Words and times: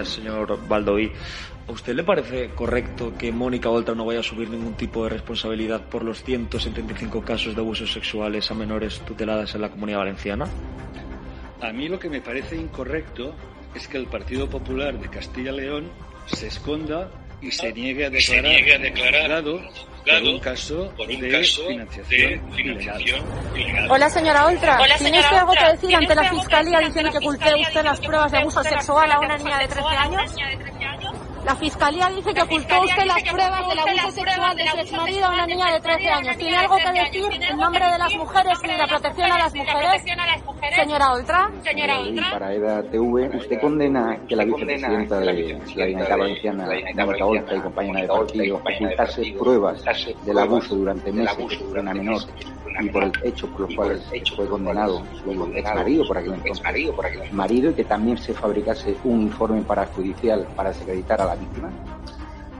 días, 0.00 0.14
señor 0.14 0.58
Baldoví. 0.68 1.12
¿A 1.68 1.72
usted 1.72 1.94
le 1.94 2.02
parece 2.02 2.50
correcto 2.50 3.12
que 3.16 3.30
Mónica 3.30 3.68
Oltra 3.68 3.94
no 3.94 4.04
vaya 4.04 4.18
a 4.18 4.20
asumir 4.20 4.48
ningún 4.50 4.74
tipo 4.74 5.04
de 5.04 5.10
responsabilidad 5.10 5.88
por 5.88 6.04
los 6.04 6.24
175 6.24 7.22
casos 7.22 7.54
de 7.54 7.60
abusos 7.60 7.92
sexuales 7.92 8.50
a 8.50 8.54
menores 8.54 9.00
tuteladas 9.00 9.54
en 9.54 9.60
la 9.60 9.70
comunidad 9.70 9.98
valenciana? 9.98 10.46
A 11.60 11.72
mí 11.72 11.88
lo 11.88 11.98
que 11.98 12.08
me 12.08 12.20
parece 12.20 12.56
incorrecto 12.56 13.34
es 13.74 13.86
que 13.86 13.98
el 13.98 14.06
Partido 14.06 14.48
Popular 14.48 14.98
de 14.98 15.08
Castilla 15.08 15.52
y 15.52 15.56
León 15.56 15.90
se 16.26 16.48
esconda 16.48 17.10
y 17.40 17.52
se 17.52 17.72
niegue 17.72 18.06
a 18.06 18.10
declarar, 18.10 18.50
niegue 18.50 18.74
a 18.74 18.78
declarar 18.78 19.32
por 20.04 20.22
un 20.22 20.40
caso, 20.40 20.92
por 20.96 21.08
un 21.08 21.20
de, 21.20 21.30
caso 21.30 21.66
financiación 21.66 22.30
de 22.50 22.56
financiación 22.56 23.24
ilegal. 23.54 23.90
Hola, 23.90 24.10
señora 24.10 24.46
Oltra. 24.46 24.80
Hola, 24.80 24.96
¿Tiene 24.96 25.10
señora 25.10 25.24
usted 25.24 25.36
algo 25.36 25.50
Oltra. 25.50 25.66
que 25.66 25.72
decir 25.72 25.88
¿Tiene 25.88 26.04
ante 26.04 26.14
la 26.14 26.22
usted 26.22 26.28
algo 26.28 26.40
Fiscalía 26.40 26.78
que 26.78 26.84
diciendo 26.86 27.10
que 27.10 27.18
decir 27.18 27.28
oculté 27.28 27.44
ante 27.44 27.50
la 27.50 27.68
usted 27.68 27.84
las 27.84 27.98
Fiscalía 27.98 28.08
pruebas 28.08 28.32
de 28.32 28.38
diciendo 28.38 28.38
abuso 28.38 28.62
que 28.62 28.68
usted 28.68 28.76
sexual 28.76 29.04
a 29.04 29.14
las 29.14 29.18
una 29.18 29.38
pruebas 29.38 29.44
niña 29.44 29.58
de 29.58 29.62
de 29.62 29.68
13 29.68 29.80
abuso 29.80 29.88
sexual 29.90 29.98
a 29.98 30.08
una 30.08 30.24
niña 30.26 30.48
de 30.48 30.56
13 30.56 30.70
años? 30.70 30.79
La 31.44 31.56
Fiscalía 31.56 32.08
dice 32.10 32.34
que 32.34 32.40
La 32.40 32.44
ocultó 32.44 32.80
usted 32.82 33.04
las 33.06 33.22
pruebas 33.22 33.60
ocultó 33.60 33.68
del 33.68 33.78
usted 33.78 33.92
abuso 33.94 34.04
las 34.04 34.14
sexual 34.14 34.36
pruebas 34.36 34.56
de 34.56 34.68
su 34.68 34.68
abuso 34.68 34.80
exmarido 34.80 35.26
a 35.26 35.30
una 35.30 35.46
sexual 35.46 35.48
de 35.48 35.54
niña 35.54 35.66
su 35.66 35.72
de 35.72 35.80
13 35.80 35.90
exmarido 35.90 36.10
a 36.10 36.18
una 36.18 36.18
años. 36.18 36.36
¿Tiene 36.36 36.50
niña 36.50 36.60
de 36.60 36.64
algo 36.64 36.76
que 36.76 36.82
13 36.82 37.00
años. 37.00 37.10
decir 37.10 37.28
¿Tiene 37.30 37.46
en 37.46 37.56
algo 37.56 37.60
nombre 37.60 37.84
que 37.84 37.90
de 37.90 37.98
las 37.98 38.04
decir 38.04 38.18
mujeres 38.18 38.58
en 38.62 38.70
y 38.70 38.72
de 38.72 38.78
las 38.78 38.88
protección 38.90 39.32
a 39.32 39.38
las 39.38 39.54
mujeres 39.54 39.72
y 39.72 39.76
la 39.76 39.80
protección 39.80 40.20
a 40.20 40.26
las 40.26 40.44
mujeres? 40.44 40.76
Señora 40.76 41.12
Oltra. 41.12 41.50
Señora 41.62 42.00
Oltra. 42.00 42.30
para 42.30 42.54
EDA 42.54 42.82
TV, 42.82 43.36
usted 43.36 43.60
condena 43.60 44.18
que 44.28 44.36
la 44.36 44.44
vicepresidenta 44.44 45.20
de 45.20 45.26
la 45.26 45.32
Generalitat 45.32 46.18
Valenciana, 46.18 46.68
Mónica 46.94 47.24
Oltra 47.24 47.56
y 47.56 47.60
compañera 47.60 48.00
de 48.02 48.08
partido, 48.08 48.56
ocultase 48.56 49.34
pruebas 49.38 49.84
del 50.24 50.38
abuso 50.38 50.74
durante 50.76 51.12
meses 51.12 51.58
de 51.58 51.80
una 51.80 51.94
menor 51.94 52.20
y 52.80 52.88
por 52.88 53.04
el 53.04 53.12
hecho 53.24 53.46
por 53.48 53.62
los 53.62 53.74
cuales 53.74 54.02
fue 54.34 54.46
condenado 54.46 55.02
su 55.22 55.32
ex 55.54 55.74
marido 55.74 56.06
por 56.06 56.18
aquel 56.18 56.34
entonces, 56.34 56.64
marido 57.32 57.70
y 57.70 57.74
que 57.74 57.84
también 57.84 58.18
se 58.18 58.32
fabricase 58.32 58.96
un 59.04 59.22
informe 59.22 59.62
parajudicial 59.62 60.46
para 60.56 60.70
desacreditar 60.70 61.20
a 61.20 61.26
la 61.26 61.34
víctima? 61.36 61.70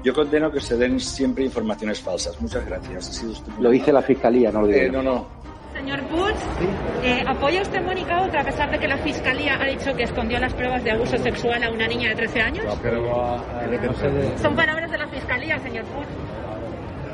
Yo 0.02 0.14
condeno 0.14 0.50
que 0.50 0.60
se 0.60 0.76
den 0.76 0.98
siempre 0.98 1.44
informaciones 1.44 2.00
falsas. 2.00 2.40
Muchas 2.40 2.64
gracias. 2.64 3.08
Ha 3.08 3.12
sido 3.12 3.32
Lo 3.60 3.70
dice 3.70 3.92
la 3.92 4.02
Fiscalía, 4.02 4.50
no 4.50 4.62
lo 4.62 4.66
digo 4.66 4.80
Eh, 4.80 4.90
no, 4.90 5.02
no. 5.02 5.26
Señor 5.74 6.00
Puig, 6.04 6.34
eh, 7.04 7.24
¿apoya 7.26 7.62
usted 7.62 7.82
Mónica 7.82 8.20
Oltra 8.22 8.40
a 8.40 8.44
pesar 8.44 8.70
de 8.70 8.78
que 8.78 8.88
la 8.88 8.98
Fiscalía 8.98 9.56
ha 9.60 9.66
dicho 9.66 9.94
que 9.94 10.02
escondió 10.02 10.38
las 10.40 10.52
pruebas 10.52 10.82
de 10.82 10.90
abuso 10.90 11.16
sexual 11.18 11.62
a 11.62 11.70
una 11.70 11.86
niña 11.86 12.10
de 12.10 12.16
13 12.16 12.40
años? 12.40 12.64
Son 14.42 14.56
palabras 14.56 14.90
de 14.90 14.98
la 14.98 15.06
Fiscalía, 15.08 15.58
señor 15.60 15.84
Puig. 15.84 16.06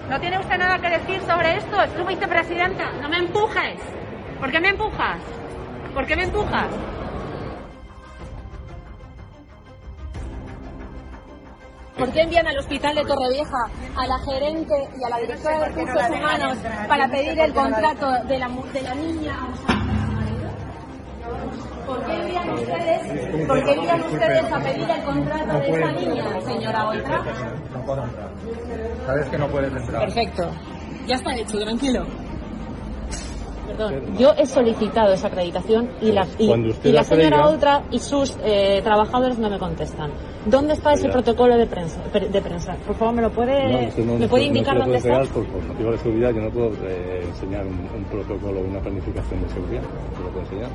¿No 0.08 0.20
tiene 0.20 0.38
usted 0.38 0.56
nada 0.56 0.78
que 0.78 0.88
decir 0.88 1.20
sobre 1.22 1.56
esto? 1.56 1.82
Es 1.82 1.94
tu 1.94 2.04
vicepresidenta. 2.04 2.92
No 3.02 3.08
me 3.08 3.18
empujes. 3.18 3.80
¿Por 4.38 4.50
qué 4.52 4.60
me 4.60 4.68
empujas? 4.68 5.18
¿Por 5.94 6.06
qué 6.06 6.16
me 6.16 6.24
empujas? 6.24 6.68
¿Por 11.98 12.12
qué 12.12 12.20
envían 12.20 12.46
al 12.46 12.58
hospital 12.58 12.94
de 12.94 13.04
Torrevieja 13.04 13.70
a 13.96 14.06
la 14.06 14.18
gerente 14.18 14.74
y 15.00 15.04
a 15.04 15.08
la 15.08 15.18
directora 15.18 15.58
de 15.60 15.64
recursos 15.66 16.10
humanos 16.10 16.58
para 16.86 17.08
pedir 17.08 17.40
el 17.40 17.54
contrato 17.54 18.12
de 18.24 18.38
la, 18.38 18.48
de 18.48 18.82
la 18.82 18.94
niña? 18.94 19.36
¿Por 21.86 22.04
qué 22.04 22.12
envían 22.14 22.50
ustedes, 22.50 23.46
por 23.46 23.64
qué 23.64 23.72
envían 23.72 24.02
ustedes 24.02 24.52
a 24.52 24.58
pedir 24.60 24.90
el 24.90 25.02
contrato 25.04 25.58
de 25.60 25.68
esa 25.70 25.92
niña, 25.92 26.40
señora 26.44 26.88
Oltra? 26.88 27.22
No 27.74 27.80
puedo 27.86 28.04
entrar. 28.04 28.28
Sabes 29.06 29.28
que 29.28 29.38
no 29.38 29.46
puedes 29.48 29.72
entrar. 29.72 30.00
Perfecto. 30.04 30.50
Ya 31.06 31.14
está 31.16 31.34
hecho, 31.36 31.58
tranquilo. 31.60 32.04
Perdón, 33.68 34.16
yo 34.16 34.32
he 34.38 34.46
solicitado 34.46 35.12
esa 35.12 35.26
acreditación 35.26 35.90
y 36.00 36.12
la, 36.12 36.26
y, 36.38 36.50
y 36.84 36.92
la 36.92 37.02
señora 37.04 37.46
Oltra 37.48 37.82
y 37.90 37.98
sus 37.98 38.36
eh, 38.42 38.80
trabajadores 38.82 39.38
no 39.38 39.50
me 39.50 39.58
contestan. 39.58 40.10
¿Dónde 40.46 40.74
está 40.74 40.92
ese 40.94 41.08
Ya. 41.08 41.12
protocolo 41.12 41.56
de 41.56 41.66
prensa, 41.66 42.00
de 42.12 42.40
prensa? 42.40 42.74
Por 42.86 42.94
favor, 42.96 43.14
¿me 43.14 43.22
lo 43.22 43.30
puede, 43.30 43.90
No, 44.04 44.04
no- 44.12 44.18
¿me 44.18 44.28
puede 44.28 44.44
no 44.44 44.48
indicar 44.48 44.74
lo 44.76 44.82
dónde 44.82 44.98
está? 44.98 45.18
Por, 45.32 45.44
por 45.46 45.62
motivo 45.64 45.90
de 45.90 45.98
seguridad 45.98 46.30
yo 46.30 46.42
no 46.42 46.50
puedo 46.50 46.70
eh, 46.88 47.22
enseñar 47.26 47.66
un, 47.66 47.88
un 47.94 48.04
protocolo, 48.04 48.60
una 48.60 48.78
planificación 48.80 49.42
de 49.42 49.48
seguridad. 49.50 49.82
No 49.82 50.24
lo 50.24 50.30
puedo 50.30 50.44
enseñar. 50.46 50.68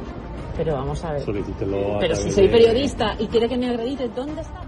Pero 0.57 0.73
vamos 0.75 1.03
a 1.03 1.13
ver. 1.13 1.21
Solicítelo 1.23 1.95
a 1.97 1.99
Pero 1.99 2.15
si 2.15 2.31
soy 2.31 2.47
de- 2.47 2.49
periodista 2.53 3.15
y 3.19 3.27
quiere 3.27 3.47
que 3.49 3.57
me 3.57 3.69
acredite, 3.69 4.09
¿dónde 4.09 4.41
está? 4.41 4.61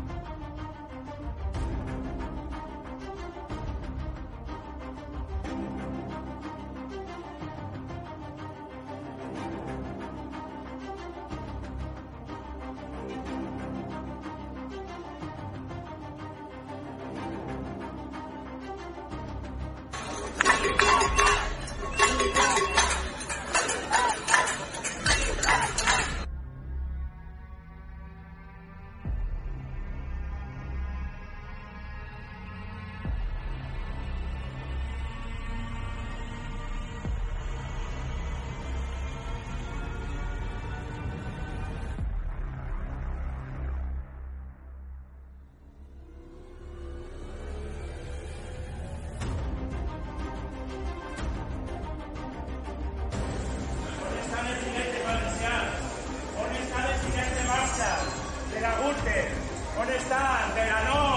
On 59.75 59.89
está? 59.89 60.51
¡Te 60.53 60.67
ganó! 60.67 61.12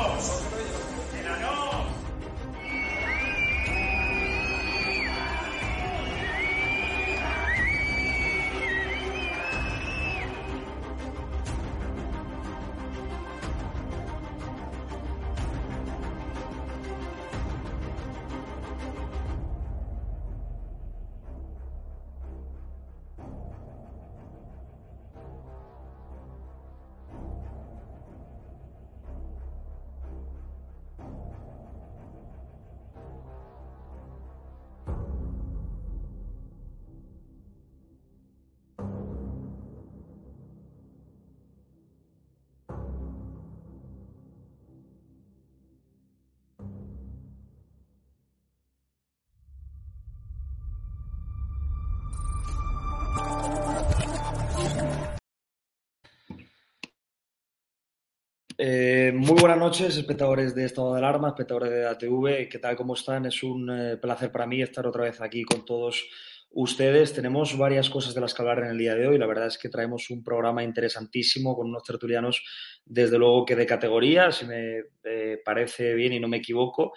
Eh, 58.58 59.12
muy 59.14 59.38
buenas 59.38 59.58
noches, 59.58 59.98
espectadores 59.98 60.54
de 60.54 60.64
Estado 60.64 60.92
de 60.92 60.98
Alarma, 60.98 61.28
espectadores 61.28 61.70
de 61.70 61.86
ATV. 61.86 62.48
¿Qué 62.48 62.58
tal? 62.58 62.74
¿Cómo 62.74 62.94
están? 62.94 63.26
Es 63.26 63.42
un 63.42 63.68
eh, 63.70 63.98
placer 63.98 64.32
para 64.32 64.46
mí 64.46 64.62
estar 64.62 64.86
otra 64.86 65.04
vez 65.04 65.20
aquí 65.20 65.44
con 65.44 65.66
todos 65.66 66.08
ustedes. 66.52 67.12
Tenemos 67.12 67.58
varias 67.58 67.90
cosas 67.90 68.14
de 68.14 68.22
las 68.22 68.32
que 68.32 68.40
hablar 68.40 68.60
en 68.60 68.70
el 68.70 68.78
día 68.78 68.94
de 68.94 69.08
hoy. 69.08 69.18
La 69.18 69.26
verdad 69.26 69.48
es 69.48 69.58
que 69.58 69.68
traemos 69.68 70.08
un 70.08 70.24
programa 70.24 70.64
interesantísimo 70.64 71.54
con 71.54 71.68
unos 71.68 71.82
tertulianos, 71.82 72.42
desde 72.86 73.18
luego 73.18 73.44
que 73.44 73.56
de 73.56 73.66
categoría, 73.66 74.32
si 74.32 74.46
me 74.46 74.84
eh, 75.04 75.38
parece 75.44 75.92
bien 75.92 76.14
y 76.14 76.20
no 76.20 76.28
me 76.28 76.38
equivoco. 76.38 76.94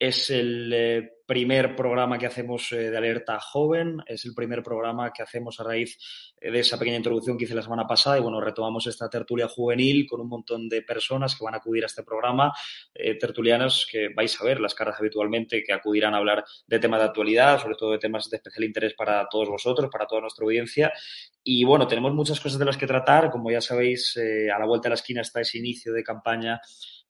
Es 0.00 0.30
el 0.30 0.72
eh, 0.72 1.12
primer 1.26 1.76
programa 1.76 2.16
que 2.16 2.24
hacemos 2.24 2.72
eh, 2.72 2.90
de 2.90 2.96
alerta 2.96 3.38
joven, 3.38 3.98
es 4.06 4.24
el 4.24 4.32
primer 4.32 4.62
programa 4.62 5.12
que 5.12 5.22
hacemos 5.22 5.60
a 5.60 5.64
raíz 5.64 5.98
eh, 6.40 6.50
de 6.50 6.60
esa 6.60 6.78
pequeña 6.78 6.96
introducción 6.96 7.36
que 7.36 7.44
hice 7.44 7.54
la 7.54 7.60
semana 7.60 7.86
pasada. 7.86 8.16
Y 8.16 8.22
bueno, 8.22 8.40
retomamos 8.40 8.86
esta 8.86 9.10
tertulia 9.10 9.46
juvenil 9.46 10.06
con 10.08 10.22
un 10.22 10.28
montón 10.30 10.70
de 10.70 10.80
personas 10.80 11.36
que 11.36 11.44
van 11.44 11.52
a 11.52 11.58
acudir 11.58 11.82
a 11.82 11.86
este 11.86 12.02
programa, 12.02 12.50
tertulianos 13.20 13.86
que 13.92 14.08
vais 14.08 14.40
a 14.40 14.44
ver 14.44 14.58
las 14.58 14.74
caras 14.74 14.96
habitualmente, 14.98 15.62
que 15.62 15.74
acudirán 15.74 16.14
a 16.14 16.16
hablar 16.16 16.46
de 16.66 16.78
temas 16.78 17.00
de 17.00 17.06
actualidad, 17.06 17.60
sobre 17.60 17.74
todo 17.74 17.92
de 17.92 17.98
temas 17.98 18.30
de 18.30 18.38
especial 18.38 18.64
interés 18.64 18.94
para 18.94 19.28
todos 19.28 19.50
vosotros, 19.50 19.90
para 19.92 20.06
toda 20.06 20.22
nuestra 20.22 20.44
audiencia. 20.44 20.90
Y 21.44 21.64
bueno, 21.64 21.86
tenemos 21.86 22.14
muchas 22.14 22.40
cosas 22.40 22.58
de 22.58 22.64
las 22.64 22.78
que 22.78 22.86
tratar, 22.86 23.30
como 23.30 23.50
ya 23.50 23.60
sabéis, 23.60 24.16
a 24.16 24.58
la 24.58 24.64
vuelta 24.64 24.84
de 24.84 24.90
la 24.90 24.94
esquina 24.94 25.20
está 25.20 25.42
ese 25.42 25.58
inicio 25.58 25.92
de 25.92 26.02
campaña 26.02 26.58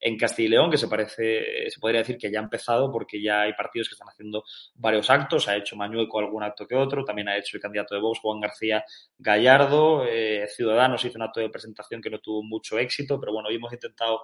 en 0.00 0.17
Castilla 0.17 0.47
y 0.47 0.50
León, 0.50 0.70
que 0.70 0.79
se 0.79 0.88
parece, 0.88 1.69
se 1.69 1.79
podría 1.79 2.00
decir 2.00 2.17
que 2.17 2.31
ya 2.31 2.41
ha 2.41 2.43
empezado 2.43 2.91
porque 2.91 3.23
ya 3.23 3.43
hay 3.43 3.52
partidos 3.52 3.88
que 3.88 3.94
están 3.94 4.08
haciendo 4.08 4.44
varios 4.75 5.11
actos, 5.11 5.49
ha 5.49 5.56
hecho 5.56 5.76
Mañueco 5.76 6.19
algún 6.19 6.43
acto 6.43 6.67
que 6.67 6.75
otro, 6.75 7.05
también 7.05 7.29
ha 7.29 7.37
hecho 7.37 7.56
el 7.56 7.62
candidato 7.62 7.94
de 7.94 8.00
Vox, 8.00 8.20
Juan 8.20 8.41
García 8.41 8.85
Gallardo, 9.19 10.05
eh, 10.06 10.47
Ciudadanos 10.49 11.05
hizo 11.05 11.19
un 11.19 11.23
acto 11.23 11.41
de 11.41 11.50
presentación 11.50 12.00
que 12.00 12.11
no 12.11 12.19
tuvo 12.19 12.43
mucho 12.43 12.79
éxito, 12.79 13.20
pero 13.20 13.32
bueno, 13.32 13.49
hoy 13.49 13.56
hemos 13.56 13.73
intentado 13.73 14.23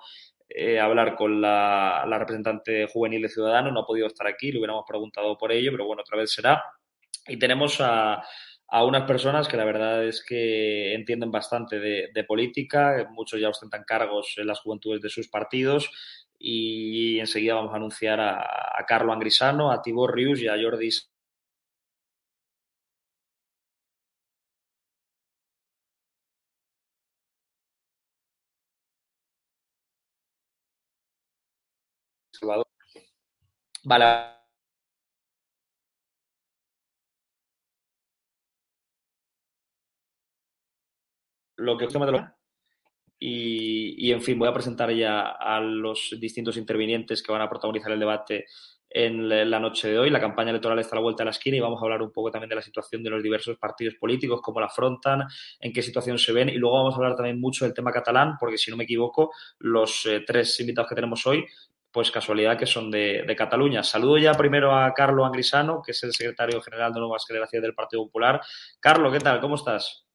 eh, 0.48 0.80
hablar 0.80 1.14
con 1.14 1.40
la, 1.40 2.04
la, 2.08 2.18
representante 2.18 2.86
juvenil 2.86 3.22
de 3.22 3.28
Ciudadanos, 3.28 3.72
no 3.72 3.80
ha 3.80 3.86
podido 3.86 4.06
estar 4.06 4.26
aquí, 4.26 4.52
le 4.52 4.58
hubiéramos 4.58 4.84
preguntado 4.86 5.36
por 5.36 5.52
ello, 5.52 5.72
pero 5.72 5.86
bueno, 5.86 6.02
otra 6.02 6.16
vez 6.16 6.32
será. 6.32 6.62
Y 7.28 7.38
tenemos 7.38 7.80
a, 7.80 8.22
a 8.68 8.84
unas 8.84 9.04
personas 9.04 9.48
que 9.48 9.56
la 9.56 9.64
verdad 9.64 10.04
es 10.04 10.24
que 10.24 10.94
entienden 10.94 11.30
bastante 11.30 11.78
de, 11.78 12.24
política, 12.24 13.08
muchos 13.12 13.40
ya 13.40 13.48
ostentan 13.48 13.84
cargos 13.84 14.34
en 14.36 14.46
las 14.48 14.60
juventudes 14.60 15.02
de 15.02 15.10
sus 15.10 15.28
partidos 15.28 15.90
y 16.38 17.18
enseguida 17.20 17.54
vamos 17.54 17.72
a 17.72 17.76
anunciar 17.76 18.20
a, 18.20 18.84
Carlo 18.86 19.12
Angrisano, 19.12 19.70
a 19.72 19.82
Tibor 19.82 20.14
Rius 20.14 20.40
y 20.40 20.48
a 20.48 20.56
Jordi 20.60 20.90
Salvador. 32.32 32.66
Vale, 33.84 34.35
lo 41.56 41.76
que 41.76 41.86
de 41.86 42.12
lo... 42.12 42.28
Y, 43.18 44.08
y, 44.08 44.12
en 44.12 44.20
fin, 44.20 44.38
voy 44.38 44.48
a 44.48 44.52
presentar 44.52 44.92
ya 44.92 45.22
a 45.22 45.58
los 45.58 46.14
distintos 46.20 46.58
intervinientes 46.58 47.22
que 47.22 47.32
van 47.32 47.40
a 47.40 47.48
protagonizar 47.48 47.90
el 47.90 47.98
debate 47.98 48.44
en 48.90 49.28
la 49.28 49.60
noche 49.60 49.88
de 49.88 49.98
hoy. 49.98 50.10
La 50.10 50.20
campaña 50.20 50.50
electoral 50.50 50.78
está 50.78 50.96
a 50.96 50.98
la 50.98 51.02
vuelta 51.02 51.22
de 51.22 51.26
la 51.26 51.30
esquina 51.32 51.56
y 51.56 51.60
vamos 51.60 51.80
a 51.80 51.84
hablar 51.84 52.02
un 52.02 52.12
poco 52.12 52.30
también 52.30 52.48
de 52.48 52.56
la 52.56 52.62
situación 52.62 53.02
de 53.02 53.10
los 53.10 53.22
diversos 53.22 53.58
partidos 53.58 53.94
políticos, 53.94 54.40
cómo 54.42 54.60
la 54.60 54.66
afrontan, 54.66 55.24
en 55.60 55.72
qué 55.72 55.82
situación 55.82 56.18
se 56.18 56.32
ven 56.32 56.48
y 56.48 56.54
luego 56.54 56.76
vamos 56.76 56.94
a 56.94 56.96
hablar 56.98 57.16
también 57.16 57.40
mucho 57.40 57.64
del 57.64 57.74
tema 57.74 57.92
catalán, 57.92 58.36
porque 58.38 58.58
si 58.58 58.70
no 58.70 58.76
me 58.76 58.84
equivoco, 58.84 59.32
los 59.58 60.06
eh, 60.06 60.22
tres 60.26 60.58
invitados 60.60 60.88
que 60.88 60.94
tenemos 60.94 61.26
hoy, 61.26 61.44
pues 61.90 62.10
casualidad 62.10 62.58
que 62.58 62.66
son 62.66 62.90
de, 62.90 63.24
de, 63.26 63.36
Cataluña. 63.36 63.82
Saludo 63.82 64.18
ya 64.18 64.32
primero 64.32 64.74
a 64.74 64.92
Carlo 64.92 65.24
Angrisano, 65.24 65.80
que 65.84 65.92
es 65.92 66.02
el 66.02 66.12
secretario 66.12 66.60
general 66.60 66.92
de 66.92 67.00
Nuevas 67.00 67.24
Generaciones 67.26 67.62
del 67.62 67.74
Partido 67.74 68.04
Popular. 68.04 68.40
Carlo, 68.80 69.10
¿qué 69.10 69.18
tal? 69.18 69.40
¿Cómo 69.40 69.54
estás? 69.54 70.05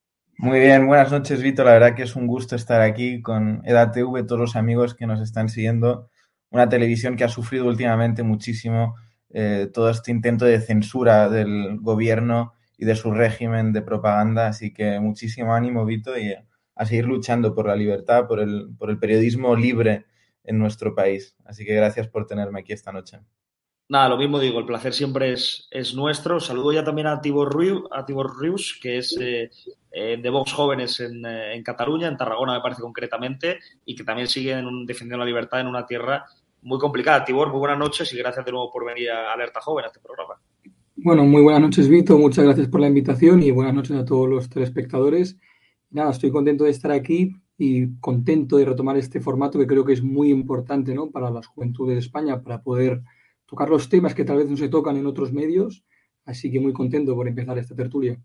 Muy 0.41 0.59
bien, 0.59 0.88
buenas 0.88 1.11
noches, 1.11 1.43
Vito. 1.43 1.63
La 1.63 1.73
verdad 1.73 1.93
que 1.93 2.01
es 2.01 2.15
un 2.15 2.25
gusto 2.25 2.55
estar 2.55 2.81
aquí 2.81 3.21
con 3.21 3.61
EDATV, 3.63 4.25
todos 4.25 4.41
los 4.41 4.55
amigos 4.55 4.95
que 4.95 5.05
nos 5.05 5.21
están 5.21 5.49
siguiendo. 5.49 6.09
Una 6.49 6.67
televisión 6.67 7.15
que 7.15 7.23
ha 7.23 7.29
sufrido 7.29 7.67
últimamente 7.67 8.23
muchísimo 8.23 8.95
eh, 9.29 9.69
todo 9.71 9.91
este 9.91 10.09
intento 10.09 10.45
de 10.45 10.59
censura 10.59 11.29
del 11.29 11.77
gobierno 11.79 12.53
y 12.75 12.85
de 12.85 12.95
su 12.95 13.11
régimen 13.11 13.71
de 13.71 13.83
propaganda. 13.83 14.47
Así 14.47 14.73
que 14.73 14.99
muchísimo 14.99 15.53
ánimo, 15.53 15.85
Vito, 15.85 16.17
y 16.17 16.33
a 16.33 16.85
seguir 16.88 17.05
luchando 17.05 17.53
por 17.53 17.67
la 17.67 17.75
libertad, 17.75 18.25
por 18.27 18.39
el, 18.39 18.75
por 18.79 18.89
el 18.89 18.97
periodismo 18.97 19.55
libre 19.55 20.07
en 20.43 20.57
nuestro 20.57 20.95
país. 20.95 21.35
Así 21.45 21.65
que 21.65 21.75
gracias 21.75 22.07
por 22.07 22.25
tenerme 22.25 22.61
aquí 22.61 22.73
esta 22.73 22.91
noche. 22.91 23.19
Nada, 23.91 24.07
lo 24.07 24.17
mismo 24.17 24.39
digo, 24.39 24.57
el 24.57 24.65
placer 24.65 24.93
siempre 24.93 25.33
es, 25.33 25.67
es 25.69 25.93
nuestro. 25.93 26.39
Saludo 26.39 26.71
ya 26.71 26.81
también 26.81 27.07
a 27.07 27.19
Tibor, 27.19 27.53
Rius, 27.53 27.81
a 27.91 28.05
Tibor 28.05 28.39
Rius, 28.39 28.79
que 28.81 28.99
es 28.99 29.17
eh, 29.19 29.51
eh, 29.91 30.17
de 30.17 30.29
Vox 30.29 30.53
Jóvenes 30.53 31.01
en, 31.01 31.25
eh, 31.25 31.55
en, 31.55 31.61
Cataluña, 31.61 32.07
en 32.07 32.15
Tarragona 32.15 32.53
me 32.53 32.61
parece 32.61 32.81
concretamente, 32.81 33.59
y 33.83 33.93
que 33.93 34.05
también 34.05 34.29
sigue 34.29 34.55
defendiendo 34.85 35.17
la 35.17 35.25
libertad 35.25 35.59
en 35.59 35.67
una 35.67 35.85
tierra 35.85 36.23
muy 36.61 36.79
complicada. 36.79 37.25
Tibor, 37.25 37.49
muy 37.49 37.59
buenas 37.59 37.79
noches 37.79 38.13
y 38.13 38.17
gracias 38.17 38.45
de 38.45 38.51
nuevo 38.53 38.71
por 38.71 38.85
venir 38.85 39.11
a 39.11 39.33
Alerta 39.33 39.59
Joven 39.59 39.83
a 39.83 39.88
este 39.88 39.99
programa. 39.99 40.35
Bueno, 40.95 41.25
muy 41.25 41.41
buenas 41.41 41.61
noches, 41.61 41.89
Vito. 41.89 42.17
Muchas 42.17 42.45
gracias 42.45 42.69
por 42.69 42.79
la 42.79 42.88
invitación 42.88 43.43
y 43.43 43.51
buenas 43.51 43.73
noches 43.73 43.97
a 43.97 44.05
todos 44.05 44.29
los 44.29 44.49
telespectadores. 44.49 45.38
Nada, 45.89 46.11
estoy 46.11 46.31
contento 46.31 46.63
de 46.63 46.69
estar 46.69 46.91
aquí 46.91 47.35
y 47.57 47.93
contento 47.99 48.55
de 48.55 48.63
retomar 48.63 48.95
este 48.95 49.19
formato 49.19 49.59
que 49.59 49.67
creo 49.67 49.83
que 49.83 49.91
es 49.91 50.01
muy 50.01 50.29
importante 50.29 50.95
¿no? 50.95 51.11
para 51.11 51.29
las 51.29 51.45
juventudes 51.45 51.95
de 51.95 51.99
España, 51.99 52.41
para 52.41 52.61
poder 52.61 53.01
tocar 53.51 53.69
los 53.69 53.89
temas 53.89 54.15
que 54.15 54.24
tal 54.24 54.38
vez 54.38 54.50
no 54.50 54.56
se 54.56 54.69
tocan 54.69 54.95
en 54.95 55.06
otros 55.06 55.33
medios. 55.33 55.83
Así 56.24 56.50
que 56.50 56.59
muy 56.59 56.71
contento 56.71 57.13
por 57.13 57.27
empezar 57.27 57.57
esta 57.57 57.75
tertulia. 57.75 58.18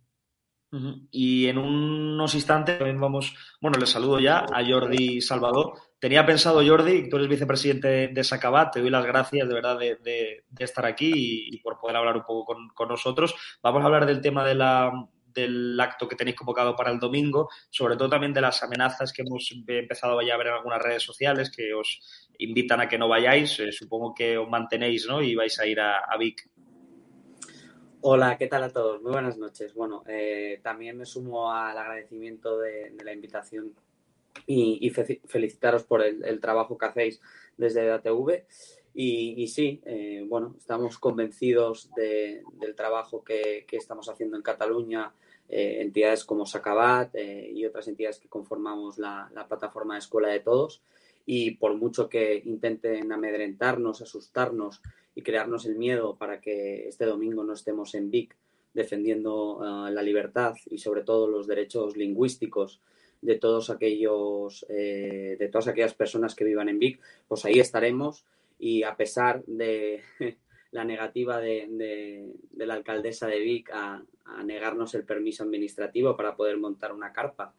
Y 1.10 1.46
en 1.46 1.58
unos 1.58 2.34
instantes 2.34 2.78
también 2.78 3.00
vamos, 3.00 3.34
bueno, 3.60 3.78
les 3.78 3.88
saludo 3.88 4.20
ya 4.20 4.44
a 4.52 4.64
Jordi 4.64 5.20
Salvador. 5.20 5.72
Tenía 5.98 6.24
pensado, 6.26 6.62
Jordi, 6.64 7.08
tú 7.08 7.16
eres 7.16 7.28
vicepresidente 7.28 8.08
de 8.08 8.24
Sacabat, 8.24 8.74
te 8.74 8.80
doy 8.80 8.90
las 8.90 9.06
gracias 9.06 9.48
de 9.48 9.54
verdad 9.54 9.78
de, 9.78 10.44
estar 10.58 10.84
aquí 10.84 11.12
y, 11.50 11.60
por 11.60 11.78
poder 11.78 11.96
hablar 11.96 12.16
un 12.16 12.24
poco 12.24 12.56
con, 12.74 12.88
nosotros. 12.88 13.34
Vamos 13.62 13.82
a 13.82 13.86
hablar 13.86 14.06
del 14.06 14.20
tema 14.20 14.44
de 14.44 14.54
la, 14.54 14.92
del 15.36 15.78
acto 15.78 16.08
que 16.08 16.16
tenéis 16.16 16.36
convocado 16.36 16.74
para 16.74 16.90
el 16.90 16.98
domingo, 16.98 17.48
sobre 17.70 17.96
todo 17.96 18.08
también 18.08 18.32
de 18.32 18.40
las 18.40 18.62
amenazas 18.62 19.12
que 19.12 19.22
hemos 19.22 19.48
empezado 19.68 20.20
ya 20.22 20.34
a 20.34 20.38
ver 20.38 20.48
en 20.48 20.54
algunas 20.54 20.82
redes 20.82 21.02
sociales 21.04 21.52
que 21.54 21.72
os 21.72 22.00
invitan 22.38 22.80
a 22.80 22.88
que 22.88 22.98
no 22.98 23.08
vayáis. 23.08 23.60
Eh, 23.60 23.70
supongo 23.70 24.14
que 24.14 24.36
os 24.36 24.48
mantenéis 24.48 25.06
¿no? 25.06 25.22
y 25.22 25.34
vais 25.34 25.58
a 25.60 25.66
ir 25.66 25.78
a, 25.78 26.00
a 26.00 26.16
Vic. 26.16 26.50
Hola, 28.08 28.38
¿qué 28.38 28.46
tal 28.46 28.62
a 28.62 28.70
todos? 28.70 29.02
Muy 29.02 29.10
buenas 29.10 29.36
noches. 29.36 29.74
Bueno, 29.74 30.04
eh, 30.06 30.60
también 30.62 30.96
me 30.96 31.04
sumo 31.04 31.52
al 31.52 31.76
agradecimiento 31.76 32.58
de, 32.58 32.94
la 33.04 33.12
invitación 33.12 33.74
y, 34.46 34.78
y 34.80 34.90
fe 34.90 35.20
felicitaros 35.24 35.82
por 35.82 36.02
el, 36.02 36.40
trabajo 36.40 36.78
que 36.78 36.86
hacéis 36.86 37.20
desde 37.56 37.90
ATV. 37.90 38.44
Y, 38.94 39.42
y 39.42 39.48
sí, 39.48 39.82
eh, 39.84 40.24
bueno, 40.26 40.54
estamos 40.56 40.98
convencidos 40.98 41.90
de, 41.96 42.42
del 42.60 42.74
trabajo 42.74 43.24
que, 43.24 43.66
estamos 43.72 44.08
haciendo 44.08 44.36
en 44.36 44.42
Cataluña, 44.42 45.12
eh, 45.48 45.78
entidades 45.80 46.24
como 46.24 46.46
Sacabat 46.46 47.14
eh, 47.14 47.50
y 47.52 47.64
otras 47.64 47.88
entidades 47.88 48.18
que 48.18 48.28
conformamos 48.28 48.98
la, 48.98 49.30
la 49.34 49.46
plataforma 49.46 49.94
de 49.94 50.00
Escuela 50.00 50.28
de 50.28 50.40
Todos. 50.40 50.82
Y 51.24 51.52
por 51.52 51.74
mucho 51.74 52.08
que 52.08 52.40
intenten 52.44 53.10
amedrentarnos, 53.10 54.02
asustarnos 54.02 54.80
y 55.14 55.22
crearnos 55.22 55.66
el 55.66 55.76
miedo 55.76 56.16
para 56.16 56.40
que 56.40 56.86
este 56.88 57.04
domingo 57.04 57.42
no 57.42 57.54
estemos 57.54 57.94
en 57.94 58.10
Vic 58.10 58.36
defendiendo 58.76 59.56
uh, 59.56 59.90
la 59.90 60.02
libertad 60.02 60.54
y 60.70 60.78
sobre 60.78 61.02
todo 61.02 61.26
los 61.26 61.46
derechos 61.46 61.96
lingüísticos 61.96 62.80
de 63.22 63.38
todos 63.38 63.70
aquellos 63.70 64.66
eh, 64.68 65.36
de 65.38 65.48
todas 65.48 65.68
aquellas 65.68 65.94
personas 65.94 66.34
que 66.34 66.44
vivan 66.44 66.68
en 66.68 66.78
Vic, 66.78 67.00
pues 67.26 67.44
ahí 67.46 67.58
estaremos. 67.58 68.24
Y 68.58 68.82
a 68.82 68.94
pesar 68.94 69.42
de 69.46 70.02
la 70.70 70.84
negativa 70.84 71.40
de, 71.40 72.32
la 72.56 72.74
alcaldesa 72.74 73.26
de 73.26 73.40
Vic 73.40 73.70
a, 73.72 74.02
negarnos 74.44 74.94
el 74.94 75.04
permiso 75.04 75.44
administrativo 75.44 76.16
para 76.16 76.34
poder 76.36 76.56
montar 76.58 76.92
una 76.92 77.12
carpa, 77.12 77.54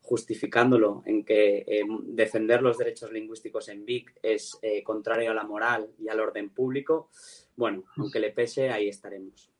justificándolo 0.00 1.02
en 1.04 1.22
que 1.24 1.64
eh, 1.66 1.84
defender 2.02 2.62
los 2.62 2.78
derechos 2.78 3.12
lingüísticos 3.12 3.68
en 3.68 3.84
Vic 3.84 4.14
es 4.22 4.58
eh, 4.62 4.82
contrario 4.82 5.30
a 5.30 5.34
la 5.34 5.44
moral 5.44 5.90
y 5.98 6.08
al 6.08 6.20
orden 6.20 6.48
público, 6.48 7.10
bueno, 7.56 7.84
aunque 7.96 8.20
le 8.20 8.30
pese, 8.30 8.70
ahí 8.70 8.88
estaremos. 8.88 9.50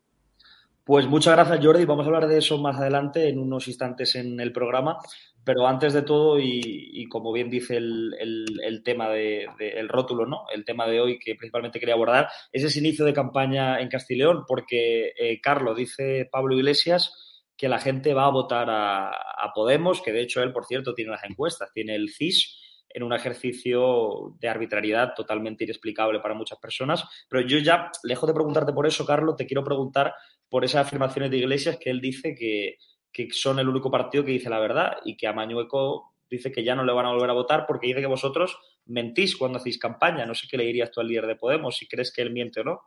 Pues 0.89 1.07
muchas 1.07 1.35
gracias, 1.35 1.63
Jordi. 1.63 1.85
Vamos 1.85 2.05
a 2.05 2.07
hablar 2.07 2.27
de 2.27 2.39
eso 2.39 2.57
más 2.57 2.79
adelante, 2.79 3.29
en 3.29 3.39
unos 3.39 3.69
instantes 3.69 4.15
en 4.15 4.41
el 4.41 4.53
programa. 4.53 4.97
Pero 5.45 5.67
antes 5.67 5.93
de 5.93 6.01
todo, 6.01 6.39
y, 6.41 7.07
como 7.11 7.31
bien 7.31 7.51
dice 7.51 7.77
el, 7.77 8.81
tema 8.87 9.11
de, 9.11 9.49
de, 9.59 9.69
el 9.73 9.91
rótulo, 9.91 10.25
¿no? 10.25 10.47
El 10.51 10.65
tema 10.65 10.87
de 10.87 10.99
hoy 10.99 11.19
que 11.19 11.35
principalmente 11.35 11.79
quería 11.79 11.95
abordar 11.95 12.31
es 12.51 12.65
ese 12.65 12.79
inicio 12.79 13.05
de 13.05 13.13
campaña 13.13 13.79
en 13.81 13.91
Castileón, 13.91 14.45
porque 14.49 15.13
eh, 15.19 15.43
Carlos 15.43 15.77
dice 15.77 16.27
Pablo 16.33 16.57
Iglesias 16.57 17.43
que 17.55 17.69
la 17.69 17.81
gente 17.81 18.15
va 18.15 18.25
a 18.25 18.31
votar 18.31 18.71
a, 18.71 19.11
a, 19.11 19.53
Podemos, 19.55 20.01
que 20.01 20.13
de 20.13 20.23
hecho 20.23 20.43
él, 20.43 20.55
por 20.55 20.65
cierto, 20.65 20.95
tiene 20.95 21.11
las 21.11 21.25
encuestas, 21.25 21.71
tiene 21.71 21.97
el 21.97 22.09
CIS 22.09 22.65
en 22.89 23.03
un 23.03 23.13
ejercicio 23.13 24.35
de 24.41 24.49
arbitrariedad 24.49 25.13
totalmente 25.15 25.65
inexplicable 25.65 26.21
para 26.21 26.35
muchas 26.35 26.59
personas. 26.59 27.05
Pero 27.29 27.47
yo 27.47 27.59
ya, 27.59 27.91
lejos 28.05 28.27
de 28.27 28.33
preguntarte 28.33 28.73
por 28.73 28.87
eso, 28.87 29.05
Carlos, 29.05 29.37
te 29.37 29.47
quiero 29.47 29.63
preguntar 29.63 30.15
por 30.49 30.65
esas 30.65 30.87
afirmaciones 30.87 31.31
de 31.31 31.39
Iglesias 31.39 31.79
que 31.81 31.91
él 31.91 32.01
dice 32.01 32.35
que, 32.35 32.77
que 33.13 33.29
son 33.33 33.59
el 33.59 33.69
único 33.69 33.91
partido 33.91 34.25
que 34.25 34.33
dice 34.33 34.51
la 34.51 34.59
verdad 34.59 34.97
y 35.05 35.17
que 35.17 35.27
a 35.27 35.33
Mañueco 35.33 36.15
dice 36.31 36.53
que 36.53 36.65
ya 36.65 36.75
no 36.75 36.85
le 36.85 36.93
van 36.93 37.07
a 37.07 37.13
volver 37.13 37.31
a 37.31 37.35
votar 37.35 37.67
porque 37.67 37.87
dice 37.87 38.01
que 38.01 38.07
vosotros 38.07 38.59
mentís 38.87 39.37
cuando 39.37 39.59
hacéis 39.59 39.79
campaña. 39.79 40.27
No 40.27 40.35
sé 40.35 40.47
qué 40.51 40.57
le 40.57 40.65
dirías 40.65 40.91
tú 40.91 41.01
al 41.01 41.09
líder 41.09 41.27
de 41.27 41.37
Podemos, 41.37 41.77
si 41.77 41.87
crees 41.89 42.13
que 42.13 42.23
él 42.23 42.33
miente 42.33 42.61
o 42.61 42.65
no. 42.65 42.81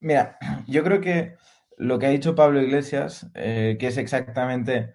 Mira, 0.00 0.38
yo 0.66 0.84
creo 0.84 1.00
que 1.00 1.34
lo 1.78 1.98
que 1.98 2.06
ha 2.06 2.10
dicho 2.10 2.34
Pablo 2.34 2.60
Iglesias, 2.60 3.30
eh, 3.34 3.76
que 3.78 3.86
es 3.88 3.96
exactamente 3.96 4.94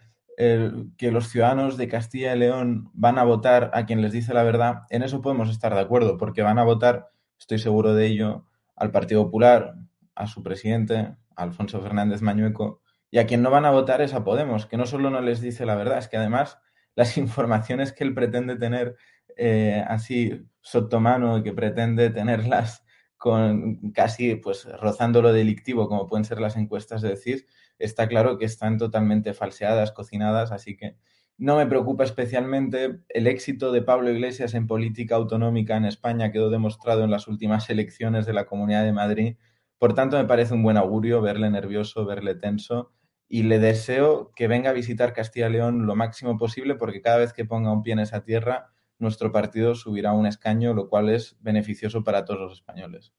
que 0.98 1.12
los 1.12 1.28
ciudadanos 1.28 1.78
de 1.78 1.88
Castilla 1.88 2.36
y 2.36 2.40
León 2.40 2.90
van 2.94 3.20
a 3.20 3.24
votar 3.24 3.70
a 3.76 3.86
quien 3.86 4.02
les 4.02 4.12
dice 4.12 4.34
la 4.34 4.42
verdad, 4.42 4.84
en 4.90 5.04
eso 5.04 5.22
podemos 5.22 5.52
estar 5.52 5.76
de 5.76 5.82
acuerdo, 5.82 6.18
porque 6.18 6.42
van 6.42 6.58
a 6.58 6.64
votar, 6.64 7.10
estoy 7.38 7.60
seguro 7.60 7.94
de 7.94 8.08
ello, 8.08 8.46
al 8.76 8.92
Partido 8.92 9.24
Popular, 9.26 9.76
a 10.16 10.26
su 10.26 10.42
presidente, 10.42 11.16
Alfonso 11.36 11.82
Fernández 11.82 12.22
Mañueco, 12.22 12.82
y 13.10 13.20
a 13.20 13.28
quien 13.28 13.42
no 13.42 13.52
van 13.52 13.66
a 13.66 13.72
votar 13.72 14.02
es 14.02 14.14
a 14.14 14.24
Podemos, 14.24 14.66
que 14.66 14.78
no 14.78 14.86
solo 14.86 15.10
no 15.10 15.22
les 15.22 15.42
dice 15.42 15.66
la 15.66 15.76
verdad, 15.76 15.98
es 15.98 16.08
que 16.08 16.18
además 16.18 16.60
las 16.96 17.18
informaciones 17.18 17.94
que 17.94 18.04
él 18.04 18.14
pretende 18.14 18.56
tener 18.56 18.96
eh, 19.38 19.84
así 19.88 20.46
sotomano 20.62 21.42
que 21.44 21.54
pretende 21.54 22.10
tenerlas 22.10 22.84
con 23.18 23.92
casi 23.92 24.36
pues 24.36 24.66
rozando 24.80 25.22
lo 25.22 25.32
delictivo, 25.32 25.88
como 25.88 26.08
pueden 26.08 26.26
ser 26.26 26.42
las 26.42 26.58
encuestas 26.58 27.02
de 27.02 27.10
decir, 27.10 27.46
está 27.78 28.08
claro 28.08 28.38
que 28.38 28.46
están 28.46 28.78
totalmente 28.78 29.34
falseadas, 29.34 29.92
cocinadas, 29.92 30.52
así 30.52 30.76
que 30.76 30.98
no 31.38 31.58
me 31.58 31.66
preocupa 31.66 32.04
especialmente. 32.04 33.00
El 33.10 33.28
éxito 33.28 33.72
de 33.72 33.82
Pablo 33.82 34.12
Iglesias 34.12 34.54
en 34.54 34.68
política 34.68 35.16
autonómica 35.16 35.76
en 35.76 35.86
España 35.86 36.32
quedó 36.32 36.50
demostrado 36.50 37.04
en 37.04 37.12
las 37.12 37.28
últimas 37.28 37.70
elecciones 37.70 38.26
de 38.26 38.34
la 38.34 38.46
Comunidad 38.46 38.84
de 38.84 38.94
Madrid. 38.94 39.38
Por 39.82 39.96
tanto, 39.96 40.16
me 40.16 40.26
parece 40.26 40.54
un 40.54 40.62
buen 40.62 40.78
augurio 40.78 41.22
verle 41.22 41.50
nervioso, 41.50 42.06
verle 42.06 42.36
tenso 42.36 42.92
y 43.28 43.42
le 43.42 43.58
deseo 43.58 44.32
que 44.36 44.48
venga 44.48 44.70
a 44.70 44.74
visitar 44.74 45.12
Castilla 45.12 45.50
y 45.50 45.54
León 45.54 45.88
lo 45.88 45.96
máximo 45.96 46.38
posible 46.38 46.76
porque 46.76 47.02
cada 47.02 47.18
vez 47.18 47.34
que 47.34 47.46
ponga 47.46 47.74
un 47.74 47.82
pie 47.82 47.94
en 47.94 48.00
esa 48.00 48.24
tierra, 48.24 48.76
nuestro 49.00 49.32
partido 49.32 49.74
subirá 49.74 50.14
un 50.14 50.28
escaño, 50.28 50.76
lo 50.76 50.88
cual 50.88 51.10
es 51.10 51.36
beneficioso 51.42 52.04
para 52.04 52.26
todos 52.26 52.42
los 52.42 52.54
españoles. 52.54 53.12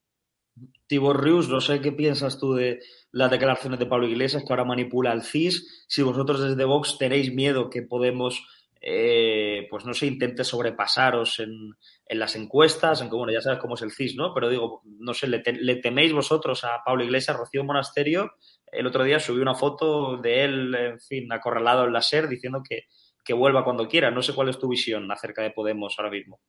Tibor 0.87 1.25
Rius, 1.25 1.49
no 1.49 1.61
sé 1.61 1.81
qué 1.81 1.91
piensas 1.91 2.39
tú 2.39 2.55
de 2.55 2.79
las 3.11 3.33
declaraciones 3.33 3.81
de 3.81 3.87
Pablo 3.87 4.07
Iglesias, 4.07 4.45
que 4.47 4.53
ahora 4.53 4.65
manipula 4.65 5.13
el 5.13 5.23
CIS. 5.23 5.85
Si 5.89 6.03
vosotros 6.03 6.41
desde 6.45 6.65
Vox 6.65 6.97
tenéis 6.97 7.35
miedo 7.35 7.71
que 7.71 7.83
Podemos, 7.83 8.47
eh, 8.81 9.67
pues 9.69 9.85
no 9.85 9.95
sé, 9.95 10.07
intente 10.07 10.45
sobrepasaros 10.45 11.41
en, 11.41 11.75
las 12.19 12.37
encuestas, 12.37 13.01
aunque 13.01 13.17
bueno, 13.17 13.33
ya 13.33 13.41
sabes 13.41 13.59
cómo 13.59 13.75
es 13.75 13.83
el 13.83 13.93
CIS, 13.93 14.17
¿no? 14.17 14.35
Pero 14.35 14.49
digo, 14.49 14.83
no 14.99 15.15
sé, 15.15 15.29
¿le, 15.29 15.77
teméis 15.77 16.13
vosotros 16.13 16.65
a 16.65 16.83
Pablo 16.85 17.05
Iglesias, 17.05 17.37
Rocío 17.37 17.65
Monasterio? 17.65 18.33
El 18.71 18.87
otro 18.87 19.05
día 19.05 19.21
subí 19.21 19.41
una 19.41 19.55
foto 19.55 20.17
de 20.17 20.45
él, 20.45 20.75
en 20.75 21.01
fin, 21.01 21.33
acorralado 21.33 21.87
en 21.87 21.93
la 21.93 22.03
SER, 22.03 22.29
diciendo 22.29 22.63
que, 22.67 22.85
que 23.25 23.35
vuelva 23.35 23.65
cuando 23.65 23.89
quiera. 23.89 24.11
No 24.11 24.23
sé 24.23 24.35
cuál 24.35 24.49
es 24.49 24.59
tu 24.59 24.69
visión 24.69 25.11
acerca 25.11 25.43
de 25.43 25.51
Podemos 25.51 25.95
ahora 25.99 26.11
mismo. 26.11 26.41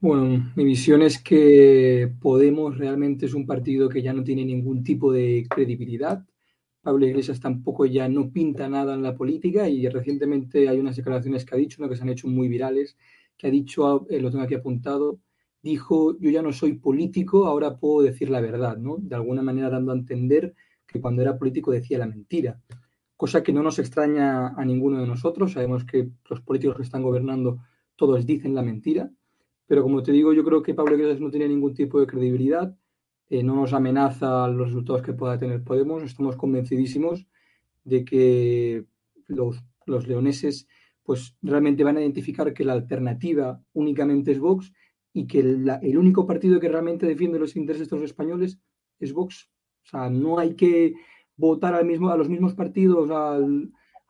Bueno, 0.00 0.52
mi 0.54 0.64
visión 0.64 1.02
es 1.02 1.20
que 1.20 2.12
Podemos 2.20 2.78
realmente 2.78 3.26
es 3.26 3.34
un 3.34 3.46
partido 3.46 3.88
que 3.88 4.00
ya 4.00 4.12
no 4.12 4.22
tiene 4.22 4.44
ningún 4.44 4.84
tipo 4.84 5.12
de 5.12 5.44
credibilidad. 5.50 6.24
Pablo 6.82 7.04
Iglesias 7.04 7.40
tampoco 7.40 7.84
ya 7.84 8.08
no 8.08 8.30
pinta 8.30 8.68
nada 8.68 8.94
en 8.94 9.02
la 9.02 9.16
política 9.16 9.68
y 9.68 9.88
recientemente 9.88 10.68
hay 10.68 10.78
unas 10.78 10.96
declaraciones 10.96 11.44
que 11.44 11.54
ha 11.54 11.58
dicho, 11.58 11.82
¿no? 11.82 11.88
que 11.88 11.96
se 11.96 12.02
han 12.02 12.08
hecho 12.10 12.28
muy 12.28 12.48
virales, 12.48 12.96
que 13.38 13.46
ha 13.46 13.50
dicho, 13.50 14.06
eh, 14.10 14.20
lo 14.20 14.30
tengo 14.30 14.44
aquí 14.44 14.54
apuntado, 14.54 15.20
dijo, 15.62 16.18
yo 16.18 16.30
ya 16.30 16.42
no 16.42 16.52
soy 16.52 16.74
político, 16.74 17.46
ahora 17.46 17.78
puedo 17.78 18.02
decir 18.02 18.30
la 18.30 18.40
verdad, 18.40 18.76
¿no? 18.76 18.96
De 18.98 19.14
alguna 19.14 19.42
manera 19.42 19.70
dando 19.70 19.92
a 19.92 19.96
entender 19.96 20.54
que 20.86 21.00
cuando 21.00 21.22
era 21.22 21.38
político 21.38 21.70
decía 21.70 21.98
la 21.98 22.06
mentira, 22.06 22.60
cosa 23.16 23.42
que 23.42 23.52
no 23.52 23.62
nos 23.62 23.78
extraña 23.78 24.48
a 24.48 24.64
ninguno 24.64 25.00
de 25.00 25.06
nosotros, 25.06 25.52
sabemos 25.52 25.84
que 25.84 26.10
los 26.28 26.40
políticos 26.40 26.76
que 26.76 26.82
están 26.82 27.02
gobernando 27.02 27.58
todos 27.96 28.26
dicen 28.26 28.54
la 28.54 28.62
mentira, 28.62 29.10
pero 29.66 29.82
como 29.82 30.02
te 30.02 30.12
digo, 30.12 30.32
yo 30.32 30.44
creo 30.44 30.62
que 30.62 30.74
Pablo 30.74 30.94
Iglesias 30.94 31.20
no 31.20 31.30
tiene 31.30 31.48
ningún 31.48 31.74
tipo 31.74 32.00
de 32.00 32.06
credibilidad, 32.06 32.76
eh, 33.28 33.42
no 33.42 33.54
nos 33.54 33.72
amenaza 33.74 34.48
los 34.48 34.68
resultados 34.68 35.02
que 35.02 35.12
pueda 35.12 35.38
tener 35.38 35.62
Podemos, 35.62 36.02
estamos 36.02 36.36
convencidísimos 36.36 37.26
de 37.84 38.04
que 38.04 38.86
los, 39.26 39.62
los 39.84 40.06
leoneses 40.06 40.66
pues 41.08 41.34
realmente 41.40 41.84
van 41.84 41.96
a 41.96 42.02
identificar 42.02 42.52
que 42.52 42.66
la 42.66 42.74
alternativa 42.74 43.58
únicamente 43.72 44.30
es 44.30 44.38
Vox 44.38 44.74
y 45.14 45.26
que 45.26 45.40
el 45.40 45.96
único 45.96 46.26
partido 46.26 46.60
que 46.60 46.68
realmente 46.68 47.06
defiende 47.06 47.38
los 47.38 47.56
intereses 47.56 47.88
de 47.88 47.96
los 47.96 48.04
españoles 48.04 48.60
es 49.00 49.14
Vox. 49.14 49.50
O 49.86 49.88
sea, 49.88 50.10
no 50.10 50.38
hay 50.38 50.54
que 50.54 50.92
votar 51.34 51.72
al 51.72 51.86
mismo, 51.86 52.10
a 52.10 52.16
los 52.18 52.28
mismos 52.28 52.52
partidos, 52.52 53.08
a 53.10 53.38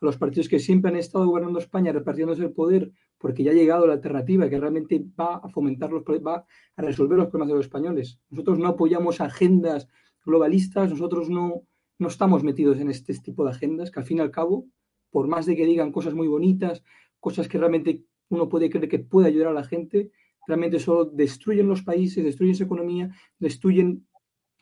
los 0.01 0.17
partidos 0.17 0.49
que 0.49 0.59
siempre 0.59 0.91
han 0.91 0.97
estado 0.97 1.25
gobernando 1.29 1.61
España, 1.61 1.93
repartiéndose 1.93 2.43
el 2.43 2.51
poder, 2.51 2.91
porque 3.17 3.45
ya 3.45 3.53
ha 3.53 3.55
llegado 3.55 3.87
la 3.87 3.93
alternativa 3.93 4.49
que 4.49 4.59
realmente 4.59 5.01
va 5.17 5.37
a 5.37 5.49
fomentar 5.51 5.93
los 5.93 6.03
va 6.03 6.47
a 6.75 6.83
resolver 6.83 7.17
los 7.17 7.29
problemas 7.29 7.51
de 7.51 7.55
los 7.59 7.67
españoles. 7.67 8.19
Nosotros 8.29 8.59
no 8.59 8.67
apoyamos 8.67 9.21
agendas 9.21 9.87
globalistas, 10.27 10.91
nosotros 10.91 11.31
no, 11.31 11.63
no 12.01 12.09
estamos 12.09 12.43
metidos 12.43 12.81
en 12.81 12.91
este 12.91 13.15
tipo 13.21 13.45
de 13.45 13.51
agendas, 13.51 13.93
que 13.93 14.01
al 14.01 14.07
fin 14.07 14.19
y 14.19 14.21
al 14.23 14.33
cabo, 14.33 14.67
por 15.11 15.29
más 15.29 15.47
de 15.47 15.57
que 15.57 15.67
digan 15.67 15.93
cosas 15.93 16.15
muy 16.15 16.29
bonitas, 16.29 16.83
cosas 17.21 17.49
que 17.49 17.59
realmente 17.59 18.05
uno 18.29 18.49
puede 18.49 18.71
creer 18.71 18.89
que 18.89 18.99
puede 18.99 19.29
ayudar 19.29 19.49
a 19.49 19.55
la 19.55 19.65
gente, 19.65 20.11
realmente 20.47 20.79
solo 20.79 21.05
destruyen 21.05 21.69
los 21.69 21.83
países, 21.83 22.25
destruyen 22.25 22.55
su 22.55 22.65
economía, 22.65 23.11
destruyen 23.39 24.07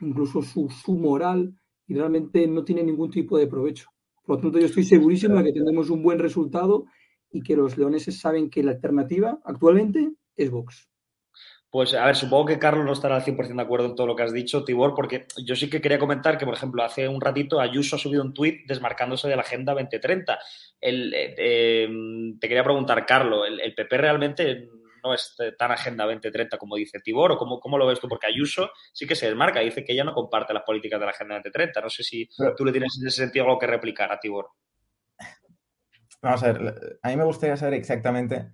incluso 0.00 0.42
su, 0.42 0.68
su 0.68 0.96
moral 0.96 1.54
y 1.86 1.94
realmente 1.94 2.46
no 2.46 2.64
tienen 2.64 2.86
ningún 2.86 3.10
tipo 3.10 3.38
de 3.38 3.46
provecho. 3.46 3.88
Por 4.24 4.36
lo 4.36 4.42
tanto, 4.42 4.58
yo 4.58 4.66
estoy 4.66 4.84
segurísimo 4.84 5.36
de 5.36 5.44
que 5.44 5.52
tendremos 5.52 5.88
un 5.90 6.02
buen 6.02 6.18
resultado 6.18 6.86
y 7.30 7.42
que 7.42 7.56
los 7.56 7.78
leoneses 7.78 8.18
saben 8.18 8.50
que 8.50 8.62
la 8.62 8.72
alternativa 8.72 9.38
actualmente 9.44 10.12
es 10.36 10.50
Vox. 10.50 10.88
Pues 11.76 11.92
a 11.92 12.06
ver, 12.06 12.16
supongo 12.16 12.46
que 12.46 12.58
Carlos 12.58 12.86
no 12.86 12.94
estará 12.94 13.16
al 13.16 13.22
100% 13.22 13.54
de 13.54 13.62
acuerdo 13.62 13.84
en 13.84 13.94
todo 13.94 14.06
lo 14.06 14.16
que 14.16 14.22
has 14.22 14.32
dicho, 14.32 14.64
Tibor, 14.64 14.94
porque 14.94 15.26
yo 15.44 15.54
sí 15.54 15.68
que 15.68 15.82
quería 15.82 15.98
comentar 15.98 16.38
que, 16.38 16.46
por 16.46 16.54
ejemplo, 16.54 16.82
hace 16.82 17.06
un 17.06 17.20
ratito 17.20 17.60
Ayuso 17.60 17.96
ha 17.96 17.98
subido 17.98 18.22
un 18.22 18.32
tuit 18.32 18.66
desmarcándose 18.66 19.28
de 19.28 19.36
la 19.36 19.42
Agenda 19.42 19.74
2030. 19.74 20.38
El, 20.80 21.12
eh, 21.12 21.34
eh, 21.36 21.88
te 22.40 22.48
quería 22.48 22.64
preguntar, 22.64 23.04
Carlos, 23.04 23.46
¿el, 23.62 23.74
PP 23.74 23.98
realmente 23.98 24.70
no 25.04 25.12
es 25.12 25.36
tan 25.58 25.70
Agenda 25.70 26.06
2030 26.06 26.56
como 26.56 26.76
dice 26.76 27.00
Tibor, 27.00 27.32
o 27.32 27.36
cómo, 27.36 27.60
cómo, 27.60 27.76
lo 27.76 27.86
ves 27.86 28.00
tú? 28.00 28.08
Porque 28.08 28.28
Ayuso 28.28 28.70
sí 28.94 29.06
que 29.06 29.14
se 29.14 29.26
desmarca, 29.26 29.60
dice 29.60 29.84
que 29.84 29.92
ella 29.92 30.04
no 30.04 30.14
comparte 30.14 30.54
las 30.54 30.62
políticas 30.62 30.98
de 30.98 31.04
la 31.04 31.12
Agenda 31.12 31.34
2030. 31.34 31.78
No 31.82 31.90
sé 31.90 32.02
si 32.02 32.26
tú 32.56 32.64
le 32.64 32.72
tienes 32.72 32.98
en 32.98 33.06
ese 33.06 33.18
sentido 33.18 33.44
algo 33.44 33.58
que 33.58 33.66
replicar 33.66 34.10
a 34.10 34.18
Tibor. 34.18 34.48
Vamos 36.22 36.42
a 36.42 36.52
ver, 36.54 36.98
a 37.02 37.08
mí 37.10 37.16
me 37.18 37.24
gustaría 37.24 37.58
saber 37.58 37.74
exactamente 37.74 38.46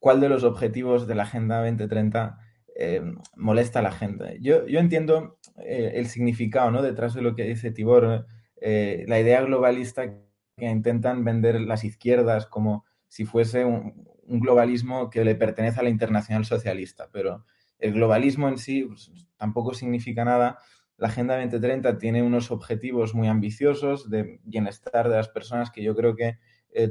cuál 0.00 0.20
de 0.20 0.28
los 0.28 0.42
objetivos 0.42 1.06
de 1.06 1.14
la 1.14 1.22
Agenda 1.22 1.58
2030 1.62 2.40
eh, 2.76 3.02
molesta 3.36 3.78
a 3.78 3.82
la 3.82 3.92
gente. 3.92 4.38
Yo, 4.40 4.66
yo 4.66 4.80
entiendo 4.80 5.38
eh, 5.58 5.92
el 5.94 6.08
significado 6.08 6.72
¿no? 6.72 6.82
detrás 6.82 7.14
de 7.14 7.22
lo 7.22 7.36
que 7.36 7.44
dice 7.44 7.70
Tibor, 7.70 8.26
eh, 8.60 9.04
la 9.06 9.20
idea 9.20 9.42
globalista 9.42 10.10
que 10.56 10.66
intentan 10.66 11.24
vender 11.24 11.60
las 11.60 11.84
izquierdas 11.84 12.46
como 12.46 12.84
si 13.06 13.24
fuese 13.26 13.64
un, 13.64 14.08
globalismo 14.26 15.10
que 15.10 15.24
le 15.24 15.34
pertenece 15.34 15.78
a 15.78 15.82
la 15.82 15.90
internacional 15.90 16.46
socialista, 16.46 17.10
pero 17.12 17.44
el 17.78 17.92
globalismo 17.92 18.48
en 18.48 18.56
sí 18.56 18.84
pues, 18.84 19.12
tampoco 19.36 19.74
significa 19.74 20.24
nada. 20.24 20.58
La 20.96 21.08
Agenda 21.08 21.36
2030 21.36 21.98
tiene 21.98 22.22
unos 22.22 22.50
objetivos 22.50 23.14
muy 23.14 23.28
ambiciosos 23.28 24.08
de 24.08 24.40
bienestar 24.44 25.10
de 25.10 25.16
las 25.16 25.28
personas 25.28 25.70
que 25.70 25.82
yo 25.82 25.94
creo 25.94 26.16
que 26.16 26.38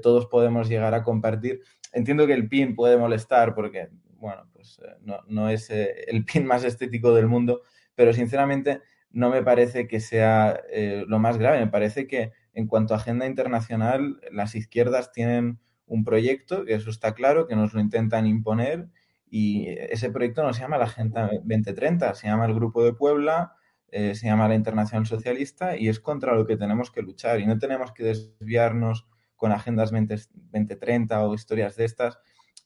todos 0.01 0.27
podemos 0.27 0.69
llegar 0.69 0.93
a 0.93 1.03
compartir. 1.03 1.61
Entiendo 1.91 2.27
que 2.27 2.33
el 2.33 2.47
PIN 2.47 2.75
puede 2.75 2.97
molestar 2.97 3.55
porque, 3.55 3.89
bueno, 4.27 4.49
pues 4.53 4.79
eh, 4.83 4.95
no, 5.01 5.19
no, 5.27 5.49
es 5.49 5.69
eh, 5.69 6.05
el 6.07 6.25
PIN 6.25 6.45
más 6.45 6.63
estético 6.63 7.13
del 7.13 7.27
mundo, 7.27 7.61
pero 7.95 8.13
sinceramente 8.13 8.81
no 9.11 9.29
me 9.29 9.43
parece 9.43 9.87
que 9.87 9.99
sea 9.99 10.59
lo 11.05 11.19
más 11.19 11.37
grave. 11.37 11.59
Me 11.59 11.67
parece 11.67 12.07
que 12.07 12.31
en 12.53 12.65
cuanto 12.65 12.95
a 12.95 12.97
agenda 12.97 13.27
internacional, 13.27 14.19
las 14.31 14.55
izquierdas 14.55 15.11
tienen 15.11 15.59
un 15.85 16.03
proyecto, 16.03 16.65
que 16.65 16.73
eso 16.73 16.89
está 16.89 17.13
claro, 17.13 17.45
que 17.45 17.55
nos 17.55 17.75
lo 17.75 17.79
intentan 17.79 18.25
imponer 18.25 18.89
y 19.35 19.67
ese 19.67 20.11
proyecto 20.11 20.43
no 20.43 20.53
se 20.53 20.61
llama 20.61 20.77
la 20.77 20.85
Agenda 20.85 21.29
2030, 21.43 22.13
se 22.13 22.27
llama 22.27 22.45
el 22.45 22.53
Grupo 22.53 22.83
de 22.83 22.93
Puebla, 22.93 23.55
eh, 23.87 24.13
se 24.13 24.27
llama 24.27 24.47
la 24.47 24.53
Internacional 24.53 25.07
Socialista 25.07 25.75
y 25.75 25.89
es 25.89 25.99
contra 25.99 26.35
lo 26.35 26.45
que 26.45 26.57
tenemos 26.57 26.91
que 26.91 27.01
luchar 27.01 27.39
y 27.39 27.47
no 27.47 27.57
tenemos 27.57 27.91
que 27.91 28.03
desviarnos 28.03 29.07
con 29.35 29.51
agendas 29.51 29.91
2030 29.91 31.27
o 31.27 31.33
historias 31.33 31.75
de 31.75 31.85
estas. 31.85 32.19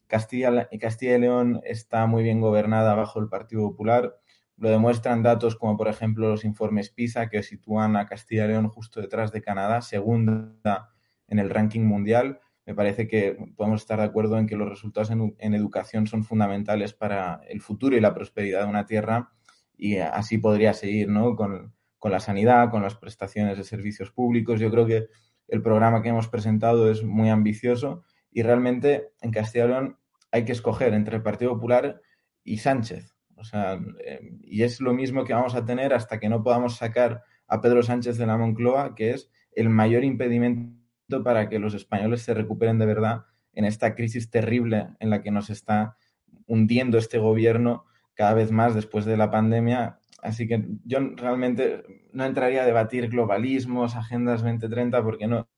Castilla, 0.07 0.69
Castilla 0.79 1.15
y 1.17 1.19
León 1.19 1.61
está 1.63 2.05
muy 2.07 2.23
bien 2.23 2.41
gobernada 2.41 2.95
bajo 2.95 3.19
el 3.19 3.29
Partido 3.29 3.61
Popular. 3.69 4.15
Lo 4.57 4.69
demuestran 4.69 5.21
datos 5.21 5.55
como, 5.55 5.77
por 5.77 5.87
ejemplo, 5.87 6.29
los 6.29 6.45
informes 6.45 6.89
PISA 6.89 7.29
que 7.29 7.43
sitúan 7.43 7.95
a 7.95 8.05
Castilla 8.05 8.45
y 8.45 8.47
León 8.49 8.69
justo 8.69 9.01
detrás 9.01 9.31
de 9.31 9.41
Canadá, 9.41 9.81
segunda 9.81 10.89
en 11.27 11.39
el 11.39 11.49
ranking 11.49 11.81
mundial 11.81 12.39
me 12.67 12.75
parece 12.75 13.07
que 13.07 13.37
podemos 13.55 13.81
estar 13.81 13.97
de 13.97 14.05
acuerdo 14.05 14.37
en 14.37 14.45
que 14.45 14.57
los 14.57 14.67
resultados 14.67 15.09
en, 15.09 15.53
educación 15.53 16.05
son 16.05 16.25
fundamentales 16.25 16.93
para 16.93 17.39
el 17.47 17.61
futuro 17.61 17.95
y 17.95 18.01
la 18.01 18.13
prosperidad 18.13 18.63
de 18.63 18.69
una 18.69 18.85
tierra 18.85 19.31
y 19.77 19.99
así 19.99 20.37
podría 20.37 20.73
seguir 20.73 21.07
¿no? 21.07 21.37
con, 21.37 21.73
la 22.03 22.19
sanidad, 22.19 22.69
con 22.69 22.83
las 22.83 22.95
prestaciones 22.95 23.57
de 23.57 23.63
servicios 23.63 24.11
públicos. 24.11 24.59
Yo 24.59 24.69
creo 24.69 24.85
que 24.85 25.07
el 25.47 25.61
programa 25.61 26.01
que 26.01 26.09
hemos 26.09 26.27
presentado 26.27 26.91
es 26.91 27.03
muy 27.03 27.29
ambicioso 27.29 28.03
y 28.37 28.43
realmente 28.43 29.09
en 29.21 29.31
Castilla 29.31 29.65
León 29.65 29.97
hay 30.31 30.45
que 30.45 30.51
escoger 30.51 30.93
entre 30.93 31.15
el 31.15 31.23
Partido 31.23 31.53
Popular 31.55 32.01
y 32.43 32.57
Sánchez. 32.59 33.15
O 33.35 33.43
sea, 33.43 33.79
eh, 34.05 34.31
y 34.43 34.61
es 34.61 34.79
lo 34.79 34.93
mismo 34.93 35.25
que 35.25 35.33
vamos 35.33 35.55
a 35.55 35.65
tener 35.65 35.91
hasta 35.91 36.19
que 36.19 36.29
no 36.29 36.43
podamos 36.43 36.75
sacar 36.75 37.23
a 37.47 37.61
Pedro 37.61 37.81
Sánchez 37.81 38.15
de 38.19 38.27
la 38.27 38.37
Moncloa, 38.37 38.93
que 38.93 39.09
es 39.09 39.31
el 39.53 39.69
mayor 39.69 40.03
impedimento 40.03 41.23
para 41.23 41.49
que 41.49 41.57
los 41.57 41.73
españoles 41.73 42.21
se 42.21 42.35
recuperen 42.35 42.77
de 42.77 42.85
verdad 42.85 43.25
en 43.53 43.65
esta 43.65 43.95
crisis 43.95 44.29
terrible 44.29 44.89
en 44.99 45.09
la 45.09 45.23
que 45.23 45.31
nos 45.31 45.49
está 45.49 45.97
hundiendo 46.45 46.99
este 46.99 47.17
gobierno 47.17 47.85
cada 48.13 48.35
vez 48.35 48.51
más 48.51 48.75
después 48.75 49.05
de 49.05 49.17
la 49.17 49.31
pandemia. 49.31 49.97
Así 50.21 50.47
que 50.47 50.63
yo 50.85 50.99
realmente 51.15 51.81
no 52.13 52.23
entraría 52.23 52.61
a 52.61 52.67
debatir 52.67 53.09
globalismos, 53.09 53.95
agendas 53.95 54.43
2030, 54.43 55.01
porque 55.01 55.25
no 55.25 55.49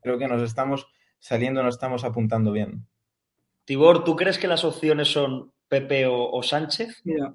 creo 0.00 0.18
que 0.18 0.28
nos 0.28 0.42
estamos 0.42 0.86
saliendo, 1.18 1.62
nos 1.62 1.74
estamos 1.74 2.04
apuntando 2.04 2.52
bien. 2.52 2.86
Tibor, 3.64 4.04
¿tú 4.04 4.16
crees 4.16 4.38
que 4.38 4.46
las 4.46 4.64
opciones 4.64 5.08
son 5.08 5.52
Pepe 5.68 6.06
o, 6.06 6.42
Sánchez? 6.42 7.02
Mira, 7.04 7.34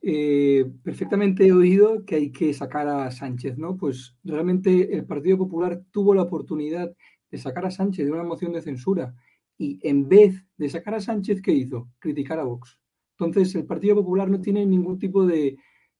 eh, 0.00 0.64
perfectamente 0.82 1.46
he 1.46 1.52
oído 1.52 2.04
que 2.04 2.16
hay 2.16 2.30
que 2.30 2.54
sacar 2.54 2.86
a 2.86 3.10
Sánchez, 3.10 3.58
¿no? 3.58 3.76
Pues 3.76 4.14
realmente 4.22 4.94
el 4.94 5.04
Partido 5.04 5.38
Popular 5.38 5.82
tuvo 5.90 6.14
la 6.14 6.22
oportunidad 6.22 6.94
de 7.30 7.38
sacar 7.38 7.66
a 7.66 7.70
Sánchez 7.70 8.06
de 8.06 8.12
una 8.12 8.22
moción 8.22 8.52
de 8.52 8.62
censura 8.62 9.14
y 9.58 9.80
en 9.82 10.08
vez 10.08 10.44
de 10.56 10.68
sacar 10.68 10.94
a 10.94 11.00
Sánchez, 11.00 11.42
¿qué 11.42 11.52
hizo? 11.52 11.88
Criticar 11.98 12.38
a 12.38 12.44
Vox. 12.44 12.78
Entonces, 13.18 13.54
el 13.54 13.66
Partido 13.66 13.96
Popular 13.96 14.28
no 14.28 14.40
tiene 14.40 14.66
ningún 14.66 14.98
tipo 14.98 15.26
de, 15.26 15.56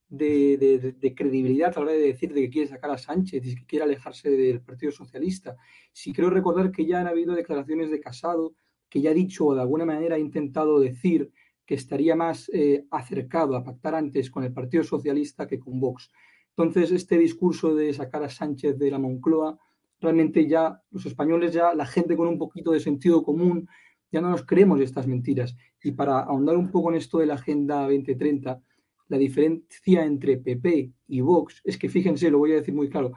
de, 0.09 1.15
credibilidad 1.17 1.73
a 1.75 1.81
la 1.81 1.87
hora 1.87 1.93
de 1.93 1.99
decir 1.99 2.33
de 2.33 2.43
que 2.43 2.51
quiere 2.51 2.69
sacar 2.69 2.91
a 2.91 2.99
Sánchez 2.99 3.45
y 3.45 3.55
que 3.57 3.67
quiere 3.67 3.85
alejarse 3.85 4.31
del 4.31 4.61
Partido 4.61 4.93
Socialista. 4.93 5.57
Sí 5.93 6.13
creo 6.13 6.31
recordar 6.31 6.71
que 6.71 6.87
ya 6.87 7.01
han 7.01 7.09
habido 7.09 7.35
declaraciones 7.35 7.91
de 7.91 8.01
Casado, 8.01 8.55
que 8.89 9.01
ya 9.01 9.11
ha 9.11 9.15
dicho 9.15 9.47
o 9.47 9.55
de 9.55 9.61
alguna 9.61 9.85
manera 9.85 10.17
ha 10.17 10.19
intentado 10.19 10.79
decir 10.79 11.31
que 11.65 11.75
estaría 11.75 12.15
más 12.15 12.49
eh, 12.53 12.87
acercado 12.91 13.57
a 13.57 13.65
pactar 13.65 13.97
antes 13.97 14.31
con 14.31 14.45
el 14.45 14.53
Partido 14.53 14.85
Socialista 14.85 15.47
que 15.47 15.59
con 15.59 15.81
Vox. 15.81 16.11
Entonces, 16.57 16.93
este 16.93 17.19
discurso 17.19 17.75
de 17.75 17.93
sacar 17.93 18.23
a 18.23 18.29
Sánchez 18.29 18.79
de 18.79 18.91
la 18.91 18.99
Moncloa, 18.99 19.59
realmente 20.01 20.47
ya 20.47 20.81
los 20.91 21.05
españoles, 21.05 21.53
ya 21.53 21.75
la 21.75 21.87
gente 21.87 22.17
con 22.17 22.29
un 22.29 22.39
poquito 22.39 22.71
de 22.71 22.81
sentido 22.81 23.23
común, 23.23 23.69
ya 24.13 24.21
no 24.21 24.31
nos 24.31 24.47
creemos 24.47 24.81
estas 24.81 25.07
mentiras. 25.07 25.57
Y 25.83 25.93
para 25.93 26.21
ahondar 26.21 26.57
un 26.57 26.71
poco 26.71 26.91
en 26.91 26.97
esto 26.97 27.19
de 27.19 27.27
la 27.27 27.35
Agenda 27.35 27.83
2030, 27.83 28.63
la 29.09 29.19
diferencia 29.19 30.05
entre 30.05 30.39
PP 30.39 30.93
y 31.09 31.21
Vox 31.21 31.61
es 31.65 31.79
que, 31.79 31.89
fíjense, 31.89 32.31
lo 32.31 32.39
voy 32.39 32.53
a 32.53 32.57
decir 32.57 32.75
muy 32.75 32.89
claro, 32.89 33.13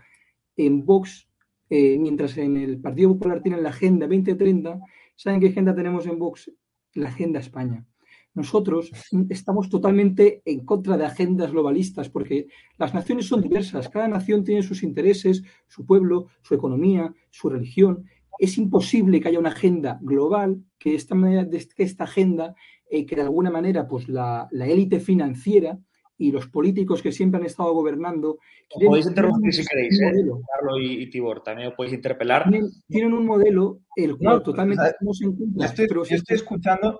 en 0.55 0.85
Vox, 0.85 1.27
eh, 1.69 1.97
mientras 1.99 2.37
en 2.37 2.57
el 2.57 2.79
Partido 2.79 3.09
Popular 3.13 3.41
tienen 3.41 3.63
la 3.63 3.69
Agenda 3.69 4.07
2030, 4.07 4.79
¿saben 5.15 5.39
qué 5.39 5.47
agenda 5.47 5.75
tenemos 5.75 6.05
en 6.05 6.19
Vox? 6.19 6.51
La 6.93 7.09
Agenda 7.09 7.39
España. 7.39 7.85
Nosotros 8.33 8.91
estamos 9.29 9.69
totalmente 9.69 10.41
en 10.45 10.65
contra 10.65 10.97
de 10.97 11.05
agendas 11.05 11.51
globalistas 11.51 12.09
porque 12.09 12.47
las 12.77 12.93
naciones 12.93 13.27
son 13.27 13.41
diversas, 13.41 13.89
cada 13.89 14.07
nación 14.07 14.43
tiene 14.43 14.63
sus 14.63 14.83
intereses, 14.83 15.43
su 15.67 15.85
pueblo, 15.85 16.27
su 16.41 16.53
economía, 16.53 17.13
su 17.29 17.49
religión. 17.49 18.05
Es 18.37 18.57
imposible 18.57 19.19
que 19.19 19.29
haya 19.29 19.39
una 19.39 19.49
agenda 19.49 19.99
global, 20.01 20.63
que 20.77 20.95
esta, 20.95 21.15
que 21.15 21.83
esta 21.83 22.03
agenda, 22.05 22.55
eh, 22.89 23.05
que 23.05 23.15
de 23.15 23.23
alguna 23.23 23.51
manera 23.51 23.87
pues 23.87 24.07
la, 24.07 24.47
élite 24.51 24.99
financiera 24.99 25.79
y 26.19 26.31
los 26.31 26.47
políticos 26.47 27.01
que 27.01 27.11
siempre 27.11 27.39
han 27.39 27.47
estado 27.47 27.73
gobernando. 27.73 28.37
Podéis 28.69 29.07
interrumpir 29.07 29.53
si 29.53 29.65
queréis, 29.65 29.99
¿eh? 29.99 30.13
Carlos 30.13 30.77
y, 30.79 31.09
Tibor, 31.09 31.41
también 31.41 31.73
podéis 31.75 31.95
interpelar. 31.95 32.47
Tienen, 32.87 33.13
un 33.13 33.25
modelo 33.25 33.79
el 33.95 34.17
cual 34.17 34.43
totalmente 34.43 34.83
no 35.01 35.13
se 35.13 35.87
pero 35.87 36.03
yo 36.03 36.15
estoy 36.15 36.35
escuchando 36.35 36.99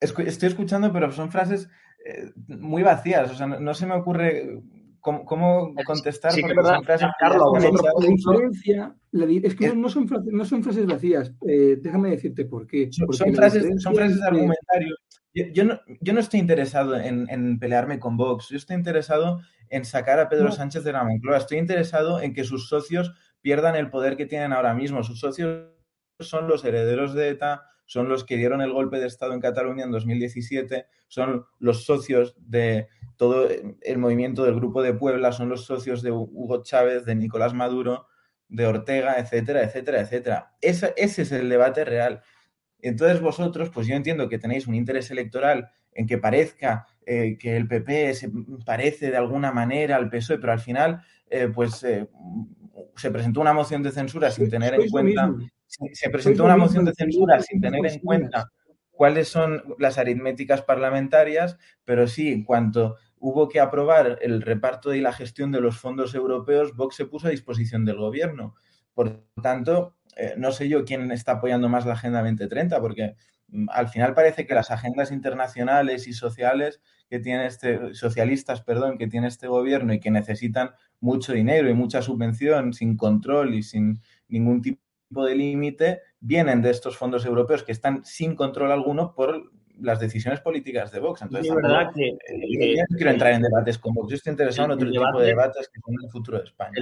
estoy 0.00 0.48
escuchando, 0.48 0.92
pero 0.92 1.12
son 1.12 1.30
frases 1.30 1.68
eh, 2.04 2.32
muy 2.48 2.82
vacías. 2.82 3.30
O 3.30 3.34
sea, 3.34 3.46
no, 3.46 3.74
se 3.74 3.86
me 3.86 3.94
ocurre 3.94 4.62
cómo, 5.00 5.74
contestar 5.84 6.32
porque 6.40 6.54
son 6.54 6.84
frases 6.84 7.08
Carlos, 7.18 7.52
la 9.12 9.26
diferencia 9.26 9.66
es 9.66 9.72
que 9.72 9.76
no, 9.76 9.88
son 9.88 10.06
frases, 10.06 10.32
no 10.32 10.44
son 10.44 10.62
frases 10.62 10.86
vacías. 10.86 11.32
Eh, 11.46 11.78
déjame 11.80 12.10
decirte 12.10 12.44
por 12.44 12.66
qué. 12.66 12.90
Son, 12.92 13.34
frases, 13.34 13.66
son 13.82 13.94
frases 13.94 14.20
de 14.20 14.26
argumentarios. 14.26 14.98
Yo, 15.32 15.64
no, 15.64 15.80
yo, 16.00 16.12
no, 16.12 16.20
estoy 16.20 16.40
interesado 16.40 16.96
en, 16.96 17.58
pelearme 17.58 17.98
con 17.98 18.16
Vox. 18.16 18.48
Yo 18.48 18.56
estoy 18.56 18.76
interesado 18.76 19.40
en 19.68 19.84
sacar 19.84 20.18
a 20.18 20.28
Pedro 20.28 20.50
Sánchez 20.50 20.84
de 20.84 20.92
la 20.92 21.04
Moncloa. 21.04 21.38
Estoy 21.38 21.58
interesado 21.58 22.20
en 22.20 22.34
que 22.34 22.44
sus 22.44 22.68
socios 22.68 23.12
pierdan 23.40 23.76
el 23.76 23.90
poder 23.90 24.16
que 24.16 24.26
tienen 24.26 24.52
ahora 24.52 24.74
mismo. 24.74 25.02
Sus 25.02 25.20
socios 25.20 25.68
son 26.18 26.48
los 26.48 26.64
herederos 26.64 27.14
de 27.14 27.30
ETA, 27.30 27.62
son 27.86 28.08
los 28.08 28.24
que 28.24 28.36
dieron 28.36 28.60
el 28.60 28.72
golpe 28.72 28.98
de 28.98 29.06
Estado 29.06 29.32
en 29.32 29.40
Cataluña 29.40 29.84
en 29.84 29.90
2017, 29.90 30.86
son 31.08 31.46
los 31.58 31.84
socios 31.84 32.36
de 32.38 32.88
todo 33.20 33.50
el 33.82 33.98
movimiento 33.98 34.44
del 34.44 34.54
Grupo 34.54 34.82
de 34.82 34.94
Puebla, 34.94 35.30
son 35.32 35.50
los 35.50 35.66
socios 35.66 36.00
de 36.00 36.10
Hugo 36.10 36.62
Chávez, 36.62 37.04
de 37.04 37.14
Nicolás 37.14 37.52
Maduro, 37.52 38.06
de 38.48 38.64
Ortega, 38.64 39.16
etcétera, 39.18 39.62
etcétera, 39.62 40.00
etcétera. 40.00 40.54
Ese, 40.62 40.94
ese 40.96 41.20
es 41.20 41.32
el 41.32 41.50
debate 41.50 41.84
real. 41.84 42.22
Entonces 42.80 43.20
vosotros, 43.20 43.68
pues 43.68 43.86
yo 43.86 43.94
entiendo 43.94 44.30
que 44.30 44.38
tenéis 44.38 44.66
un 44.66 44.74
interés 44.74 45.10
electoral 45.10 45.70
en 45.92 46.06
que 46.06 46.16
parezca 46.16 46.86
eh, 47.04 47.36
que 47.38 47.58
el 47.58 47.68
PP 47.68 48.14
se 48.14 48.30
parece 48.64 49.10
de 49.10 49.18
alguna 49.18 49.52
manera 49.52 49.96
al 49.96 50.08
PSOE, 50.08 50.38
pero 50.38 50.54
al 50.54 50.60
final, 50.60 51.02
eh, 51.28 51.50
pues 51.54 51.82
eh, 51.82 52.08
se 52.96 53.10
presentó 53.10 53.42
una 53.42 53.52
moción 53.52 53.82
de 53.82 53.92
censura 53.92 54.30
sin 54.30 54.48
tener 54.48 54.72
en 54.80 54.88
cuenta 54.88 55.30
se 55.92 56.08
presentó 56.08 56.44
una 56.46 56.56
moción 56.56 56.86
de 56.86 56.94
censura 56.94 57.38
sin 57.42 57.60
tener 57.60 57.84
en 57.84 57.98
cuenta 57.98 58.50
cuáles 58.90 59.28
son 59.28 59.62
las 59.78 59.98
aritméticas 59.98 60.62
parlamentarias, 60.62 61.56
pero 61.84 62.06
sí, 62.06 62.32
en 62.32 62.44
cuanto 62.44 62.96
hubo 63.20 63.48
que 63.48 63.60
aprobar 63.60 64.18
el 64.22 64.42
reparto 64.42 64.94
y 64.94 65.00
la 65.00 65.12
gestión 65.12 65.52
de 65.52 65.60
los 65.60 65.78
fondos 65.78 66.14
europeos, 66.14 66.74
Vox 66.74 66.96
se 66.96 67.06
puso 67.06 67.28
a 67.28 67.30
disposición 67.30 67.84
del 67.84 67.98
gobierno. 67.98 68.54
Por 68.94 69.24
tanto, 69.42 69.94
eh, 70.16 70.34
no 70.36 70.50
sé 70.52 70.68
yo 70.68 70.84
quién 70.84 71.12
está 71.12 71.32
apoyando 71.32 71.68
más 71.68 71.86
la 71.86 71.92
Agenda 71.92 72.20
2030, 72.20 72.80
porque 72.80 73.16
mm, 73.48 73.68
al 73.70 73.88
final 73.88 74.14
parece 74.14 74.46
que 74.46 74.54
las 74.54 74.70
agendas 74.70 75.12
internacionales 75.12 76.08
y 76.08 76.14
sociales 76.14 76.80
que 77.10 77.18
tiene 77.18 77.46
este, 77.46 77.94
socialistas, 77.94 78.62
perdón, 78.62 78.96
que 78.96 79.06
tiene 79.06 79.28
este 79.28 79.48
gobierno 79.48 79.92
y 79.92 80.00
que 80.00 80.10
necesitan 80.10 80.70
mucho 80.98 81.32
dinero 81.32 81.68
y 81.68 81.74
mucha 81.74 82.02
subvención 82.02 82.72
sin 82.72 82.96
control 82.96 83.54
y 83.54 83.62
sin 83.62 84.00
ningún 84.28 84.62
tipo 84.62 84.80
de 85.26 85.34
límite 85.34 86.00
vienen 86.20 86.62
de 86.62 86.70
estos 86.70 86.96
fondos 86.96 87.26
europeos 87.26 87.64
que 87.64 87.72
están 87.72 88.04
sin 88.04 88.34
control 88.34 88.72
alguno 88.72 89.14
por 89.14 89.50
las 89.82 90.00
decisiones 90.00 90.40
políticas 90.40 90.90
de 90.92 91.00
Vox. 91.00 91.22
Entonces, 91.22 91.54
verdad 91.54 91.90
que, 91.94 92.08
eh, 92.08 92.76
yo 92.76 92.82
no 92.88 92.96
quiero 92.96 93.10
entrar 93.10 93.32
en 93.32 93.42
debates 93.42 93.78
con 93.78 93.94
Vox. 93.94 94.10
Yo 94.10 94.16
estoy 94.16 94.32
interesado 94.32 94.66
en 94.66 94.72
otro 94.72 94.90
tipo 94.90 95.20
de 95.20 95.26
debates 95.26 95.68
que 95.68 95.80
son 95.80 95.94
el 96.02 96.10
futuro 96.10 96.38
de 96.38 96.44
España 96.44 96.72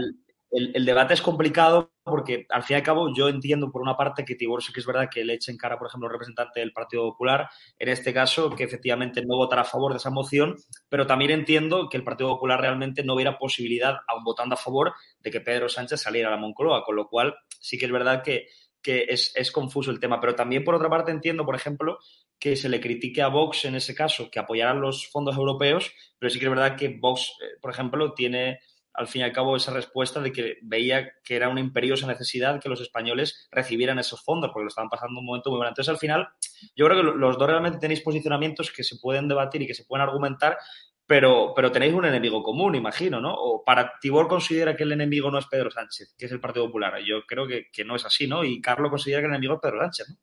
el, 0.50 0.84
debate 0.84 1.14
es 1.14 1.20
complicado 1.20 1.92
porque, 2.02 2.46
al 2.48 2.62
fin 2.62 2.74
y 2.74 2.78
al 2.78 2.82
cabo, 2.82 3.12
yo 3.14 3.28
entiendo 3.28 3.70
por 3.70 3.82
una 3.82 3.96
parte 3.96 4.24
que 4.24 4.34
Tibor 4.34 4.62
sí 4.62 4.72
que 4.72 4.80
es 4.80 4.86
verdad 4.86 5.08
que 5.10 5.24
le 5.24 5.34
eche 5.34 5.52
en 5.52 5.58
cara, 5.58 5.78
por 5.78 5.88
ejemplo, 5.88 6.08
el 6.08 6.12
representante 6.12 6.60
del 6.60 6.72
Partido 6.72 7.02
Popular, 7.10 7.48
en 7.78 7.88
este 7.88 8.14
caso, 8.14 8.50
que 8.50 8.64
efectivamente 8.64 9.24
no 9.24 9.36
votará 9.36 9.62
a 9.62 9.64
favor 9.64 9.92
de 9.92 9.98
esa 9.98 10.10
moción, 10.10 10.56
pero 10.88 11.06
también 11.06 11.32
entiendo 11.32 11.88
que 11.88 11.98
el 11.98 12.04
Partido 12.04 12.30
Popular 12.30 12.60
realmente 12.60 13.04
no 13.04 13.14
hubiera 13.14 13.38
posibilidad, 13.38 13.98
aún 14.06 14.24
votando 14.24 14.54
a 14.54 14.58
favor, 14.58 14.94
de 15.20 15.30
que 15.30 15.40
Pedro 15.40 15.68
Sánchez 15.68 16.00
saliera 16.00 16.28
a 16.28 16.32
la 16.32 16.38
Moncloa, 16.38 16.82
con 16.84 16.96
lo 16.96 17.08
cual 17.08 17.34
sí 17.60 17.78
que 17.78 17.86
es 17.86 17.92
verdad 17.92 18.22
que, 18.22 18.46
es, 18.82 19.52
confuso 19.52 19.90
el 19.90 20.00
tema. 20.00 20.18
Pero 20.18 20.34
también, 20.34 20.64
por 20.64 20.74
otra 20.74 20.88
parte, 20.88 21.10
entiendo, 21.10 21.44
por 21.44 21.54
ejemplo, 21.54 21.98
que 22.38 22.56
se 22.56 22.68
le 22.68 22.80
critique 22.80 23.22
a 23.22 23.28
Vox 23.28 23.64
en 23.64 23.74
ese 23.74 23.94
caso, 23.94 24.30
que 24.30 24.38
apoyarán 24.38 24.80
los 24.80 25.08
fondos 25.08 25.36
europeos, 25.36 25.92
pero 26.18 26.30
sí 26.30 26.38
que 26.38 26.46
es 26.46 26.50
verdad 26.50 26.76
que 26.76 26.96
Vox, 27.00 27.32
eh, 27.42 27.58
por 27.60 27.70
ejemplo, 27.70 28.14
tiene 28.14 28.60
al 28.98 29.06
fin 29.06 29.20
y 29.20 29.24
al 29.24 29.32
cabo 29.32 29.56
esa 29.56 29.72
respuesta 29.72 30.20
de 30.20 30.32
que 30.32 30.56
veía 30.62 31.12
que 31.22 31.36
era 31.36 31.48
una 31.48 31.60
imperiosa 31.60 32.06
necesidad 32.06 32.60
que 32.60 32.68
los 32.68 32.80
españoles 32.80 33.48
recibieran 33.52 33.98
esos 34.00 34.22
fondos, 34.24 34.50
porque 34.52 34.64
lo 34.64 34.68
estaban 34.68 34.90
pasando 34.90 35.20
un 35.20 35.26
momento 35.26 35.50
muy 35.50 35.58
bueno. 35.58 35.70
Entonces, 35.70 35.90
al 35.90 35.98
final, 35.98 36.28
yo 36.74 36.86
creo 36.86 36.96
que 36.96 37.18
los 37.18 37.38
dos 37.38 37.48
realmente 37.48 37.78
tenéis 37.78 38.00
posicionamientos 38.00 38.72
que 38.72 38.82
se 38.82 38.96
pueden 38.96 39.28
debatir 39.28 39.62
y 39.62 39.68
que 39.68 39.74
se 39.74 39.84
pueden 39.84 40.02
argumentar, 40.02 40.58
pero, 41.06 41.52
pero 41.54 41.70
tenéis 41.70 41.94
un 41.94 42.06
enemigo 42.06 42.42
común, 42.42 42.74
imagino, 42.74 43.20
¿no? 43.20 43.34
O 43.34 43.62
para 43.64 43.92
Tibor 44.00 44.26
considera 44.26 44.74
que 44.74 44.82
el 44.82 44.92
enemigo 44.92 45.30
no 45.30 45.38
es 45.38 45.46
Pedro 45.46 45.70
Sánchez, 45.70 46.14
que 46.18 46.26
es 46.26 46.32
el 46.32 46.40
Partido 46.40 46.66
Popular. 46.66 46.98
Yo 47.06 47.22
creo 47.26 47.46
que, 47.46 47.68
que 47.72 47.84
no 47.84 47.94
es 47.94 48.04
así, 48.04 48.26
¿no? 48.26 48.44
Y 48.44 48.60
Carlos 48.60 48.90
considera 48.90 49.20
que 49.20 49.26
el 49.26 49.32
enemigo 49.32 49.54
es 49.54 49.60
Pedro 49.60 49.80
Sánchez, 49.80 50.08
¿no? 50.10 50.16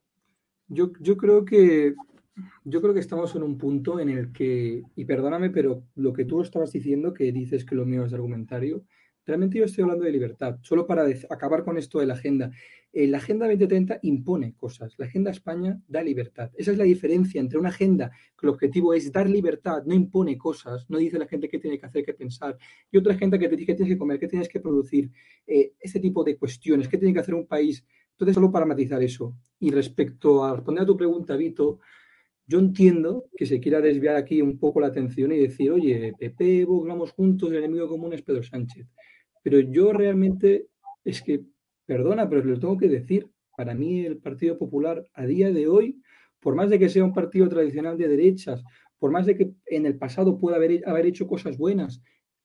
Yo, 0.68 0.92
yo 1.00 1.18
creo 1.18 1.46
que 1.46 1.94
yo 2.64 2.82
creo 2.82 2.94
que 2.94 3.00
estamos 3.00 3.36
en 3.36 3.44
un 3.44 3.58
punto 3.58 4.00
en 4.00 4.10
el 4.10 4.32
que, 4.32 4.84
y 4.96 5.06
perdóname, 5.06 5.50
pero 5.50 5.84
lo 5.96 6.14
que 6.14 6.26
tú 6.26 6.42
estabas 6.42 6.72
diciendo, 6.72 7.14
que 7.14 7.32
dices 7.32 7.64
que 7.64 7.76
lo 7.76 7.86
mío 7.86 8.06
es 8.06 8.14
argumentario, 8.14 8.84
realmente 9.26 9.58
yo 9.58 9.66
estoy 9.66 9.84
hablando 9.84 10.06
de 10.06 10.12
libertad. 10.12 10.58
Solo 10.62 10.86
para 10.86 11.06
acabar 11.30 11.64
con 11.64 11.78
esto 11.78 12.00
de 12.00 12.06
la 12.06 12.14
agenda. 12.14 12.52
Eh, 12.94 13.08
la 13.08 13.18
Agenda 13.18 13.46
2030 13.46 14.00
impone 14.04 14.54
cosas. 14.54 14.94
La 14.98 15.06
Agenda 15.06 15.32
España 15.32 15.80
da 15.88 16.02
libertad. 16.04 16.52
Esa 16.56 16.72
es 16.72 16.78
la 16.78 16.84
diferencia 16.84 17.42
entre 17.42 17.58
una 17.60 17.70
agenda 17.70 18.12
que 18.38 18.46
el 18.46 18.50
objetivo 18.50 18.94
es 18.94 19.12
dar 19.12 19.30
libertad, 19.30 19.84
no 19.86 19.94
impone 19.94 20.38
cosas, 20.38 20.90
no 20.90 20.98
dice 20.98 21.20
la 21.20 21.28
gente 21.28 21.50
qué 21.50 21.60
tiene 21.60 21.80
que 21.80 21.86
hacer, 21.86 22.06
qué 22.06 22.14
pensar, 22.14 22.58
y 22.92 22.98
otra 22.98 23.14
agenda 23.14 23.38
que 23.38 23.50
te 23.50 23.56
dice 23.56 23.66
qué 23.66 23.76
tienes 23.76 23.94
que 23.94 23.98
comer, 23.98 24.20
qué 24.20 24.28
tienes 24.28 24.48
que 24.48 24.60
producir, 24.60 25.12
eh, 25.46 25.74
ese 25.80 26.00
tipo 26.00 26.24
de 26.24 26.38
cuestiones, 26.38 26.88
qué 26.88 26.98
tiene 26.98 27.14
que 27.14 27.20
hacer 27.20 27.36
un 27.36 27.48
país 27.48 27.84
Entonces, 28.16 28.36
solo 28.36 28.52
para 28.52 28.66
matizar 28.66 29.04
eso. 29.04 29.38
Y 29.60 29.72
respecto 29.72 30.44
a 30.44 30.56
responder 30.56 30.84
a 30.84 30.86
tu 30.86 30.96
pregunta, 30.96 31.36
Vito, 31.36 31.80
yo 32.48 32.60
entiendo 32.60 33.26
que 33.36 33.46
se 33.46 33.60
quiera 33.60 33.82
desviar 33.82 34.16
aquí 34.16 34.42
un 34.42 34.58
poco 34.58 34.80
la 34.80 34.88
atención 34.88 35.32
y 35.32 35.40
decir, 35.40 35.72
oye, 35.72 36.14
PP, 36.18 36.66
vamos 36.66 37.12
juntos, 37.12 37.50
el 37.50 37.58
enemigo 37.58 37.88
común 37.90 38.14
es 38.14 38.22
Pedro 38.22 38.44
Sánchez. 38.44 38.88
Pero 39.44 39.60
yo 39.60 39.92
realmente, 39.92 40.68
es 41.04 41.22
que, 41.22 41.44
perdona, 41.86 42.30
pero 42.30 42.44
lo 42.44 42.60
tengo 42.60 42.78
que 42.78 42.88
decir, 42.88 43.30
para 43.58 43.74
mí 43.74 44.06
el 44.06 44.18
Partido 44.18 44.58
Popular 44.58 45.04
a 45.14 45.26
día 45.26 45.52
de 45.52 45.68
hoy, 45.68 46.02
por 46.40 46.56
más 46.56 46.70
de 46.70 46.80
que 46.80 46.90
sea 46.90 47.04
un 47.04 47.14
partido 47.14 47.50
tradicional 47.50 47.98
de 47.98 48.08
derechas, 48.08 48.64
por 49.00 49.12
más 49.12 49.26
de 49.26 49.36
que 49.36 49.52
en 49.66 49.86
el 49.86 49.98
pasado 49.98 50.38
pueda 50.38 50.58
haber, 50.58 50.88
haber 50.88 51.06
hecho 51.06 51.28
cosas 51.28 51.58
buenas, 51.58 52.02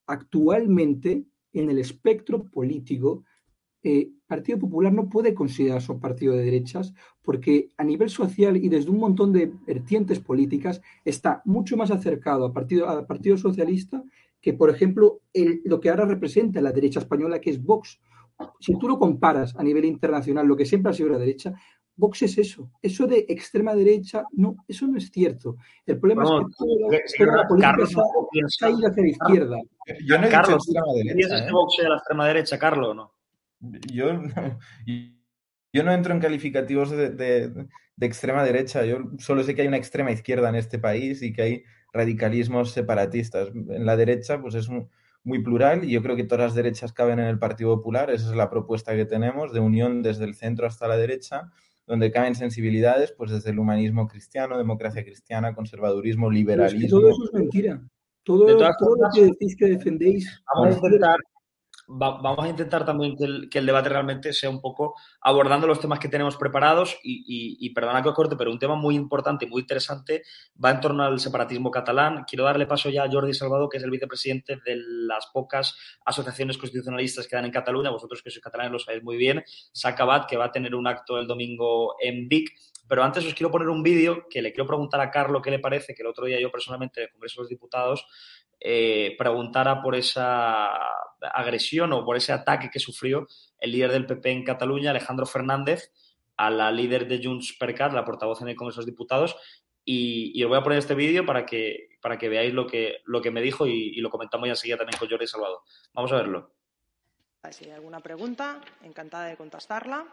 actualmente 0.06 1.24
en 1.52 1.70
el 1.70 1.78
espectro 1.78 2.44
político, 2.44 3.24
eh, 3.83 4.11
Partido 4.27 4.59
Popular 4.59 4.93
no 4.93 5.09
puede 5.09 5.35
considerarse 5.35 5.90
un 5.90 6.01
partido 6.01 6.35
de 6.35 6.45
derechas 6.45 6.95
porque 7.23 7.71
a 7.77 7.85
nivel 7.85 8.11
social 8.11 8.57
y 8.57 8.69
desde 8.69 8.90
un 8.90 8.99
montón 8.99 9.33
de 9.33 9.53
vertientes 9.66 10.21
políticas 10.21 10.83
está 11.05 11.43
mucho 11.45 11.77
más 11.77 11.90
acercado 11.90 12.45
al 12.45 12.53
Partido, 12.53 12.88
al 12.88 13.07
partido 13.07 13.37
Socialista 13.37 14.03
que, 14.40 14.55
por 14.55 14.71
ejemplo, 14.71 15.21
el, 15.33 15.61
lo 15.64 15.81
que 15.81 15.90
ahora 15.90 16.07
representa 16.07 16.61
la 16.61 16.73
derecha 16.73 17.01
española, 17.01 17.40
que 17.40 17.51
es 17.51 17.62
Vox. 17.62 18.01
Si 18.59 18.79
tú 18.79 18.88
lo 18.88 18.99
comparas 18.99 19.55
a 19.57 19.62
nivel 19.62 19.85
internacional, 19.85 20.47
lo 20.47 20.57
que 20.57 20.64
siempre 20.64 20.90
ha 20.90 20.95
sido 20.95 21.11
la 21.11 21.19
derecha, 21.19 21.53
Vox 21.95 22.23
es 22.23 22.38
eso. 22.38 22.71
Eso 22.81 23.07
de 23.07 23.27
extrema 23.29 23.75
derecha, 23.75 24.25
no, 24.33 24.57
eso 24.66 24.87
no 24.87 24.97
es 24.97 25.11
cierto. 25.11 25.57
El 25.85 25.99
problema 25.99 26.25
es 26.25 26.31
que 27.12 27.27
toda, 27.27 27.37
la 27.37 27.47
política 27.47 27.87
se 28.49 28.64
ha 28.64 28.71
ido 28.71 28.88
hacia 28.88 29.03
la 29.03 29.09
izquierda. 29.11 29.57
Yo 30.07 30.19
no 30.19 30.27
he 30.27 30.31
Carlos, 30.31 30.64
dicho 30.66 30.81
extrema 30.81 30.93
derecha. 30.95 31.14
¿Piensas 31.16 31.40
¿eh? 31.43 31.45
que 31.47 31.53
Vox 31.53 31.75
sea 31.77 31.88
la 31.90 31.97
extrema 31.97 32.27
derecha, 32.27 32.59
Carlos, 32.59 32.88
o 32.88 32.95
no? 32.95 33.12
Yo 33.61 34.12
no, 34.14 34.59
yo 35.73 35.85
no 35.85 35.92
entro 35.92 36.14
en 36.14 36.20
calificativos 36.20 36.90
de, 36.90 37.11
de, 37.11 37.49
de, 37.96 38.07
extrema 38.07 38.44
derecha. 38.44 38.85
Yo 38.85 38.99
solo 39.18 39.42
sé 39.42 39.55
que 39.55 39.62
hay 39.62 39.68
una 39.68 39.77
extrema 39.77 40.11
izquierda 40.11 40.49
en 40.49 40.57
este 40.57 40.79
país 40.79 41.23
y 41.23 41.33
que 41.33 41.42
hay 41.42 41.64
radicalismos 41.92 42.73
separatistas. 42.73 43.49
En 43.49 43.87
la 43.87 43.96
derecha, 43.96 44.40
pues 44.40 44.55
es 44.55 44.68
un, 44.68 44.88
muy 45.23 45.42
plural 45.42 45.85
y 45.85 45.90
yo 45.90 46.03
creo 46.03 46.16
que 46.16 46.25
todas 46.25 46.46
las 46.46 46.55
derechas 46.55 46.92
caben 46.92 47.18
en 47.18 47.27
el 47.27 47.38
Partido 47.38 47.77
Popular. 47.77 48.11
Esa 48.11 48.31
es 48.31 48.37
la 48.37 48.51
propuesta 48.51 48.94
que 48.96 49.05
tenemos 49.05 49.53
de 49.53 49.61
unión 49.61 50.03
desde 50.03 50.25
el 50.25 50.35
centro 50.35 50.66
hasta 50.66 50.88
la 50.88 50.96
derecha, 50.96 51.51
donde 51.87 52.11
caben 52.11 52.35
sensibilidades, 52.35 53.12
pues 53.12 53.31
desde 53.31 53.51
el 53.51 53.59
humanismo 53.59 54.09
cristiano, 54.09 54.57
democracia 54.57 55.05
cristiana, 55.05 55.55
conservadurismo, 55.55 56.31
liberalismo. 56.31 56.79
Es 56.79 56.85
que 56.85 56.90
todo 56.90 57.11
eso 57.11 57.25
es 57.25 57.33
mentira. 57.33 57.83
Todo, 58.23 58.46
todo 58.46 58.96
lo 58.96 59.09
que 59.14 59.25
decís 59.25 59.57
que 59.57 59.66
defendéis. 59.66 60.42
Vamos 60.55 60.75
a 60.75 60.87
intentar 60.87 61.18
vamos 61.92 62.44
a 62.44 62.48
intentar 62.48 62.85
también 62.85 63.16
que 63.16 63.59
el, 63.59 63.66
debate 63.66 63.88
realmente 63.88 64.33
sea 64.33 64.48
un 64.48 64.61
poco 64.61 64.94
abordando 65.20 65.66
los 65.66 65.81
temas 65.81 65.98
que 65.98 66.09
tenemos 66.09 66.37
preparados 66.37 66.96
y, 67.03 67.24
y, 67.26 67.66
y, 67.66 67.70
perdona 67.74 68.03
que 68.03 68.11
os 68.11 68.14
corte, 68.14 68.37
pero 68.37 68.53
un 68.53 68.59
tema 68.59 68.76
muy 68.76 68.94
importante 68.94 69.44
y 69.44 69.48
muy 69.48 69.62
interesante 69.62 70.22
va 70.62 70.70
en 70.70 70.81
torno 70.81 71.03
al 71.03 71.18
separatismo 71.18 71.70
catalán. 71.70 72.24
Quiero 72.29 72.44
darle 72.44 72.66
paso 72.66 72.90
ya 72.90 73.05
a 73.05 73.11
Jordi 73.11 73.35
Salvador, 73.35 73.68
que 73.68 73.79
es 73.79 73.83
el 73.83 73.90
vicepresidente 73.90 74.57
de 74.64 74.76
las 74.76 75.26
pocas 75.33 75.76
asociaciones 76.05 76.59
constitucionalistas 76.59 77.26
que 77.26 77.35
dan 77.35 77.46
en 77.46 77.50
Cataluña. 77.50 77.90
Vosotros 77.90 78.22
que 78.22 78.31
sois 78.31 78.42
catalanes 78.42 78.72
lo 78.72 78.79
sabéis 78.79 79.03
muy 79.03 79.16
bien. 79.16 79.42
Sacabat, 79.72 80.29
que 80.29 80.37
va 80.37 80.46
a 80.46 80.53
tener 80.53 80.74
un 80.74 80.87
acto 80.87 81.18
el 81.18 81.26
domingo 81.26 81.96
en 82.00 82.29
Vic. 82.29 82.53
Pero 82.88 83.05
antes 83.05 83.24
os 83.24 83.35
quiero 83.35 83.50
poner 83.53 83.68
un 83.68 83.83
vídeo 83.83 84.26
que 84.29 84.42
le 84.42 84.53
quiero 84.53 84.66
preguntar 84.66 85.00
a 85.00 85.11
Carlos 85.11 85.42
qué 85.42 85.50
le 85.50 85.61
parece, 85.61 85.94
que 85.94 86.03
el 86.03 86.09
otro 86.09 86.26
día 86.26 86.40
yo 86.40 86.50
personalmente 86.50 87.00
en 87.00 87.05
el 87.07 87.12
Congreso 87.12 87.40
de 87.40 87.44
los 87.44 87.48
Diputados 87.48 88.05
eh, 88.61 89.14
preguntara 89.18 89.83
por 89.83 89.96
esa 89.96 90.70
agresión 91.20 91.92
o 91.92 92.05
por 92.05 92.16
ese 92.16 92.33
ataque 92.33 92.70
que 92.70 92.79
sufrió 92.79 93.27
el 93.59 93.73
líder 93.73 93.92
del 93.92 94.07
PP 94.07 94.31
en 94.31 94.44
Cataluña, 94.44 94.90
Alejandro 94.90 95.27
Fernández, 95.27 95.92
a 96.37 96.51
la 96.51 96.70
líder 96.70 97.09
de 97.09 97.20
Junts 97.23 97.57
per 97.59 97.75
Cat, 97.75 97.92
la 97.92 98.05
portavoz 98.05 98.40
en 98.42 98.49
el 98.49 98.57
Congreso 98.57 98.81
de 98.81 98.87
los 98.87 98.92
Diputados. 98.92 99.37
Y, 99.85 100.33
y 100.38 100.44
os 100.44 100.49
voy 100.49 100.59
a 100.59 100.62
poner 100.62 100.79
este 100.79 100.94
vídeo 100.94 101.25
para 101.27 101.44
que, 101.46 101.90
para 102.01 102.18
que 102.18 102.29
veáis 102.29 102.53
lo 102.53 102.66
que, 102.66 102.99
lo 103.05 103.20
que 103.20 103.31
me 103.31 103.42
dijo 103.42 103.66
y, 103.66 103.94
lo 103.96 104.11
comentamos 104.11 104.46
ya 104.46 104.53
enseguida 104.53 104.79
también 104.79 104.99
con 104.99 105.09
Jordi 105.09 105.27
Salvador. 105.27 105.61
Vamos 105.92 106.12
a 106.12 106.16
verlo. 106.16 106.53
Si 107.51 107.64
hay 107.64 107.73
alguna 107.73 108.01
pregunta, 108.01 108.61
encantada 108.83 109.27
de 109.27 109.37
contestarla 109.37 110.07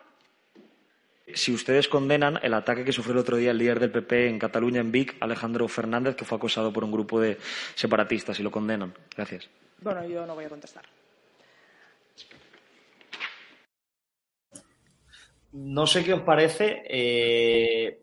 si 1.34 1.54
ustedes 1.54 1.88
condenan 1.88 2.40
el 2.42 2.54
ataque 2.54 2.86
que 2.86 2.92
sufrió 2.92 3.14
el 3.14 3.20
otro 3.20 3.38
día 3.38 3.52
el 3.52 3.58
líder 3.58 3.80
del 3.80 3.92
PP 3.92 4.30
en 4.30 4.40
Cataluña, 4.40 4.80
en 4.80 4.92
Vic, 4.92 5.18
Alejandro 5.20 5.68
Fernández, 5.68 6.16
que 6.16 6.26
fue 6.26 6.38
acosado 6.38 6.72
por 6.72 6.84
un 6.84 6.92
grupo 6.92 7.20
de 7.20 7.38
separatistas, 7.76 8.38
si 8.38 8.44
lo 8.44 8.52
condenan. 8.52 8.94
Gracias. 9.16 9.50
Bueno, 9.82 10.06
yo 10.08 10.26
no 10.26 10.36
voy 10.36 10.46
a 10.46 10.50
contestar. 10.50 10.84
No 15.52 15.88
sé 15.88 16.04
qué 16.04 16.14
os 16.14 16.22
parece, 16.22 16.84
eh, 16.88 18.02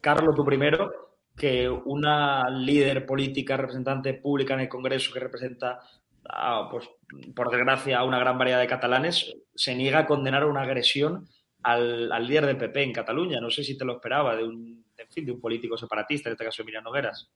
Carlos, 0.00 0.34
tú 0.34 0.44
primero, 0.44 0.90
que 1.36 1.68
una 1.68 2.48
líder 2.48 3.04
política, 3.04 3.56
representante 3.56 4.14
pública 4.14 4.54
en 4.54 4.60
el 4.60 4.68
Congreso 4.68 5.12
que 5.12 5.20
representa, 5.20 5.80
a, 6.28 6.68
pues, 6.70 6.88
por 7.34 7.50
desgracia, 7.50 7.98
a 7.98 8.04
una 8.04 8.18
gran 8.18 8.38
variedad 8.38 8.60
de 8.60 8.66
catalanes, 8.66 9.34
se 9.54 9.74
niega 9.74 10.00
a 10.00 10.06
condenar 10.06 10.44
una 10.44 10.62
agresión 10.62 11.28
al, 11.64 12.12
al, 12.12 12.26
líder 12.26 12.46
del 12.46 12.56
PP 12.56 12.82
en 12.82 12.92
Cataluña. 12.92 13.40
No 13.40 13.50
sé 13.50 13.64
si 13.64 13.76
te 13.76 13.84
lo 13.84 13.94
esperaba 13.94 14.36
de 14.36 14.44
un, 14.44 14.84
fin, 15.10 15.26
de 15.26 15.32
un 15.32 15.40
político 15.40 15.76
separatista, 15.76 16.28
en 16.28 16.34
este 16.34 16.44
caso 16.44 16.62
Emiliano 16.62 16.90
Nogueras. 16.90 17.30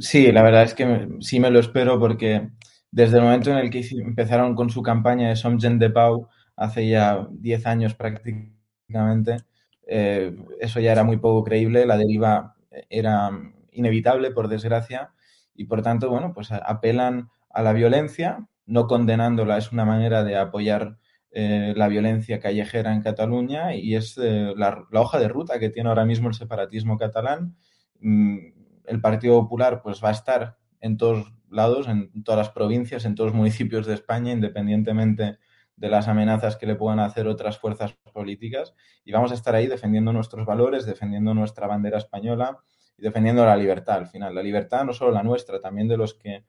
Sí, 0.00 0.32
la 0.32 0.42
verdad 0.42 0.62
es 0.62 0.74
que 0.74 1.08
sí 1.20 1.40
me 1.40 1.50
lo 1.50 1.58
espero 1.58 1.98
porque 1.98 2.48
desde 2.90 3.18
el 3.18 3.24
momento 3.24 3.50
en 3.50 3.58
el 3.58 3.70
que 3.70 3.84
empezaron 3.92 4.54
con 4.54 4.70
su 4.70 4.82
campaña 4.82 5.28
de 5.28 5.36
Som 5.36 5.60
Gent 5.60 5.80
de 5.80 5.90
Pau, 5.90 6.28
hace 6.56 6.88
ya 6.88 7.26
10 7.30 7.66
años 7.66 7.94
prácticamente, 7.94 9.38
eh, 9.86 10.34
eso 10.60 10.80
ya 10.80 10.92
era 10.92 11.04
muy 11.04 11.16
poco 11.16 11.44
creíble, 11.44 11.86
la 11.86 11.96
deriva 11.96 12.54
era 12.88 13.30
inevitable, 13.72 14.30
por 14.30 14.48
desgracia, 14.48 15.10
y 15.54 15.64
por 15.64 15.82
tanto, 15.82 16.08
bueno, 16.08 16.32
pues 16.32 16.52
apelan 16.52 17.30
a 17.50 17.62
la 17.62 17.72
violencia, 17.72 18.46
no 18.66 18.86
condenándola 18.86 19.58
es 19.58 19.72
una 19.72 19.84
manera 19.84 20.24
de 20.24 20.36
apoyar 20.36 20.98
eh, 21.36 21.74
la 21.76 21.88
violencia 21.88 22.38
callejera 22.38 22.94
en 22.94 23.02
Cataluña 23.02 23.74
y 23.74 23.96
es 23.96 24.16
eh, 24.22 24.54
la, 24.56 24.86
hoja 24.92 25.18
de 25.18 25.26
ruta 25.26 25.58
que 25.58 25.68
tiene 25.68 25.88
ahora 25.88 26.04
mismo 26.04 26.28
el 26.28 26.34
separatismo 26.34 26.96
catalán. 26.96 27.56
Mm, 27.98 28.38
el 28.84 29.00
Partido 29.00 29.40
Popular 29.40 29.82
pues 29.82 30.00
va 30.02 30.10
a 30.10 30.12
estar 30.12 30.58
en 30.80 30.96
todos 30.96 31.32
lados, 31.50 31.88
en 31.88 32.22
todas 32.22 32.38
las 32.38 32.50
provincias, 32.50 33.04
en 33.04 33.16
todos 33.16 33.30
los 33.30 33.36
municipios 33.36 33.84
de 33.84 33.94
España, 33.94 34.30
independientemente 34.30 35.38
de 35.74 35.88
las 35.88 36.06
amenazas 36.06 36.56
que 36.56 36.66
le 36.66 36.76
puedan 36.76 37.00
hacer 37.00 37.26
otras 37.26 37.58
fuerzas 37.58 37.94
políticas. 38.12 38.72
Y 39.04 39.10
vamos 39.10 39.32
a 39.32 39.34
estar 39.34 39.56
ahí 39.56 39.66
defendiendo 39.66 40.12
nuestros 40.12 40.46
valores, 40.46 40.86
defendiendo 40.86 41.34
nuestra 41.34 41.66
bandera 41.66 41.98
española 41.98 42.58
y 42.96 43.02
defendiendo 43.02 43.44
la 43.44 43.56
libertad 43.56 43.96
al 43.96 44.06
final. 44.06 44.36
La 44.36 44.42
libertad 44.44 44.84
no 44.84 44.92
solo 44.92 45.10
la 45.10 45.24
nuestra, 45.24 45.58
también 45.58 45.88
de 45.88 45.96
los 45.96 46.14
que 46.14 46.44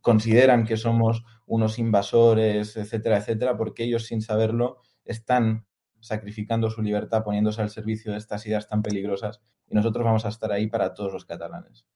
consideran 0.00 0.64
que 0.64 0.76
somos 0.76 1.24
unos 1.46 1.78
invasores, 1.78 2.76
etcétera, 2.76 3.18
etcétera, 3.18 3.56
porque 3.56 3.84
ellos 3.84 4.06
sin 4.06 4.22
saberlo 4.22 4.82
están 5.04 5.66
sacrificando 6.00 6.70
su 6.70 6.82
libertad 6.82 7.24
poniéndose 7.24 7.62
al 7.62 7.70
servicio 7.70 8.12
de 8.12 8.18
estas 8.18 8.46
ideas 8.46 8.68
tan 8.68 8.82
peligrosas 8.82 9.40
y 9.68 9.74
nosotros 9.74 10.04
vamos 10.04 10.24
a 10.24 10.28
estar 10.28 10.52
ahí 10.52 10.66
para 10.66 10.94
todos 10.94 11.12
los 11.12 11.24
catalanes. 11.24 11.86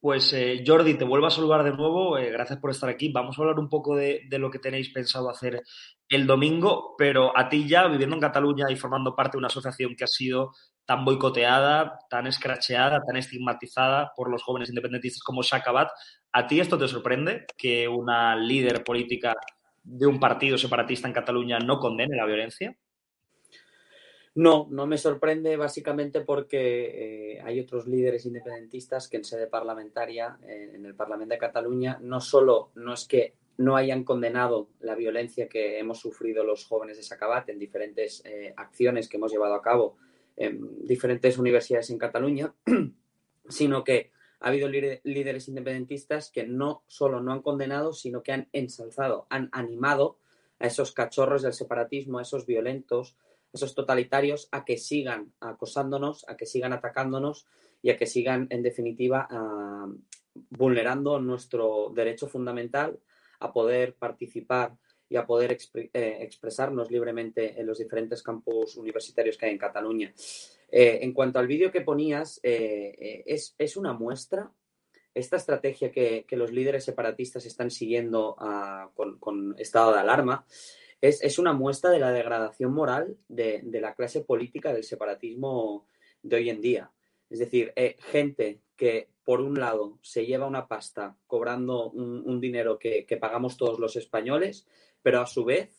Pues 0.00 0.32
eh, 0.32 0.62
Jordi, 0.64 0.94
te 0.94 1.04
vuelvo 1.04 1.26
a 1.26 1.30
saludar 1.30 1.64
de 1.64 1.72
nuevo. 1.72 2.18
Eh, 2.18 2.30
gracias 2.30 2.60
por 2.60 2.70
estar 2.70 2.88
aquí. 2.88 3.10
Vamos 3.10 3.36
a 3.36 3.42
hablar 3.42 3.58
un 3.58 3.68
poco 3.68 3.96
de, 3.96 4.22
de, 4.28 4.38
lo 4.38 4.48
que 4.48 4.60
tenéis 4.60 4.90
pensado 4.90 5.28
hacer 5.28 5.60
el 6.08 6.24
domingo, 6.24 6.94
pero 6.96 7.36
a 7.36 7.48
ti 7.48 7.68
ya, 7.68 7.88
viviendo 7.88 8.14
en 8.14 8.22
Cataluña 8.22 8.66
y 8.70 8.76
formando 8.76 9.16
parte 9.16 9.32
de 9.32 9.38
una 9.38 9.48
asociación 9.48 9.96
que 9.96 10.04
ha 10.04 10.08
sido 10.08 10.52
tan 10.88 11.04
boicoteada, 11.04 11.98
tan 12.08 12.26
escracheada, 12.26 13.02
tan 13.06 13.18
estigmatizada 13.18 14.10
por 14.16 14.30
los 14.30 14.42
jóvenes 14.42 14.70
independentistas 14.70 15.22
como 15.22 15.42
Sacabat, 15.42 15.90
¿a 16.32 16.46
ti 16.46 16.60
esto 16.60 16.78
te 16.78 16.88
sorprende 16.88 17.44
que 17.58 17.86
una 17.86 18.34
líder 18.36 18.82
política 18.84 19.34
de 19.84 20.06
un 20.06 20.18
partido 20.18 20.56
separatista 20.56 21.06
en 21.06 21.12
Cataluña 21.12 21.58
no 21.58 21.78
condene 21.78 22.16
la 22.16 22.24
violencia? 22.24 22.74
No, 24.34 24.66
no 24.70 24.86
me 24.86 24.96
sorprende 24.96 25.58
básicamente 25.58 26.22
porque 26.22 27.34
eh, 27.34 27.40
hay 27.44 27.60
otros 27.60 27.86
líderes 27.86 28.24
independentistas 28.24 29.08
que 29.08 29.18
en 29.18 29.24
sede 29.24 29.46
parlamentaria, 29.46 30.38
eh, 30.42 30.70
en 30.72 30.86
el 30.86 30.94
Parlamento 30.94 31.34
de 31.34 31.38
Cataluña, 31.38 31.98
no 32.00 32.22
solo 32.22 32.70
no 32.76 32.94
es 32.94 33.06
que 33.06 33.34
no 33.58 33.76
hayan 33.76 34.04
condenado 34.04 34.70
la 34.80 34.94
violencia 34.94 35.50
que 35.50 35.78
hemos 35.78 35.98
sufrido 35.98 36.44
los 36.44 36.64
jóvenes 36.64 36.96
de 36.96 37.02
Sacabat 37.02 37.50
en 37.50 37.58
diferentes 37.58 38.22
eh, 38.24 38.54
acciones 38.56 39.06
que 39.06 39.18
hemos 39.18 39.30
llevado 39.30 39.54
a 39.54 39.60
cabo 39.60 39.98
en 40.38 40.86
diferentes 40.86 41.36
universidades 41.36 41.90
en 41.90 41.98
Cataluña, 41.98 42.54
sino 43.48 43.84
que 43.84 44.12
ha 44.40 44.48
habido 44.48 44.68
líderes 44.68 45.48
independentistas 45.48 46.30
que 46.30 46.46
no 46.46 46.84
solo 46.86 47.20
no 47.20 47.32
han 47.32 47.42
condenado, 47.42 47.92
sino 47.92 48.22
que 48.22 48.32
han 48.32 48.48
ensalzado, 48.52 49.26
han 49.30 49.48
animado 49.52 50.18
a 50.60 50.66
esos 50.66 50.92
cachorros 50.92 51.42
del 51.42 51.54
separatismo, 51.54 52.18
a 52.18 52.22
esos 52.22 52.46
violentos, 52.46 53.16
esos 53.52 53.74
totalitarios 53.74 54.48
a 54.52 54.64
que 54.64 54.76
sigan 54.76 55.32
acosándonos, 55.40 56.24
a 56.28 56.36
que 56.36 56.46
sigan 56.46 56.72
atacándonos 56.72 57.46
y 57.82 57.90
a 57.90 57.96
que 57.96 58.06
sigan, 58.06 58.46
en 58.50 58.62
definitiva, 58.62 59.28
uh, 59.30 59.98
vulnerando 60.50 61.18
nuestro 61.18 61.90
derecho 61.94 62.28
fundamental 62.28 63.00
a 63.40 63.52
poder 63.52 63.94
participar 63.94 64.76
y 65.08 65.16
a 65.16 65.26
poder 65.26 65.56
eh, 65.74 66.18
expresarnos 66.20 66.90
libremente 66.90 67.58
en 67.58 67.66
los 67.66 67.78
diferentes 67.78 68.22
campus 68.22 68.76
universitarios 68.76 69.36
que 69.36 69.46
hay 69.46 69.52
en 69.52 69.58
Cataluña. 69.58 70.12
Eh, 70.70 70.98
en 71.02 71.12
cuanto 71.12 71.38
al 71.38 71.46
vídeo 71.46 71.72
que 71.72 71.80
ponías, 71.80 72.40
eh, 72.42 73.22
es, 73.26 73.54
es, 73.56 73.76
una 73.76 73.94
muestra, 73.94 74.52
esta 75.14 75.36
estrategia 75.36 75.90
que, 75.90 76.24
que, 76.28 76.36
los 76.36 76.52
líderes 76.52 76.84
separatistas 76.84 77.46
están 77.46 77.70
siguiendo 77.70 78.36
ah, 78.38 78.90
con, 78.94 79.18
con, 79.18 79.54
estado 79.58 79.94
de 79.94 80.00
alarma, 80.00 80.44
es, 81.00 81.22
es, 81.22 81.38
una 81.38 81.54
muestra 81.54 81.90
de 81.90 82.00
la 82.00 82.12
degradación 82.12 82.72
moral 82.72 83.16
de, 83.28 83.60
de, 83.62 83.80
la 83.80 83.94
clase 83.94 84.20
política 84.20 84.74
del 84.74 84.84
separatismo 84.84 85.86
de 86.22 86.36
hoy 86.36 86.50
en 86.50 86.60
día. 86.60 86.90
Es 87.30 87.38
decir, 87.38 87.72
gente 88.10 88.60
que 88.76 89.08
por 89.24 89.40
un 89.40 89.60
lado 89.60 89.98
se 90.02 90.24
lleva 90.24 90.46
una 90.46 90.68
pasta 90.68 91.16
cobrando 91.26 91.90
un, 91.90 92.22
un 92.24 92.40
dinero 92.40 92.78
que, 92.78 93.04
que, 93.04 93.18
pagamos 93.18 93.58
todos 93.58 93.78
los 93.78 93.96
españoles, 93.96 94.66
pero 95.02 95.20
a 95.20 95.26
su 95.26 95.44
vez 95.44 95.78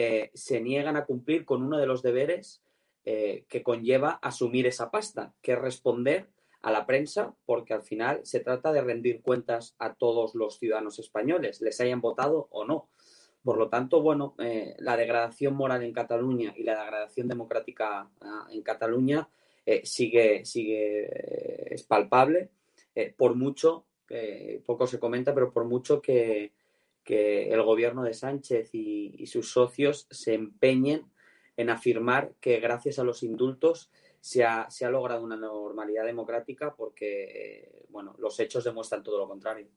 eh, 0.00 0.30
se 0.32 0.60
niegan 0.60 0.96
a 0.96 1.04
cumplir 1.06 1.44
con 1.44 1.60
uno 1.60 1.76
de 1.76 1.86
los 1.86 2.02
deberes 2.02 2.62
eh, 3.04 3.46
que 3.48 3.64
conlleva 3.64 4.20
asumir 4.22 4.64
esa 4.68 4.92
pasta, 4.92 5.34
que 5.42 5.54
es 5.54 5.58
responder 5.58 6.28
a 6.62 6.70
la 6.70 6.86
prensa, 6.86 7.34
porque 7.46 7.74
al 7.74 7.82
final 7.82 8.20
se 8.22 8.38
trata 8.38 8.72
de 8.72 8.80
rendir 8.80 9.22
cuentas 9.22 9.74
a 9.80 9.94
todos 9.94 10.36
los 10.36 10.56
ciudadanos 10.60 11.00
españoles, 11.00 11.60
les 11.60 11.80
hayan 11.80 12.00
votado 12.00 12.46
o 12.52 12.64
no. 12.64 12.88
Por 13.42 13.58
lo 13.58 13.68
tanto, 13.68 14.00
bueno, 14.00 14.36
eh, 14.38 14.76
la 14.78 14.96
degradación 14.96 15.56
moral 15.56 15.82
en 15.82 15.92
Cataluña 15.92 16.54
y 16.56 16.62
la 16.62 16.80
degradación 16.80 17.26
democrática 17.26 18.08
uh, 18.20 18.52
en 18.52 18.62
Cataluña 18.62 19.28
sigue, 19.82 20.44
sigue 20.44 21.74
es 21.74 21.82
palpable, 21.82 22.50
por 23.18 23.34
mucho, 23.34 23.84
poco 24.64 24.86
se 24.86 24.98
comenta, 24.98 25.34
pero 25.34 25.52
por 25.52 25.66
mucho 25.66 26.00
que, 26.00 26.52
que 27.08 27.50
el 27.50 27.62
gobierno 27.62 28.02
de 28.02 28.12
Sánchez 28.12 28.68
y, 28.74 29.14
y, 29.16 29.26
sus 29.28 29.50
socios 29.50 30.06
se 30.10 30.34
empeñen 30.34 31.06
en 31.56 31.70
afirmar 31.70 32.32
que 32.38 32.60
gracias 32.60 32.98
a 32.98 33.02
los 33.02 33.22
indultos 33.22 33.90
se 34.20 34.44
ha, 34.44 34.68
se 34.68 34.84
ha 34.84 34.90
logrado 34.90 35.24
una 35.24 35.38
normalidad 35.38 36.04
democrática 36.04 36.74
porque, 36.76 37.86
bueno, 37.88 38.14
los 38.18 38.38
hechos 38.40 38.62
demuestran 38.62 39.02
todo 39.02 39.16
lo 39.16 39.26
contrario. 39.26 39.68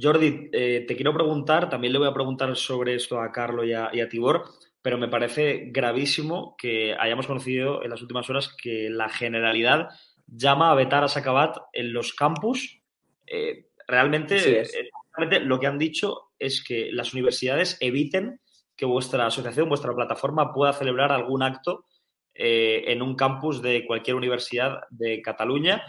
Jordi, 0.00 0.48
eh, 0.52 0.84
te 0.86 0.94
quiero 0.94 1.12
preguntar, 1.12 1.68
también 1.68 1.92
le 1.92 1.98
voy 1.98 2.06
a 2.06 2.14
preguntar 2.14 2.54
sobre 2.54 2.94
esto 2.94 3.20
a 3.20 3.32
Carlos 3.32 3.66
y 3.66 3.72
a, 3.72 3.90
y 3.92 4.00
a, 4.00 4.08
Tibor, 4.08 4.44
pero 4.80 4.98
me 4.98 5.08
parece 5.08 5.70
gravísimo 5.72 6.54
que 6.56 6.94
hayamos 6.94 7.26
conocido 7.26 7.82
en 7.82 7.90
las 7.90 8.00
últimas 8.00 8.30
horas 8.30 8.54
que 8.56 8.90
la 8.90 9.08
generalidad 9.08 9.88
llama 10.28 10.70
a 10.70 10.76
vetar 10.76 11.02
a 11.02 11.08
Sacabat 11.08 11.56
en 11.72 11.92
los 11.92 12.14
campus. 12.14 12.80
Eh, 13.26 13.66
realmente 13.88 14.60
es. 14.60 14.72
Eh, 15.18 15.40
lo 15.40 15.58
que 15.60 15.66
han 15.66 15.78
dicho 15.78 16.32
es 16.38 16.64
que 16.64 16.90
las 16.92 17.12
universidades 17.12 17.76
eviten 17.80 18.40
que 18.76 18.86
vuestra 18.86 19.26
asociación, 19.26 19.68
vuestra 19.68 19.94
plataforma 19.94 20.52
pueda 20.52 20.72
celebrar 20.72 21.12
algún 21.12 21.42
acto 21.42 21.86
eh, 22.34 22.84
en 22.86 23.02
un 23.02 23.14
campus 23.14 23.60
de 23.60 23.86
cualquier 23.86 24.16
universidad 24.16 24.80
de 24.90 25.20
Cataluña. 25.20 25.84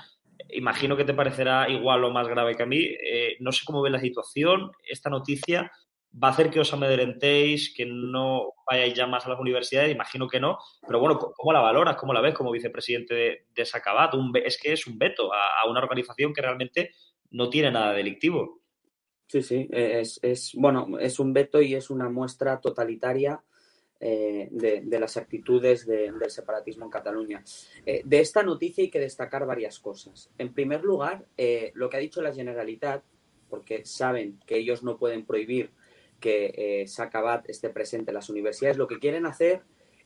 Imagino 0.49 0.97
que 0.97 1.05
te 1.05 1.13
parecerá 1.13 1.69
igual 1.69 2.03
o 2.03 2.11
más 2.11 2.27
grave 2.27 2.55
que 2.55 2.63
a 2.63 2.67
mí. 2.67 2.79
Eh, 2.79 3.37
no 3.39 3.51
sé 3.51 3.63
cómo 3.65 3.81
ve 3.81 3.89
la 3.89 3.99
situación. 3.99 4.71
Esta 4.83 5.09
noticia 5.09 5.71
va 6.21 6.27
a 6.27 6.31
hacer 6.31 6.49
que 6.49 6.59
os 6.59 6.73
amedrentéis, 6.73 7.73
que 7.75 7.85
no 7.85 8.53
vayáis 8.69 8.93
ya 8.93 9.07
más 9.07 9.25
a 9.25 9.29
las 9.29 9.39
universidades, 9.39 9.91
imagino 9.91 10.27
que 10.27 10.39
no, 10.39 10.59
pero 10.85 10.99
bueno, 10.99 11.17
¿cómo 11.17 11.53
la 11.53 11.59
valoras? 11.59 11.95
¿Cómo 11.95 12.13
la 12.13 12.21
ves 12.21 12.35
como 12.35 12.51
vicepresidente 12.51 13.15
de, 13.15 13.45
de 13.53 13.65
Sacabat? 13.65 14.13
Un, 14.13 14.31
es 14.35 14.59
que 14.61 14.73
es 14.73 14.85
un 14.85 14.97
veto 14.99 15.33
a, 15.33 15.61
a, 15.61 15.67
una 15.67 15.79
organización 15.79 16.33
que 16.33 16.41
realmente 16.41 16.91
no 17.31 17.49
tiene 17.49 17.71
nada 17.71 17.93
delictivo. 17.93 18.62
Sí, 19.27 19.41
sí, 19.41 19.67
es, 19.71 20.19
es, 20.21 20.51
bueno, 20.55 20.99
es 20.99 21.19
un 21.19 21.33
veto 21.33 21.61
y 21.61 21.73
es 21.73 21.89
una 21.89 22.09
muestra 22.09 22.59
totalitaria 22.59 23.41
eh, 24.05 24.49
de, 24.51 24.81
de, 24.81 24.99
las 24.99 25.15
actitudes 25.15 25.85
de, 25.85 26.11
del 26.11 26.29
separatismo 26.29 26.83
en 26.83 26.91
Cataluña. 26.91 27.41
Eh, 27.85 28.01
de 28.03 28.19
esta 28.19 28.43
noticia 28.43 28.83
hay 28.83 28.89
que 28.89 28.99
destacar 28.99 29.45
varias 29.45 29.79
cosas. 29.79 30.29
En 30.37 30.53
primer 30.53 30.83
lugar, 30.83 31.25
eh, 31.37 31.71
lo 31.73 31.89
que 31.89 31.95
ha 31.95 32.01
dicho 32.01 32.21
la 32.21 32.33
Generalitat, 32.33 33.01
porque 33.49 33.85
saben 33.85 34.41
que 34.45 34.57
ellos 34.57 34.83
no 34.83 34.97
pueden 34.97 35.25
prohibir 35.25 35.71
que 36.19 36.83
Sacabat 36.85 37.49
esté 37.49 37.69
presente 37.69 38.11
en 38.11 38.15
las 38.15 38.29
universidades, 38.29 38.75
lo 38.75 38.87
que 38.87 38.99
quieren 38.99 39.25
hacer 39.25 39.61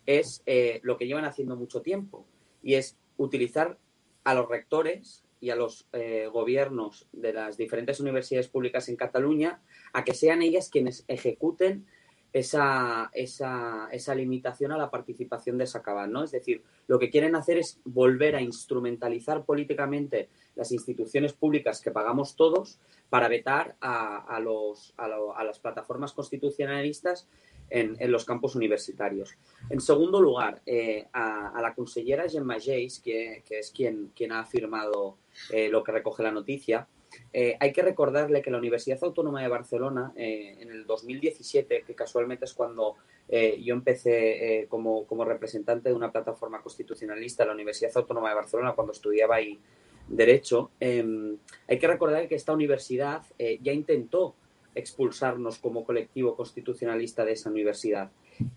es 0.06 0.44
lo 0.82 0.98
que 0.98 1.08
llevan 1.08 1.26
haciendo 1.26 1.56
mucho 1.56 1.82
tiempo, 1.82 2.26
y 2.62 2.76
es 2.76 2.98
utilizar 3.18 3.78
a 4.24 4.34
los 4.34 4.48
rectores 4.50 5.24
y 5.40 5.50
a 5.50 5.56
los 5.56 5.88
eh, 5.94 6.28
gobiernos 6.32 7.08
de 7.12 7.34
las 7.34 7.58
diferentes 7.58 8.00
universidades 8.00 8.48
públicas 8.48 8.90
en 8.90 8.96
Cataluña 8.96 9.62
a 9.94 10.04
que 10.04 10.14
sean 10.14 10.42
ellas 10.42 10.70
quienes 10.70 11.06
ejecuten 11.08 11.86
esa, 12.34 13.10
esa, 13.14 13.88
esa 13.92 14.16
limitación 14.16 14.72
a 14.72 14.78
la 14.78 14.92
participación 14.92 15.58
de 15.58 15.66
Sacabat, 15.66 16.10
¿no? 16.10 16.24
Es 16.24 16.32
decir, 16.32 16.64
lo 16.88 17.00
que 17.00 17.10
quieren 17.10 17.36
hacer 17.36 17.58
es 17.58 17.80
volver 17.86 18.36
a 18.36 18.42
instrumentalizar 18.42 19.46
políticamente 19.46 20.30
las 20.56 20.72
instituciones 20.72 21.34
públicas 21.34 21.82
que 21.82 21.92
pagamos 21.92 22.36
todos 22.36 22.80
para 23.10 23.28
vetar 23.28 23.76
a, 23.80 24.18
a, 24.18 24.40
los, 24.40 24.94
a, 24.98 25.06
a 25.36 25.44
las 25.44 25.60
plataformas 25.60 26.14
constitucionalistas 26.14 27.28
en, 27.70 27.96
en, 28.00 28.12
los 28.12 28.26
campos 28.26 28.56
universitarios. 28.56 29.38
En 29.70 29.82
segundo 29.82 30.22
lugar, 30.22 30.62
eh, 30.66 31.08
a, 31.14 31.60
la 31.62 31.74
consellera 31.74 32.30
Gemma 32.30 32.60
Geis, 32.60 33.00
que, 33.00 33.44
que, 33.48 33.60
es 33.60 33.72
quien, 33.72 34.12
quien 34.16 34.32
ha 34.32 34.42
afirmado 34.42 35.18
eh, 35.52 35.70
lo 35.70 35.84
que 35.84 35.92
recoge 35.92 36.24
la 36.24 36.32
noticia, 36.32 36.88
eh, 37.34 37.58
hay 37.60 37.72
que 37.72 37.82
recordarle 37.82 38.42
que 38.42 38.52
la 38.52 38.58
Universidad 38.58 39.00
Autónoma 39.04 39.42
de 39.42 39.48
Barcelona, 39.48 40.12
eh, 40.16 40.58
en 40.60 40.72
el 40.72 40.86
2017, 40.86 41.84
que 41.86 41.96
casualmente 41.96 42.46
es 42.46 42.54
cuando 42.54 42.96
eh, 43.28 43.62
yo 43.62 43.74
empecé 43.74 44.66
como, 44.70 45.06
como, 45.06 45.26
representante 45.26 45.90
de 45.90 45.96
una 45.96 46.12
plataforma 46.12 46.62
constitucionalista, 46.62 47.46
la 47.46 47.54
Universidad 47.54 47.92
Autónoma 47.96 48.30
de 48.30 48.36
Barcelona, 48.36 48.74
cuando 48.74 48.94
estudiaba 48.94 49.36
ahí 49.36 49.60
Derecho, 50.08 50.72
hay 50.80 51.80
que 51.80 51.86
recordar 51.88 52.30
que 52.30 52.36
esta 52.36 52.54
universidad 52.54 53.24
ya 53.38 53.74
intentó 53.74 54.36
expulsarnos 54.78 55.58
como 55.60 55.86
colectivo 55.86 56.36
constitucionalista 56.36 57.26
de 57.26 57.34
esa 57.34 57.50
universidad. 57.50 58.12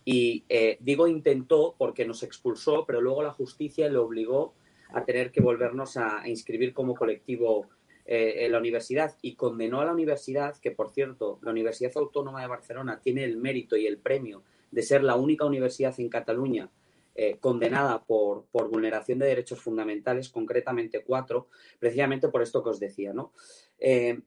Y 0.04 0.44
digo 0.80 1.08
intentó 1.08 1.74
porque 1.78 2.04
nos 2.04 2.22
expulsó, 2.22 2.84
pero 2.86 3.00
luego 3.00 3.22
la 3.22 3.32
justicia 3.32 3.88
le 3.88 3.98
obligó 3.98 4.54
a 4.92 5.04
tener 5.04 5.30
que 5.32 5.40
volvernos 5.40 5.96
a, 5.96 6.22
a 6.22 6.28
inscribir 6.28 6.74
como 6.74 6.94
colectivo 6.94 7.68
eh, 8.12 8.44
en 8.44 8.50
la 8.50 8.58
universidad 8.58 9.16
y 9.22 9.36
condenó 9.36 9.80
a 9.80 9.84
la 9.84 9.92
universidad, 9.92 10.56
que 10.56 10.72
por 10.72 10.90
cierto, 10.90 11.38
la 11.42 11.52
Universidad 11.52 11.92
Autónoma 11.94 12.40
de 12.40 12.48
Barcelona 12.48 12.98
tiene 13.00 13.22
el 13.22 13.36
mérito 13.36 13.76
y 13.76 13.86
el 13.86 13.98
premio 13.98 14.42
de 14.72 14.82
ser 14.82 15.04
la 15.04 15.14
única 15.14 15.44
universidad 15.44 15.94
en 16.00 16.08
Cataluña 16.08 16.72
eh, 17.14 17.36
condenada 17.38 18.02
por, 18.02 18.46
por, 18.50 18.68
vulneración 18.68 19.20
de 19.20 19.26
derechos 19.26 19.60
fundamentales, 19.60 20.28
concretamente 20.28 21.04
cuatro, 21.04 21.50
precisamente 21.78 22.28
por 22.28 22.42
esto 22.42 22.64
que 22.64 22.70
os 22.70 22.80
decía, 22.80 23.12
¿no? 23.12 23.32
Eh, 23.78 24.18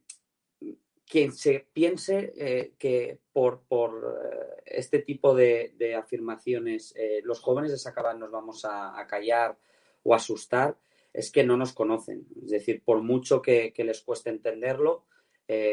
quien 1.08 1.32
se 1.32 1.68
piense 1.74 2.34
eh, 2.36 2.74
que 2.78 3.20
por, 3.32 3.62
por 3.68 4.18
eh, 4.32 4.64
este 4.66 5.00
tipo 5.00 5.36
de, 5.36 5.96
afirmaciones 5.98 6.94
eh, 6.96 7.22
los 7.24 7.40
jóvenes 7.40 7.72
de 7.72 7.78
Sacabat 7.78 8.18
nos 8.18 8.32
vamos 8.32 8.66
a, 8.66 9.06
callar 9.08 9.58
o 10.04 10.16
asustar, 10.16 10.78
es 11.14 11.32
que 11.32 11.44
no 11.44 11.58
nos 11.58 11.74
conocen. 11.74 12.26
Es 12.44 12.50
decir, 12.50 12.82
por 12.84 13.02
mucho 13.02 13.42
que, 13.42 13.74
les 13.78 14.02
cueste 14.02 14.30
entenderlo, 14.30 15.06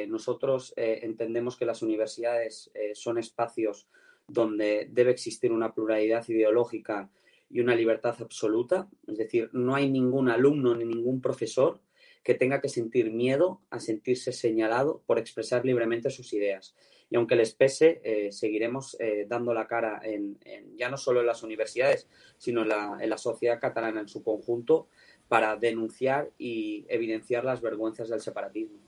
nosotros 0.08 0.74
entendemos 0.76 1.56
que 1.56 1.64
las 1.64 1.80
universidades 1.80 2.70
son 2.92 3.16
espacios 3.18 3.88
donde 4.28 4.88
debe 4.90 5.10
existir 5.10 5.52
una 5.52 5.72
pluralidad 5.72 6.28
ideológica 6.28 7.10
y 7.48 7.60
una 7.60 7.74
libertad 7.74 8.14
absoluta. 8.20 8.88
Es 9.06 9.16
decir, 9.16 9.48
no 9.52 9.74
hay 9.74 9.90
ningún 9.90 10.28
alumno 10.28 10.74
ni 10.74 10.84
ningún 10.84 11.22
profesor 11.22 11.80
que 12.22 12.35
tenga 12.35 12.61
que 12.61 12.68
sentir 12.68 13.11
miedo 13.11 13.61
a 13.70 13.80
sentirse 13.80 14.33
señalado 14.33 15.02
por 15.06 15.18
expresar 15.18 15.64
libremente 15.64 16.11
sus 16.11 16.33
ideas. 16.33 16.74
Y 17.11 17.16
aunque 17.16 17.35
les 17.35 17.52
pese, 17.54 18.00
eh, 18.04 18.30
seguiremos 18.30 18.96
eh, 19.00 19.26
dando 19.28 19.52
la 19.52 19.66
cara 19.66 20.00
en, 20.04 20.38
ya 20.76 20.88
no 20.88 20.96
solo 20.96 21.20
en 21.20 21.26
las 21.26 21.42
universidades, 21.42 22.09
sino 22.38 22.62
en 22.62 22.68
la, 22.68 23.18
sociedad 23.18 23.59
catalana 23.59 24.00
en 24.00 24.09
su 24.09 24.22
conjunto 24.22 24.88
para 25.28 25.56
denunciar 25.56 26.30
y 26.38 26.87
evidenciar 26.88 27.44
las 27.44 27.61
vergüenzas 27.61 28.09
del 28.09 28.20
separatismo. 28.20 28.78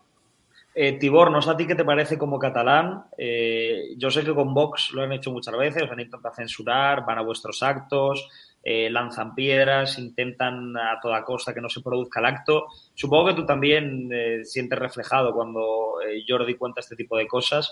Eh, 0.75 0.99
Tibor, 0.99 1.31
no 1.31 1.42
sé 1.42 1.51
a 1.51 1.57
ti 1.57 1.66
qué 1.66 1.75
te 1.75 1.85
parece 1.85 2.16
como 2.16 2.38
catalán. 2.38 3.05
Yo 3.97 4.11
sé 4.11 4.25
que 4.25 4.35
con 4.35 4.55
Vox 4.55 4.92
lo 4.92 5.03
han 5.03 5.12
hecho 5.12 5.33
muchas 5.33 5.57
veces, 5.57 5.83
os 5.83 5.90
han 5.90 6.01
intentado 6.01 6.35
censurar, 6.35 7.05
van 7.05 7.18
a 7.18 7.23
vuestros 7.23 7.62
actos, 7.62 8.29
eh, 8.64 8.88
lanzan 8.90 9.35
piedras, 9.35 9.98
intentan 9.98 10.77
a 10.77 11.01
toda 11.01 11.25
costa 11.25 11.53
que 11.53 11.61
no 11.61 11.68
se 11.68 11.81
produzca 11.81 12.20
el 12.20 12.27
acto. 12.27 12.66
Supongo 12.94 13.29
que 13.29 13.35
tú 13.35 13.44
también 13.44 14.09
eh, 14.12 14.44
sientes 14.44 14.79
reflejado 14.79 15.35
cuando 15.35 16.01
eh, 16.07 16.22
Jordi 16.27 16.55
cuenta 16.55 16.81
este 16.81 16.94
tipo 16.94 17.16
de 17.16 17.27
cosas. 17.27 17.68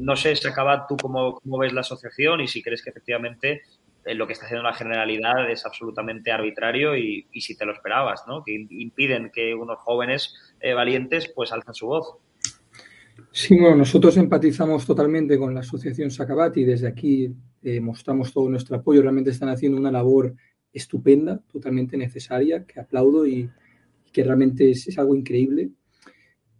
no 0.00 0.16
sé, 0.16 0.34
se 0.34 0.48
acaba 0.48 0.86
tú 0.88 0.96
cómo, 0.96 1.34
cómo 1.34 1.58
ves 1.58 1.72
la 1.72 1.82
asociación 1.82 2.40
y 2.40 2.48
si 2.48 2.62
crees 2.62 2.82
que 2.82 2.90
efectivamente 2.90 3.62
lo 4.06 4.26
que 4.26 4.32
está 4.32 4.46
haciendo 4.46 4.64
la 4.64 4.74
generalidad 4.74 5.48
es 5.50 5.64
absolutamente 5.66 6.32
arbitrario 6.32 6.96
y, 6.96 7.26
y, 7.30 7.40
si 7.42 7.54
te 7.54 7.66
lo 7.66 7.72
esperabas, 7.72 8.24
¿no? 8.26 8.42
Que 8.42 8.52
impiden 8.70 9.30
que 9.30 9.54
unos 9.54 9.78
jóvenes 9.78 10.34
valientes 10.74 11.30
pues 11.36 11.52
alzan 11.52 11.74
su 11.74 11.86
voz. 11.86 12.16
Sí, 13.30 13.58
bueno, 13.58 13.76
nosotros 13.76 14.16
empatizamos 14.16 14.86
totalmente 14.86 15.38
con 15.38 15.54
la 15.54 15.60
asociación 15.60 16.10
Sacabati 16.10 16.62
y 16.62 16.64
desde 16.64 16.88
aquí 16.88 17.34
eh, 17.62 17.80
mostramos 17.80 18.32
todo 18.32 18.48
nuestro 18.48 18.76
apoyo. 18.76 19.02
Realmente 19.02 19.30
están 19.30 19.48
haciendo 19.48 19.78
una 19.78 19.90
labor 19.90 20.34
estupenda, 20.72 21.42
totalmente 21.52 21.96
necesaria, 21.96 22.64
que 22.64 22.80
aplaudo 22.80 23.26
y, 23.26 23.50
que 24.12 24.24
realmente 24.24 24.70
es, 24.70 24.98
algo 24.98 25.14
increíble. 25.14 25.70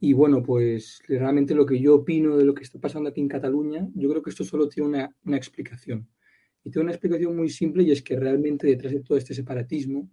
Y 0.01 0.13
bueno, 0.13 0.43
pues 0.43 1.03
realmente 1.09 1.55
lo 1.55 1.67
que 1.67 1.79
yo 1.79 1.97
opino 1.97 2.37
de 2.37 2.45
lo 2.45 2.55
que 2.55 2.63
está 2.63 2.79
pasando 2.79 3.11
aquí 3.11 3.21
en 3.21 3.29
Cataluña, 3.29 3.89
yo 3.95 4.09
creo 4.09 4.23
que 4.23 4.31
esto 4.31 4.45
solo 4.45 4.69
tiene 4.69 5.09
una, 5.25 5.37
explicación. 5.37 6.09
Y 6.65 6.71
tiene 6.71 6.85
una 6.85 6.93
explicación 6.93 7.37
muy 7.37 7.51
simple 7.51 7.83
y 7.83 7.91
es 7.91 8.03
que 8.03 8.17
realmente 8.17 8.67
detrás 8.67 8.93
de 8.93 9.01
todo 9.01 9.19
este 9.19 9.35
separatismo 9.35 10.11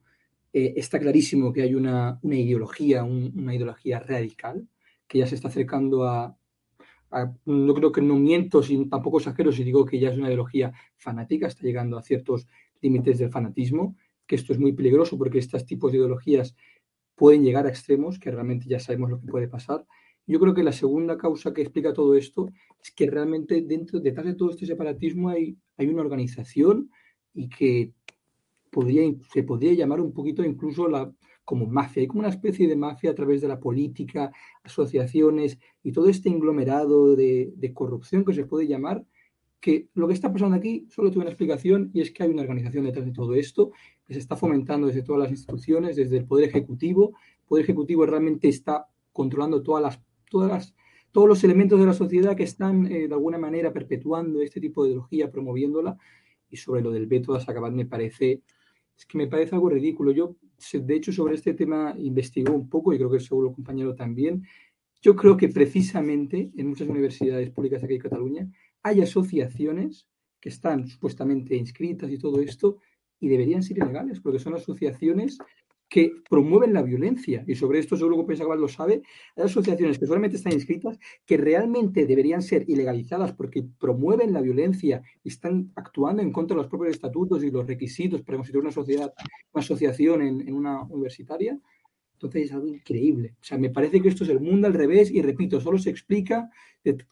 eh, 0.54 0.74
está 0.76 1.00
clarísimo 1.00 1.54
que 1.54 1.62
hay 1.62 1.76
una 1.76 2.20
ideología, 2.24 3.04
una 3.04 3.56
ideología 3.56 4.00
radical 4.00 4.68
que 5.08 5.20
ya 5.20 5.28
se 5.28 5.36
está 5.36 5.48
acercando 5.48 6.04
a, 6.06 6.38
no 7.46 7.74
creo 7.74 7.92
que 7.92 8.02
no 8.02 8.16
miento, 8.16 8.62
sin, 8.62 8.90
tampoco 8.90 9.20
exagero 9.20 9.52
si 9.52 9.64
digo 9.64 9.86
que 9.86 10.00
ya 10.00 10.10
es 10.10 10.18
una 10.18 10.28
ideología 10.28 10.74
fanática, 10.98 11.48
está 11.48 11.64
llegando 11.64 11.98
a 11.98 12.04
ciertos 12.04 12.48
límites 12.82 13.20
del 13.20 13.30
fanatismo, 13.30 13.96
que 14.26 14.36
esto 14.36 14.54
es 14.54 14.60
muy 14.60 14.74
peligroso 14.74 15.18
porque 15.18 15.40
estos 15.40 15.66
tipos 15.66 15.92
de 15.92 16.00
ideologías 16.00 16.56
pueden 17.16 17.44
llegar 17.44 17.66
a 17.66 17.70
extremos, 17.70 18.20
que 18.20 18.32
realmente 18.32 18.68
ya 18.68 18.80
sabemos 18.80 19.10
lo 19.10 19.20
que 19.20 19.28
puede 19.28 19.48
pasar. 19.48 19.86
Yo 20.28 20.40
creo 20.40 20.54
que 20.54 20.64
la 20.64 20.74
segunda 20.74 21.18
causa 21.18 21.54
que 21.54 21.62
explica 21.62 21.94
todo 21.94 22.16
esto 22.16 22.52
es 22.82 22.92
que 22.92 23.10
realmente 23.10 23.62
dentro, 23.62 24.00
detrás 24.00 24.26
de 24.26 24.36
todo 24.36 24.52
este 24.52 24.66
separatismo 24.66 25.30
hay, 25.30 25.58
hay 25.78 25.88
una 25.88 26.02
organización 26.02 26.92
y 27.34 27.48
que 27.48 27.94
podría, 28.70 29.10
se 29.32 29.44
podría 29.44 29.74
llamar 29.74 30.02
un 30.02 30.14
poquito 30.14 30.44
incluso 30.44 30.88
la, 30.90 31.12
como 31.48 31.66
mafia. 31.66 32.02
Hay 32.02 32.08
como 32.08 32.20
una 32.20 32.28
especie 32.28 32.68
de 32.68 32.76
mafia 32.76 33.12
a 33.12 33.16
través 33.16 33.40
de 33.40 33.48
la 33.48 33.58
política, 33.58 34.34
asociaciones 34.64 35.58
y 35.82 35.94
todo 35.94 36.10
este 36.10 36.28
inglomerado 36.28 37.16
de, 37.16 37.54
de 37.56 37.74
corrupción 37.74 38.26
que 38.26 38.34
se 38.34 38.44
puede 38.44 38.68
llamar, 38.68 39.06
que 39.62 39.88
lo 39.94 40.10
que 40.10 40.14
está 40.14 40.30
pasando 40.30 40.58
aquí 40.58 40.86
solo 40.90 41.10
tiene 41.10 41.22
una 41.22 41.32
explicación 41.32 41.90
y 41.94 42.02
es 42.02 42.12
que 42.12 42.24
hay 42.24 42.32
una 42.32 42.42
organización 42.42 42.84
detrás 42.84 43.06
de 43.06 43.14
todo 43.14 43.34
esto 43.34 43.72
que 44.06 44.14
se 44.14 44.20
está 44.20 44.36
fomentando 44.36 44.88
desde 44.88 45.04
todas 45.04 45.22
las 45.22 45.32
instituciones, 45.32 45.96
desde 45.96 46.18
el 46.18 46.26
Poder 46.26 46.50
Ejecutivo. 46.50 47.14
El 47.40 47.46
Poder 47.48 47.64
Ejecutivo 47.64 48.06
realmente 48.06 48.50
está 48.50 48.90
controlando 49.14 49.64
todas 49.64 49.82
las, 49.82 50.02
todas 50.30 50.52
las, 50.52 50.76
todos 51.14 51.30
los 51.30 51.42
elementos 51.46 51.80
de 51.80 51.86
la 51.86 51.94
sociedad 51.94 52.36
que 52.36 52.44
están 52.44 52.92
eh, 52.92 53.08
de 53.08 53.14
alguna 53.14 53.38
manera 53.38 53.72
perpetuando 53.72 54.42
este 54.42 54.60
tipo 54.60 54.84
de 54.84 54.90
ideología, 54.90 55.32
promoviéndola. 55.32 55.98
Y 56.50 56.58
sobre 56.58 56.82
lo 56.82 56.92
del 56.92 57.08
veto 57.08 57.34
a 57.34 57.40
Sacabat 57.40 57.72
me 57.72 57.86
parece, 57.86 58.42
es 58.98 59.06
que 59.06 59.18
me 59.18 59.28
parece 59.28 59.56
algo 59.56 59.70
ridículo. 59.70 60.12
Yo, 60.12 60.36
de 60.74 60.96
hecho, 60.96 61.12
sobre 61.12 61.36
este 61.36 61.54
tema 61.54 61.94
investigó 61.98 62.54
un 62.54 62.68
poco 62.68 62.94
y 62.94 62.98
creo 62.98 63.12
que 63.12 63.20
seguro 63.20 63.54
compañero 63.54 63.96
también. 63.96 64.44
Yo 65.02 65.16
creo 65.16 65.38
que 65.38 65.50
precisamente 65.50 66.52
en 66.58 66.68
muchas 66.68 66.88
universidades 66.88 67.52
públicas 67.52 67.84
aquí 67.84 67.94
en 67.94 68.02
Cataluña 68.02 68.52
hay 68.82 69.02
asociaciones 69.02 70.08
que 70.40 70.50
están 70.50 70.88
supuestamente 70.88 71.56
inscritas 71.56 72.12
y 72.12 72.18
todo 72.18 72.42
esto 72.42 72.78
y 73.20 73.28
deberían 73.28 73.64
ser 73.64 73.78
ilegales 73.78 74.20
porque 74.20 74.40
son 74.40 74.56
asociaciones 74.56 75.38
que 75.90 76.12
promueven 76.30 76.74
la 76.74 76.82
violencia. 76.82 77.44
Y 77.48 77.56
sobre 77.56 77.80
esto 77.80 77.96
seguro 77.96 78.18
que 78.18 78.24
Pensagabal 78.24 78.60
lo 78.60 78.68
sabe. 78.68 79.02
Hay 79.36 79.44
asociaciones 79.46 79.98
que 80.00 80.06
solamente 80.06 80.38
están 80.38 80.54
inscritas 80.54 81.00
que 81.26 81.38
realmente 81.38 82.06
deberían 82.06 82.42
ser 82.42 82.66
ilegalizadas 82.70 83.34
porque 83.34 83.64
promueven 83.80 84.34
la 84.34 84.42
violencia 84.42 85.02
y 85.24 85.30
están 85.30 85.72
actuando 85.76 86.22
en 86.22 86.32
contra 86.32 86.56
de 86.56 86.64
los 86.64 86.70
propios 86.70 86.96
estatutos 86.96 87.44
y 87.44 87.52
los 87.52 87.66
requisitos 87.68 88.22
para 88.22 88.38
constituir 88.38 88.64
una 88.64 88.72
sociedad, 88.72 89.14
una 89.54 89.64
asociación 89.64 90.22
en 90.22 90.54
una 90.54 90.84
universitaria. 90.84 91.60
Entonces 92.18 92.46
es 92.46 92.54
algo 92.54 92.68
increíble. 92.68 93.36
O 93.40 93.44
sea, 93.44 93.60
me 93.60 93.70
parece 93.70 94.02
que 94.02 94.10
esto 94.10 94.24
es 94.24 94.32
el 94.32 94.40
mundo 94.40 94.66
al 94.66 94.74
revés 94.74 95.12
y 95.12 95.22
repito, 95.22 95.62
solo 95.62 95.78
se 95.78 95.92
explica 95.92 96.50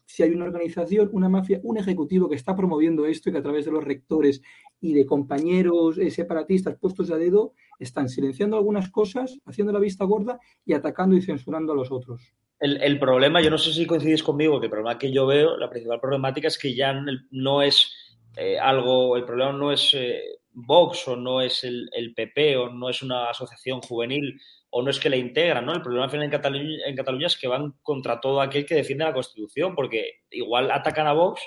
si 0.04 0.22
hay 0.22 0.30
una 0.30 0.46
organización, 0.46 1.10
una 1.12 1.28
mafia, 1.28 1.60
un 1.62 1.76
ejecutivo 1.76 2.28
que 2.28 2.34
está 2.34 2.56
promoviendo 2.56 3.06
esto 3.06 3.28
y 3.28 3.32
que 3.32 3.38
a 3.38 3.42
través 3.42 3.64
de 3.66 3.70
los 3.70 3.84
rectores 3.84 4.42
y 4.80 4.94
de 4.94 5.06
compañeros 5.06 5.98
eh, 5.98 6.10
separatistas 6.10 6.76
puestos 6.78 7.10
a 7.10 7.16
dedo 7.16 7.52
están 7.78 8.08
silenciando 8.08 8.56
algunas 8.56 8.90
cosas, 8.90 9.38
haciendo 9.44 9.72
la 9.72 9.78
vista 9.78 10.04
gorda 10.04 10.40
y 10.64 10.72
atacando 10.72 11.16
y 11.16 11.22
censurando 11.22 11.72
a 11.72 11.76
los 11.76 11.92
otros. 11.92 12.34
El, 12.58 12.98
problema, 12.98 13.42
yo 13.42 13.50
no 13.50 13.58
sé 13.58 13.70
si 13.72 13.86
coincidís 13.86 14.22
conmigo, 14.22 14.58
que 14.58 14.66
el 14.66 14.70
problema 14.70 14.98
que 14.98 15.12
yo 15.12 15.26
veo, 15.26 15.58
la 15.58 15.68
principal 15.68 16.00
problemática 16.00 16.48
es 16.48 16.58
que 16.58 16.74
ya 16.74 16.94
no 17.30 17.60
es 17.60 17.92
eh, 18.36 18.58
algo, 18.58 19.16
el 19.16 19.24
problema 19.24 19.52
no 19.52 19.72
es 19.72 19.92
eh, 19.92 20.22
Vox 20.58 21.06
o 21.06 21.16
no 21.16 21.42
es 21.42 21.64
el, 21.64 22.14
PP 22.16 22.56
o 22.56 22.70
no 22.70 22.88
es 22.88 23.02
una 23.02 23.28
asociación 23.28 23.82
juvenil 23.82 24.40
o 24.70 24.82
no 24.82 24.90
es 24.90 24.98
que 24.98 25.10
la 25.10 25.16
integran, 25.16 25.66
¿no? 25.66 25.74
El 25.74 25.82
problema 25.82 26.06
al 26.06 26.10
final 26.10 26.24
en 26.24 26.96
Cataluña, 26.96 27.26
es 27.26 27.36
que 27.36 27.46
van 27.46 27.74
contra 27.82 28.20
todo 28.20 28.40
aquel 28.40 28.64
que 28.64 28.74
defiende 28.74 29.04
la 29.04 29.12
Constitución, 29.12 29.74
porque 29.74 30.22
igual 30.30 30.70
atacan 30.70 31.06
a 31.06 31.12
Vox, 31.12 31.42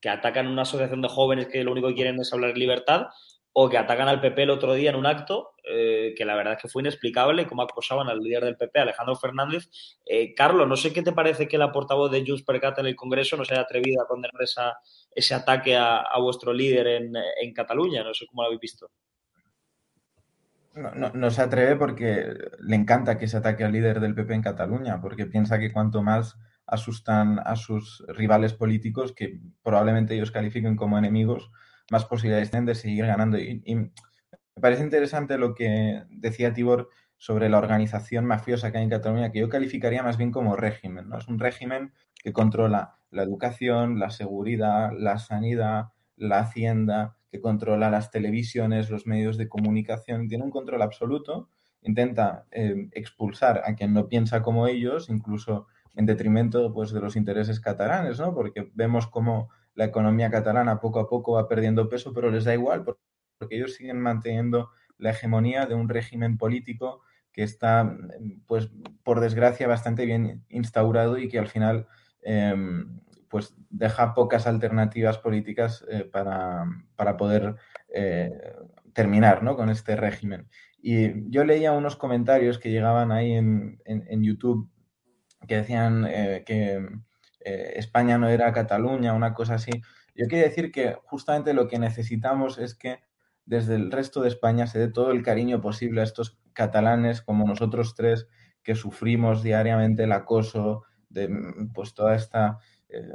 que 0.00 0.08
atacan 0.08 0.46
una 0.46 0.62
asociación 0.62 1.02
de 1.02 1.08
jóvenes 1.08 1.48
que 1.48 1.64
lo 1.64 1.72
único 1.72 1.88
que 1.88 1.94
quieren 1.94 2.20
es 2.20 2.32
hablar 2.32 2.56
libertad, 2.56 3.06
o 3.54 3.68
que 3.68 3.78
atacan 3.78 4.08
al 4.08 4.20
PP 4.20 4.44
el 4.44 4.50
otro 4.50 4.74
día 4.74 4.90
en 4.90 4.96
un 4.96 5.06
acto, 5.06 5.54
eh, 5.64 6.14
que 6.16 6.24
la 6.24 6.34
verdad 6.34 6.54
es 6.54 6.62
que 6.62 6.68
fue 6.68 6.82
inexplicable, 6.82 7.46
cómo 7.46 7.62
acosaban 7.62 8.08
al 8.08 8.20
líder 8.20 8.44
del 8.44 8.56
PP, 8.56 8.80
Alejandro 8.80 9.14
Fernández. 9.16 9.68
Eh, 10.06 10.34
Carlos, 10.34 10.66
no 10.66 10.76
sé 10.76 10.92
qué 10.92 11.02
te 11.02 11.12
parece 11.12 11.48
que 11.48 11.58
la 11.58 11.70
portavoz 11.70 12.10
de 12.10 12.24
Junts 12.26 12.42
per 12.42 12.60
Cat 12.60 12.78
en 12.78 12.86
el 12.86 12.96
Congreso 12.96 13.36
no 13.36 13.44
se 13.44 13.54
haya 13.54 13.62
atrevido 13.62 14.02
a 14.02 14.08
condenar 14.08 14.40
ese 15.14 15.34
ataque 15.34 15.76
a, 15.76 16.04
vuestro 16.18 16.52
líder 16.52 16.86
en, 16.86 17.12
en 17.40 17.52
Cataluña, 17.52 18.02
no 18.02 18.14
sé 18.14 18.26
cómo 18.26 18.42
lo 18.42 18.46
habéis 18.46 18.60
visto. 18.60 18.90
No, 20.74 21.10
no, 21.12 21.30
se 21.30 21.42
atreve 21.42 21.76
porque 21.76 22.34
le 22.60 22.76
encanta 22.76 23.18
que 23.18 23.28
se 23.28 23.36
ataque 23.36 23.62
al 23.62 23.72
líder 23.72 24.00
del 24.00 24.14
PP 24.14 24.32
en 24.32 24.42
Cataluña, 24.42 25.02
porque 25.02 25.26
piensa 25.26 25.58
que 25.58 25.70
cuanto 25.70 26.02
más 26.02 26.38
asustan 26.66 27.38
a 27.44 27.56
sus 27.56 28.02
rivales 28.08 28.54
políticos, 28.54 29.12
que 29.12 29.38
probablemente 29.62 30.14
ellos 30.14 30.30
califiquen 30.30 30.76
como 30.76 30.96
enemigos, 30.96 31.50
más 31.92 32.06
posibilidades 32.06 32.50
tienen 32.50 32.64
de 32.64 32.74
seguir 32.74 33.06
ganando. 33.06 33.38
Y, 33.38 33.62
me 34.54 34.60
parece 34.60 34.82
interesante 34.82 35.38
lo 35.38 35.54
que 35.54 36.04
decía 36.10 36.52
Tibor 36.52 36.88
sobre 37.18 37.48
la 37.48 37.58
organización 37.58 38.24
mafiosa 38.24 38.72
que 38.72 38.78
hay 38.78 38.84
en 38.84 38.90
Cataluña, 38.90 39.30
que 39.30 39.40
yo 39.40 39.48
calificaría 39.48 40.02
más 40.02 40.16
bien 40.16 40.30
como 40.30 40.56
régimen. 40.56 41.08
¿no? 41.08 41.18
Es 41.18 41.28
un 41.28 41.38
régimen 41.38 41.92
que 42.22 42.32
controla 42.32 42.96
la 43.10 43.22
educación, 43.22 43.98
la 43.98 44.10
seguridad, 44.10 44.90
la 44.96 45.18
sanidad, 45.18 45.88
la 46.16 46.40
hacienda, 46.40 47.16
que 47.30 47.40
controla 47.40 47.90
las 47.90 48.10
televisiones, 48.10 48.90
los 48.90 49.06
medios 49.06 49.36
de 49.36 49.48
comunicación, 49.48 50.28
tiene 50.28 50.44
un 50.44 50.50
control 50.50 50.82
absoluto, 50.82 51.48
intenta 51.82 52.46
eh, 52.50 52.88
expulsar 52.92 53.62
a 53.64 53.74
quien 53.74 53.92
no 53.92 54.08
piensa 54.08 54.42
como 54.42 54.66
ellos, 54.66 55.08
incluso 55.10 55.66
en 55.94 56.06
detrimento 56.06 56.72
pues, 56.72 56.92
de 56.92 57.00
los 57.00 57.16
intereses 57.16 57.60
catalanes, 57.60 58.18
¿no? 58.18 58.34
porque 58.34 58.70
vemos 58.74 59.06
cómo 59.06 59.50
la 59.74 59.84
economía 59.84 60.30
catalana 60.30 60.80
poco 60.80 61.00
a 61.00 61.08
poco 61.08 61.32
va 61.32 61.48
perdiendo 61.48 61.88
peso, 61.88 62.12
pero 62.12 62.30
les 62.30 62.44
da 62.44 62.54
igual, 62.54 62.84
porque 62.84 63.56
ellos 63.56 63.74
siguen 63.74 64.00
manteniendo 64.00 64.70
la 64.98 65.10
hegemonía 65.10 65.66
de 65.66 65.74
un 65.74 65.88
régimen 65.88 66.38
político 66.38 67.02
que 67.32 67.42
está, 67.42 67.96
pues, 68.46 68.70
por 69.02 69.20
desgracia, 69.20 69.66
bastante 69.66 70.04
bien 70.04 70.44
instaurado 70.48 71.18
y 71.18 71.28
que 71.28 71.38
al 71.38 71.48
final 71.48 71.86
em, 72.22 73.00
pues 73.28 73.54
deja 73.70 74.12
pocas 74.12 74.46
alternativas 74.46 75.16
políticas 75.16 75.84
eh, 75.88 76.04
para, 76.04 76.66
poder 77.16 77.56
eh, 77.88 78.30
terminar 78.92 79.42
¿no? 79.42 79.56
con 79.56 79.70
este 79.70 79.96
régimen. 79.96 80.48
Y 80.82 81.30
yo 81.30 81.44
leía 81.44 81.72
unos 81.72 81.96
comentarios 81.96 82.58
que 82.58 82.70
llegaban 82.70 83.10
ahí 83.10 83.32
en, 83.32 83.78
YouTube 84.22 84.68
que 85.48 85.56
decían 85.56 86.06
eh, 87.44 87.74
España 87.76 88.18
no 88.18 88.28
era 88.28 88.52
Cataluña, 88.52 89.14
una 89.14 89.34
cosa 89.34 89.54
así. 89.54 89.72
Yo 90.14 90.26
quiero 90.28 90.48
decir 90.48 90.70
que 90.70 90.96
justamente 91.04 91.54
lo 91.54 91.68
que 91.68 91.78
necesitamos 91.78 92.58
es 92.58 92.74
que 92.74 93.00
desde 93.44 93.74
el 93.74 93.90
resto 93.90 94.22
de 94.22 94.28
España 94.28 94.66
se 94.66 94.78
dé 94.78 94.88
todo 94.88 95.10
el 95.10 95.22
cariño 95.22 95.60
posible 95.60 96.00
a 96.00 96.04
estos 96.04 96.38
catalanes 96.52 97.22
como 97.22 97.46
nosotros 97.46 97.94
tres 97.94 98.28
que 98.62 98.74
sufrimos 98.74 99.42
diariamente 99.42 100.04
el 100.04 100.12
acoso 100.12 100.84
de 101.08 101.28
pues 101.74 101.94
toda 101.94 102.14
esta 102.14 102.58
eh, 102.88 103.10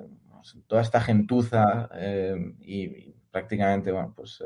toda 0.67 0.81
esta 0.81 1.01
gentuza 1.01 1.89
eh, 1.95 2.35
y, 2.59 3.13
prácticamente, 3.31 3.93
pues 4.15 4.41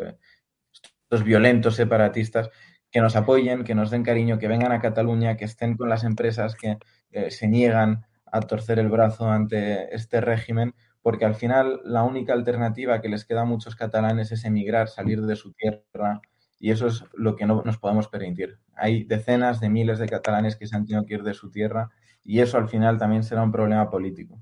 estos 0.71 1.23
violentos 1.23 1.75
separatistas 1.75 2.49
que 2.89 3.01
nos 3.01 3.15
apoyen, 3.15 3.63
que 3.63 3.75
nos 3.75 3.91
den 3.91 4.03
cariño, 4.03 4.39
que 4.39 4.47
vengan 4.47 4.71
a 4.71 4.82
Cataluña, 4.82 5.38
que 5.38 5.45
estén 5.45 5.77
con 5.77 5.89
las 5.89 6.03
empresas 6.03 6.55
que 6.55 6.77
se 7.29 7.47
niegan 7.47 8.05
a 8.32 8.41
torcer 8.41 8.79
el 8.79 8.89
brazo 8.89 9.29
ante 9.29 9.93
este 9.93 10.21
régimen, 10.21 10.73
porque 11.01 11.25
al 11.25 11.36
final 11.36 11.82
la 11.84 12.03
única 12.03 12.34
alternativa 12.34 13.01
que 13.01 13.09
les 13.09 13.25
queda 13.25 13.41
a 13.41 13.45
muchos 13.45 13.75
catalanes 13.75 14.32
es 14.32 14.45
emigrar, 14.45 14.88
salir 14.88 15.21
de 15.21 15.36
su 15.36 15.53
tierra, 15.53 16.21
y 16.59 16.71
eso 16.71 16.88
es 16.88 17.03
lo 17.13 17.36
que 17.36 17.45
no 17.45 17.61
nos 17.65 17.77
podemos 17.77 18.07
permitir. 18.07 18.59
Hay 18.75 19.03
decenas 19.03 19.59
de 19.59 19.69
miles 19.69 19.99
de 19.99 20.07
catalanes 20.07 20.55
que 20.55 20.67
se 20.67 20.75
han 20.75 20.86
tenido 20.86 21.05
que 21.05 21.15
ir 21.15 21.23
de 21.23 21.34
su 21.34 21.51
tierra, 21.51 21.89
y 22.23 22.39
eso 22.39 22.57
al 22.57 22.69
final 22.69 22.97
también 22.97 23.23
será 23.23 23.43
un 23.43 23.51
problema 23.51 23.89
político. 23.89 24.41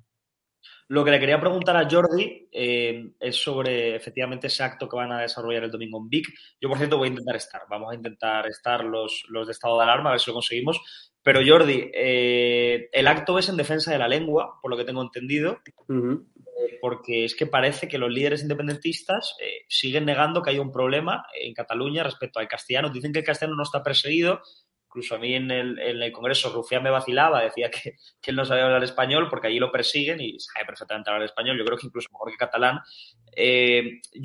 Lo 0.90 1.06
que 1.06 1.12
le 1.12 1.20
quería 1.20 1.40
preguntar 1.40 1.78
a 1.78 1.88
Jordi 1.88 2.50
eh, 2.52 3.12
es 3.20 3.36
sobre 3.36 3.96
efectivamente 3.96 4.48
ese 4.48 4.64
acto 4.64 4.90
que 4.90 4.96
van 4.96 5.12
a 5.12 5.22
desarrollar 5.22 5.64
el 5.64 5.72
domingo 5.72 6.00
en 6.00 6.10
Vic. 6.10 6.28
Yo, 6.60 6.68
por 6.68 6.80
cierto, 6.80 6.98
voy 6.98 7.08
a 7.08 7.12
intentar 7.12 7.36
estar. 7.36 7.62
Vamos 7.70 7.92
a 7.92 7.96
intentar 7.96 8.48
estar 8.48 8.84
los, 8.84 9.24
los 9.30 9.46
de 9.46 9.52
estado 9.52 9.78
de 9.78 9.84
alarma, 9.84 10.10
a 10.10 10.14
ver 10.14 10.20
si 10.20 10.32
lo 10.32 10.34
conseguimos. 10.34 11.09
Pero 11.22 11.42
Jordi, 11.46 11.92
eh, 11.94 12.90
el 12.94 13.08
acto 13.08 13.38
es 13.38 13.50
en 13.50 13.58
defensa 13.58 13.92
de 13.92 13.98
la 13.98 14.08
lengua, 14.08 14.58
por 14.62 14.72
lo 14.72 14.78
que 14.78 14.86
tengo 14.86 15.02
entendido, 15.02 15.60
eh, 15.90 16.78
porque 16.82 17.26
es 17.26 17.36
que 17.36 17.46
parece 17.46 17.90
que 17.90 17.98
los 17.98 18.10
líderes 18.10 18.42
independentistas 18.42 19.36
eh, 19.40 19.66
siguen 19.68 20.06
negando 20.06 20.42
que 20.42 20.52
hay 20.52 20.60
un 20.60 20.72
problema 20.72 21.26
en 21.40 21.54
Cataluña 21.54 22.04
respecto 22.04 22.40
al 22.40 22.48
castellano. 22.48 22.90
Dicen 22.90 23.12
que 23.12 23.20
el 23.20 23.26
castellano 23.26 23.58
no 23.58 23.64
está 23.64 23.84
perseguido. 23.84 24.42
Incluso 24.86 25.16
a 25.16 25.20
mí 25.20 25.36
en 25.36 25.52
el, 25.52 25.78
en 25.78 26.02
el 26.02 26.12
Congreso 26.12 26.52
Rufián 26.52 26.82
me 26.82 26.90
vacilaba, 26.90 27.44
decía 27.44 27.70
que, 27.70 27.96
que, 28.22 28.32
él 28.32 28.38
no 28.38 28.46
sabía 28.46 28.66
hablar 28.66 28.84
español 28.84 29.28
porque 29.30 29.48
allí 29.48 29.60
lo 29.60 29.72
persiguen 29.72 30.22
y 30.22 30.40
sabe 30.40 30.66
perfectamente 30.66 31.10
hablar 31.10 31.26
español. 31.26 31.58
Yo 31.58 31.66
creo 31.66 31.78
que 31.78 31.88
incluso 31.88 32.10
mejor 32.14 32.32
que 32.32 32.38
catalán. 32.38 32.80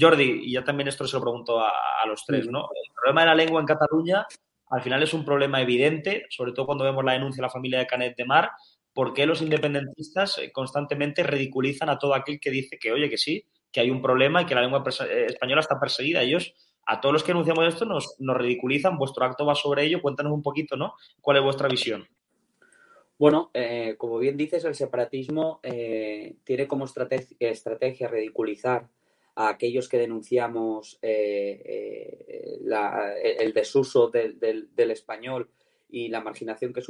Jordi, 0.01 0.42
y 0.45 0.53
ya 0.53 0.62
también 0.62 0.88
esto 0.88 1.07
se 1.07 1.16
lo 1.16 1.22
pregunto 1.22 1.61
a, 1.61 1.70
a 2.03 2.07
los 2.07 2.24
tres, 2.24 2.49
¿no? 2.49 2.61
El 2.61 2.95
problema 2.95 3.22
de 3.22 3.26
la 3.26 3.34
lengua 3.34 3.61
en 3.61 3.66
Cataluña 3.66 4.26
al 4.74 4.82
final 4.82 5.02
es 5.04 5.14
un 5.14 5.24
problema 5.24 5.62
evidente, 5.62 6.26
sobre 6.30 6.50
todo 6.50 6.66
cuando 6.66 6.82
vemos 6.82 7.04
la 7.04 7.12
denuncia 7.12 7.40
de 7.40 7.46
la 7.46 7.52
familia 7.52 7.78
de 7.78 7.86
Canet 7.86 8.16
de 8.16 8.24
Mar, 8.24 8.50
por 8.92 9.14
qué 9.14 9.24
los 9.24 9.40
independentistas 9.40 10.38
eh, 10.38 10.50
constantemente 10.50 11.22
ridiculizan 11.22 11.90
a 11.90 11.98
todo 11.98 12.12
aquel 12.12 12.40
que 12.40 12.50
dice 12.50 12.76
que, 12.78 12.90
oye, 12.90 13.08
que 13.08 13.16
sí, 13.16 13.46
que 13.70 13.80
hay 13.80 13.90
un 13.90 14.02
problema 14.02 14.42
y 14.42 14.46
que 14.46 14.54
la 14.56 14.62
lengua 14.62 14.82
eh, 14.86 15.26
española 15.28 15.60
está 15.60 15.78
perseguida. 15.78 16.22
Ellos, 16.22 16.54
a 16.86 17.00
todos 17.00 17.12
los 17.12 17.22
que 17.22 17.30
anunciamos 17.30 17.68
esto, 17.68 17.84
nos, 17.84 18.16
nos 18.18 18.36
ridiculizan. 18.36 18.98
Vuestro 18.98 19.24
acto 19.24 19.46
va 19.46 19.54
sobre 19.54 19.84
ello. 19.84 20.02
Cuéntanos 20.02 20.32
un 20.32 20.42
poquito, 20.42 20.76
¿no? 20.76 20.94
¿Cuál 21.20 21.36
es 21.36 21.42
vuestra 21.44 21.68
visión? 21.68 22.08
Bueno, 23.16 23.52
eh, 23.54 23.94
como 23.96 24.18
bien 24.18 24.36
dices, 24.36 24.64
el 24.64 24.74
separatismo 24.74 25.60
tiene 25.62 26.66
como 26.66 26.84
estrategia 26.84 28.08
ridiculizar 28.08 28.88
a 29.37 29.49
aquellos 29.49 29.89
que 29.89 29.99
denunciamos 29.99 30.99
eh, 31.03 31.61
eh, 31.66 33.37
el 33.39 33.53
desuso 33.53 34.09
del, 34.09 34.70
español 34.76 35.51
y 35.89 36.09
la 36.09 36.20
marginación 36.20 36.72
que 36.72 36.82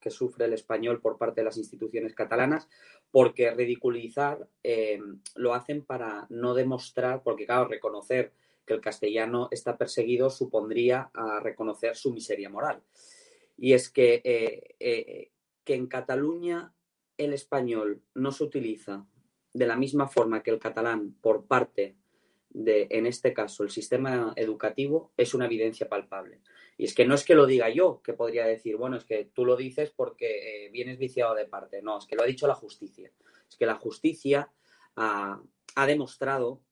que 0.00 0.10
sufre, 0.10 0.44
el, 0.46 0.52
español 0.52 1.00
por 1.00 1.18
parte 1.18 1.40
de 1.40 1.46
las 1.46 1.56
instituciones 1.56 2.14
catalanas, 2.14 2.68
porque 3.10 3.50
ridiculizar 3.50 4.48
eh, 4.62 5.00
lo 5.34 5.54
hacen 5.54 5.84
para 5.84 6.26
no 6.30 6.54
demostrar, 6.54 7.22
porque 7.22 7.46
claro, 7.46 7.68
reconocer 7.68 8.32
que 8.64 8.74
el 8.74 8.80
castellano 8.80 9.48
está 9.50 9.76
perseguido 9.76 10.30
supondría 10.30 11.10
a 11.14 11.40
reconocer 11.40 11.96
su 11.96 12.12
miseria 12.12 12.50
moral. 12.50 12.82
Y 13.56 13.72
es 13.72 13.90
que, 13.90 14.20
que 15.64 15.74
en 15.74 15.86
Cataluña 15.88 16.72
el 17.16 17.32
español 17.32 18.02
no 18.14 18.30
se 18.30 18.44
utiliza 18.44 19.06
de 19.58 19.66
la 19.66 19.76
misma 19.76 20.06
forma 20.06 20.42
que 20.42 20.52
el 20.52 20.60
catalán 20.60 21.14
por 21.20 21.46
parte 21.46 21.96
de, 22.50 22.86
en 22.90 23.06
este 23.06 23.34
caso, 23.34 23.64
el 23.64 23.70
sistema 23.70 24.32
educativo, 24.36 25.12
es 25.16 25.34
una 25.34 25.46
evidencia 25.46 25.88
palpable. 25.88 26.40
Y 26.76 26.84
es 26.84 26.94
que 26.94 27.04
no 27.04 27.16
es 27.16 27.24
que 27.24 27.34
lo 27.34 27.44
diga 27.44 27.68
yo, 27.68 28.00
que 28.02 28.12
podría 28.12 28.46
decir, 28.46 28.76
bueno, 28.76 28.96
es 28.96 29.04
que 29.04 29.24
tú 29.34 29.44
lo 29.44 29.56
dices 29.56 29.90
porque 29.90 30.66
eh, 30.66 30.70
vienes 30.70 30.98
viciado 30.98 31.34
de 31.34 31.44
parte. 31.44 31.82
No, 31.82 31.98
es 31.98 32.06
que 32.06 32.14
lo 32.14 32.22
ha 32.22 32.26
dicho 32.26 32.46
la 32.46 32.54
justicia. 32.54 33.10
Es 33.48 33.56
que 33.56 33.66
la 33.66 33.74
justicia 33.74 34.52
ha, 34.94 35.42
demostrado 35.86 36.62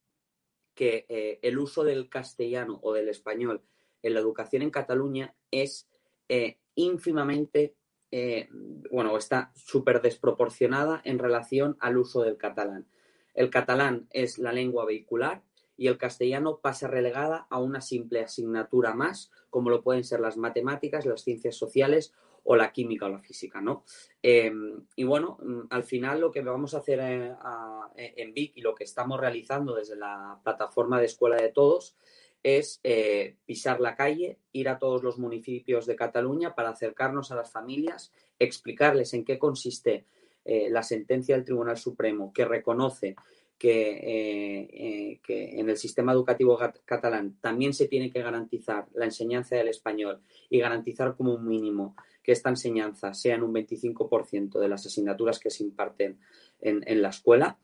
que 0.74 1.06
eh, 1.08 1.40
el 1.42 1.58
uso 1.58 1.82
del 1.82 2.08
castellano 2.08 2.78
o 2.82 2.92
del 2.92 3.08
español 3.08 3.62
en 4.02 4.14
la 4.14 4.20
educación 4.20 4.62
en 4.62 4.70
Cataluña 4.70 5.34
es 5.50 5.88
eh, 6.28 6.58
ínfimamente 6.76 7.74
eh, 8.10 8.48
bueno, 8.90 9.16
está 9.16 9.52
súper 9.54 10.00
desproporcionada 10.00 11.00
en 11.04 11.18
relación 11.18 11.76
al 11.80 11.98
uso 11.98 12.22
del 12.22 12.36
catalán. 12.36 12.86
El 13.34 13.50
catalán 13.50 14.06
es 14.10 14.38
la 14.38 14.52
lengua 14.52 14.84
vehicular 14.84 15.42
y 15.76 15.88
el 15.88 15.98
castellano 15.98 16.60
pasa 16.62 16.88
relegada 16.88 17.46
a 17.50 17.58
una 17.58 17.80
simple 17.80 18.20
asignatura 18.20 18.94
más, 18.94 19.30
como 19.50 19.70
lo 19.70 19.82
pueden 19.82 20.04
ser 20.04 20.20
las 20.20 20.36
matemáticas, 20.36 21.04
las 21.04 21.22
ciencias 21.22 21.56
sociales 21.56 22.14
o 22.44 22.56
la 22.56 22.72
química 22.72 23.06
o 23.06 23.08
la 23.08 23.18
física, 23.18 23.60
¿no? 23.60 23.84
Eh, 24.22 24.52
y 24.94 25.04
bueno, 25.04 25.36
mm, 25.42 25.62
al 25.70 25.82
final 25.82 26.20
lo 26.20 26.30
que 26.30 26.40
vamos 26.42 26.74
a 26.74 26.78
hacer 26.78 27.00
eh, 27.00 27.34
a, 27.40 27.90
en 27.96 28.32
VIC 28.32 28.56
y 28.56 28.60
lo 28.62 28.74
que 28.74 28.84
estamos 28.84 29.20
realizando 29.20 29.74
desde 29.74 29.96
la 29.96 30.40
plataforma 30.42 30.98
de 31.00 31.06
Escuela 31.06 31.36
de 31.36 31.50
Todos 31.50 31.96
es 32.46 32.78
eh, 32.84 33.38
pisar 33.44 33.80
la 33.80 33.96
calle, 33.96 34.38
ir 34.52 34.68
a 34.68 34.78
todos 34.78 35.02
los 35.02 35.18
municipios 35.18 35.84
de 35.84 35.96
Cataluña 35.96 36.54
para 36.54 36.70
acercarnos 36.70 37.32
a 37.32 37.34
las 37.34 37.50
familias, 37.50 38.12
explicarles 38.38 39.14
en 39.14 39.24
qué 39.24 39.36
consiste 39.36 40.06
eh, 40.44 40.68
la 40.70 40.84
sentencia 40.84 41.34
del 41.34 41.44
Tribunal 41.44 41.76
Supremo 41.76 42.32
que 42.32 42.44
reconoce 42.44 43.16
que, 43.58 45.18
eh, 45.18 45.20
en 45.26 45.68
el 45.68 45.76
sistema 45.76 46.12
educativo 46.12 46.56
catalán 46.84 47.36
también 47.40 47.74
se 47.74 47.88
tiene 47.88 48.12
que 48.12 48.22
garantizar 48.22 48.86
la 48.94 49.06
enseñanza 49.06 49.56
del 49.56 49.66
español 49.66 50.20
y 50.48 50.60
garantizar 50.60 51.16
como 51.16 51.34
un 51.34 51.48
mínimo 51.48 51.96
que 52.22 52.30
esta 52.30 52.50
enseñanza 52.50 53.12
sea 53.12 53.34
en 53.34 53.42
un 53.42 53.54
25% 53.54 54.60
de 54.60 54.68
las 54.68 54.86
asignaturas 54.86 55.40
que 55.40 55.50
se 55.50 55.64
imparten 55.64 56.20
en, 56.60 56.84
en 56.86 57.02
la 57.02 57.08
escuela. 57.08 57.58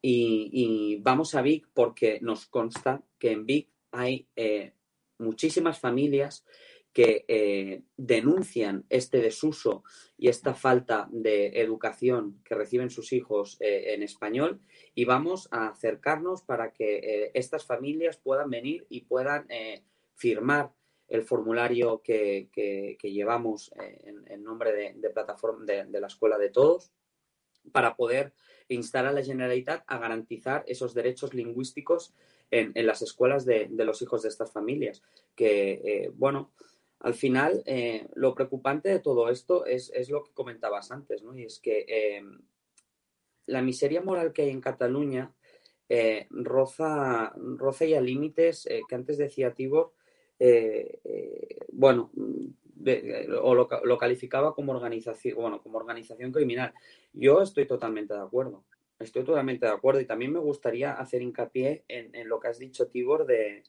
Y, 0.00 0.48
y, 0.52 1.00
vamos 1.02 1.34
a 1.34 1.42
Vic 1.42 1.66
porque 1.74 2.20
nos 2.22 2.46
consta 2.46 3.02
que 3.18 3.32
en 3.32 3.44
Vic 3.44 3.68
hay 3.90 4.28
eh, 4.36 4.72
muchísimas 5.18 5.80
familias 5.80 6.44
que 6.92 7.24
eh, 7.28 7.82
denuncian 7.96 8.84
este 8.88 9.20
desuso 9.20 9.84
y 10.16 10.28
esta 10.28 10.54
falta 10.54 11.08
de 11.12 11.60
educación 11.60 12.40
que 12.44 12.54
reciben 12.54 12.90
sus 12.90 13.12
hijos 13.12 13.56
eh, 13.60 13.94
en 13.94 14.02
español 14.02 14.60
y 14.94 15.04
vamos 15.04 15.48
a 15.50 15.68
acercarnos 15.68 16.42
para 16.42 16.72
que 16.72 17.30
estas 17.34 17.66
familias 17.66 18.16
puedan 18.16 18.50
venir 18.50 18.86
y 18.88 19.02
puedan 19.02 19.46
firmar 20.14 20.72
el 21.08 21.22
formulario 21.22 22.02
que, 22.02 22.48
llevamos 23.02 23.70
en, 23.76 24.24
en, 24.26 24.42
nombre 24.42 24.72
de, 24.72 24.94
de 24.94 25.10
plataforma 25.10 25.64
de, 25.64 25.84
de, 25.84 26.00
la 26.00 26.08
Escuela 26.08 26.36
de 26.36 26.50
Todos 26.50 26.92
para 27.70 27.96
poder 27.96 28.32
instar 28.68 29.06
a 29.06 29.12
la 29.12 29.22
Generalitat 29.22 29.84
a 29.86 29.98
garantizar 29.98 30.64
esos 30.66 30.94
derechos 30.94 31.32
lingüísticos 31.32 32.14
en, 32.50 32.86
las 32.86 33.02
escuelas 33.02 33.44
de, 33.44 33.68
los 33.70 34.02
hijos 34.02 34.22
de 34.22 34.28
estas 34.28 34.52
familias. 34.52 35.02
Que, 35.34 35.72
eh, 35.84 36.10
bueno, 36.14 36.52
al 37.00 37.14
final 37.14 37.62
eh, 37.66 38.08
lo 38.14 38.34
preocupante 38.34 38.88
de 38.88 39.00
todo 39.00 39.28
esto 39.28 39.66
es, 39.66 39.90
es, 39.94 40.10
lo 40.10 40.24
que 40.24 40.32
comentabas 40.32 40.90
antes, 40.90 41.22
¿no? 41.22 41.36
Y 41.36 41.44
es 41.44 41.60
que 41.60 41.84
eh, 41.88 42.22
la 43.46 43.62
miseria 43.62 44.02
moral 44.02 44.32
que 44.32 44.42
hay 44.42 44.50
en 44.50 44.60
Cataluña 44.60 45.32
roza, 46.28 47.32
roza 47.34 47.86
ya 47.86 47.98
límites 47.98 48.68
que 48.86 48.94
antes 48.94 49.16
decía 49.16 49.54
Tibor, 49.54 49.94
bueno, 51.72 52.10
o 53.42 53.54
lo, 53.54 53.68
lo, 53.84 53.98
calificaba 53.98 54.54
como 54.54 54.72
organización, 54.72 55.36
bueno, 55.36 55.62
como 55.62 55.78
organización 55.78 56.30
criminal. 56.30 56.74
Yo 57.14 57.40
estoy 57.40 57.66
totalmente 57.66 58.12
de 58.12 58.20
acuerdo. 58.20 58.64
Estoy 58.98 59.24
totalmente 59.24 59.66
de 59.66 59.72
acuerdo 59.72 60.00
y 60.00 60.06
también 60.06 60.32
me 60.32 60.40
gustaría 60.40 60.92
hacer 60.92 61.22
hincapié 61.22 61.84
en, 61.88 62.14
en 62.14 62.28
lo 62.28 62.40
que 62.40 62.48
has 62.48 62.58
dicho, 62.58 62.88
Tibor, 62.88 63.26
de, 63.26 63.62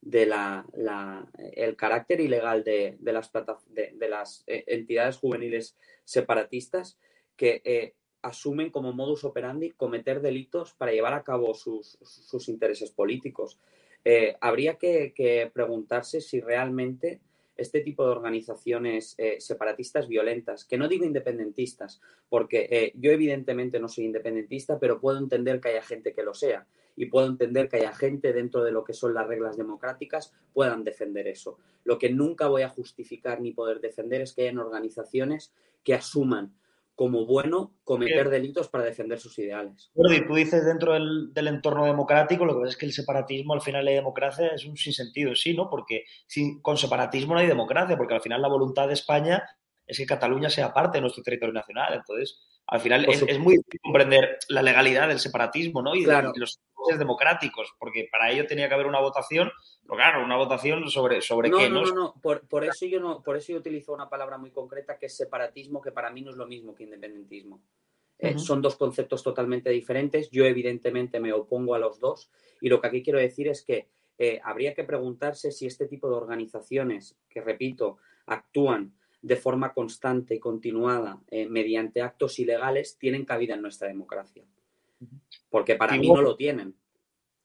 de 0.00 0.26
la, 0.26 0.66
la, 0.74 1.26
el 1.54 1.76
carácter 1.76 2.20
ilegal 2.20 2.62
de, 2.62 2.96
de 3.00 3.12
las, 3.12 3.32
de, 3.68 3.92
de 3.94 4.08
las 4.08 4.44
eh, 4.46 4.64
entidades 4.66 5.16
juveniles 5.16 5.76
separatistas 6.04 6.98
que 7.36 7.62
eh, 7.64 7.94
asumen 8.22 8.70
como 8.70 8.92
modus 8.92 9.24
operandi 9.24 9.70
cometer 9.70 10.20
delitos 10.20 10.74
para 10.74 10.92
llevar 10.92 11.14
a 11.14 11.24
cabo 11.24 11.54
sus, 11.54 11.98
sus 12.02 12.48
intereses 12.48 12.90
políticos. 12.90 13.58
Eh, 14.04 14.36
habría 14.40 14.76
que, 14.76 15.50
preguntarse 15.52 16.20
si 16.20 16.40
realmente 16.40 17.20
este 17.56 17.80
tipo 17.80 18.04
de 18.04 18.10
organizaciones 18.10 19.14
eh, 19.18 19.36
separatistas 19.40 20.08
violentas, 20.08 20.64
que 20.64 20.76
no 20.76 20.88
digo 20.88 21.04
independentistas, 21.04 22.00
porque 22.28 22.68
eh, 22.70 22.92
yo 22.96 23.10
evidentemente 23.10 23.80
no 23.80 23.88
soy 23.88 24.04
independentista, 24.04 24.78
pero 24.78 25.00
puedo 25.00 25.18
entender 25.18 25.60
que 25.60 25.70
haya 25.70 25.82
gente 25.82 26.12
que 26.12 26.22
lo 26.22 26.34
sea 26.34 26.66
y 26.96 27.06
puedo 27.06 27.26
entender 27.26 27.68
que 27.68 27.76
haya 27.76 27.94
gente 27.94 28.32
dentro 28.32 28.64
de 28.64 28.72
lo 28.72 28.82
que 28.82 28.94
son 28.94 29.14
las 29.14 29.26
reglas 29.26 29.56
democráticas 29.56 30.32
puedan 30.52 30.82
defender 30.82 31.28
eso. 31.28 31.58
Lo 31.84 31.98
que 31.98 32.10
nunca 32.10 32.48
voy 32.48 32.62
a 32.62 32.70
justificar 32.70 33.40
ni 33.40 33.52
poder 33.52 33.80
defender 33.80 34.22
es 34.22 34.32
que 34.32 34.42
hayan 34.42 34.58
organizaciones 34.58 35.52
que 35.84 35.94
asuman 35.94 36.54
como 36.96 37.26
bueno 37.26 37.74
cometer 37.84 38.30
delitos 38.30 38.68
para 38.68 38.84
defender 38.84 39.20
sus 39.20 39.38
ideales. 39.38 39.90
Jordi, 39.94 40.26
tú 40.26 40.34
dices 40.34 40.64
dentro 40.64 40.94
del, 40.94 41.32
del, 41.32 41.48
entorno 41.48 41.84
democrático, 41.84 42.46
lo 42.46 42.54
que 42.54 42.62
ves 42.62 42.70
es 42.70 42.76
que 42.78 42.86
el 42.86 42.92
separatismo 42.92 43.52
al 43.52 43.60
final 43.60 43.84
la 43.84 43.90
democracia 43.90 44.48
es 44.48 44.64
un 44.64 44.78
sinsentido, 44.78 45.34
sí, 45.34 45.54
¿no? 45.54 45.68
Porque 45.68 46.04
sin, 46.26 46.60
con 46.62 46.78
separatismo 46.78 47.34
no 47.34 47.40
hay 47.40 47.46
democracia, 47.46 47.98
porque 47.98 48.14
al 48.14 48.22
final 48.22 48.40
la 48.40 48.48
voluntad 48.48 48.88
de 48.88 48.94
España 48.94 49.44
es 49.86 49.98
que 49.98 50.06
Cataluña 50.06 50.48
sea 50.48 50.72
parte 50.72 50.98
de 50.98 51.02
nuestro 51.02 51.22
territorio 51.22 51.52
nacional. 51.52 51.94
Entonces, 51.94 52.40
al 52.68 52.80
final 52.80 53.04
es, 53.08 53.22
es, 53.22 53.38
muy 53.38 53.58
difícil 53.58 53.80
comprender 53.80 54.38
la 54.48 54.62
legalidad 54.62 55.08
del 55.08 55.20
separatismo, 55.20 55.82
¿no? 55.82 55.94
Y, 55.94 56.04
claro. 56.04 56.32
de, 56.32 56.40
los 56.40 56.60
democráticos, 56.98 57.74
porque 57.78 58.08
para 58.10 58.30
ello 58.30 58.46
tenía 58.46 58.68
que 58.68 58.74
haber 58.74 58.86
una 58.86 59.00
votación, 59.00 59.50
pero 59.82 59.96
claro, 59.96 60.24
una 60.24 60.36
votación 60.36 60.88
sobre, 60.88 61.20
sobre 61.20 61.48
no, 61.48 61.58
qué, 61.58 61.68
¿no? 61.68 61.82
No, 61.82 61.86
no, 61.86 61.94
no, 61.94 62.14
por, 62.20 62.46
por, 62.48 62.64
eso 62.64 62.86
yo 62.86 63.00
no, 63.00 63.22
por 63.22 63.36
eso 63.36 63.52
yo 63.52 63.58
utilizo 63.58 63.92
una 63.92 64.08
palabra 64.08 64.38
muy 64.38 64.50
concreta 64.50 64.98
que 64.98 65.06
es 65.06 65.16
separatismo, 65.16 65.80
que 65.80 65.92
para 65.92 66.10
mí 66.10 66.22
no 66.22 66.30
es 66.30 66.36
lo 66.36 66.46
mismo 66.46 66.74
que 66.74 66.84
independentismo. 66.84 67.56
Uh 67.56 67.58
-huh. 68.26 68.34
eh, 68.34 68.38
son 68.38 68.62
dos 68.62 68.76
conceptos 68.76 69.22
totalmente 69.22 69.70
diferentes. 69.70 70.30
Yo, 70.30 70.44
evidentemente, 70.44 71.20
me 71.20 71.32
opongo 71.32 71.74
a 71.74 71.78
los 71.78 72.00
dos. 72.00 72.30
Y 72.60 72.68
lo 72.68 72.80
que 72.80 72.88
aquí 72.88 73.02
quiero 73.02 73.18
decir 73.18 73.48
es 73.48 73.62
que 73.62 73.88
eh, 74.18 74.40
habría 74.42 74.74
que 74.74 74.84
preguntarse 74.84 75.52
si 75.52 75.66
este 75.66 75.86
tipo 75.86 76.08
de 76.08 76.16
organizaciones, 76.16 77.16
que 77.28 77.40
repito, 77.40 77.98
actúan 78.26 78.94
de 79.22 79.36
forma 79.36 79.72
constante 79.72 80.34
y 80.34 80.38
continuada 80.38 81.20
eh, 81.30 81.46
mediante 81.46 82.02
actos 82.02 82.38
ilegales 82.38 82.96
tienen 82.98 83.24
cabida 83.24 83.54
en 83.54 83.62
nuestra 83.62 83.88
democracia. 83.88 84.44
Porque 85.50 85.76
para 85.76 85.96
mí 85.96 86.08
no 86.08 86.22
lo 86.22 86.36
tienen. 86.36 86.74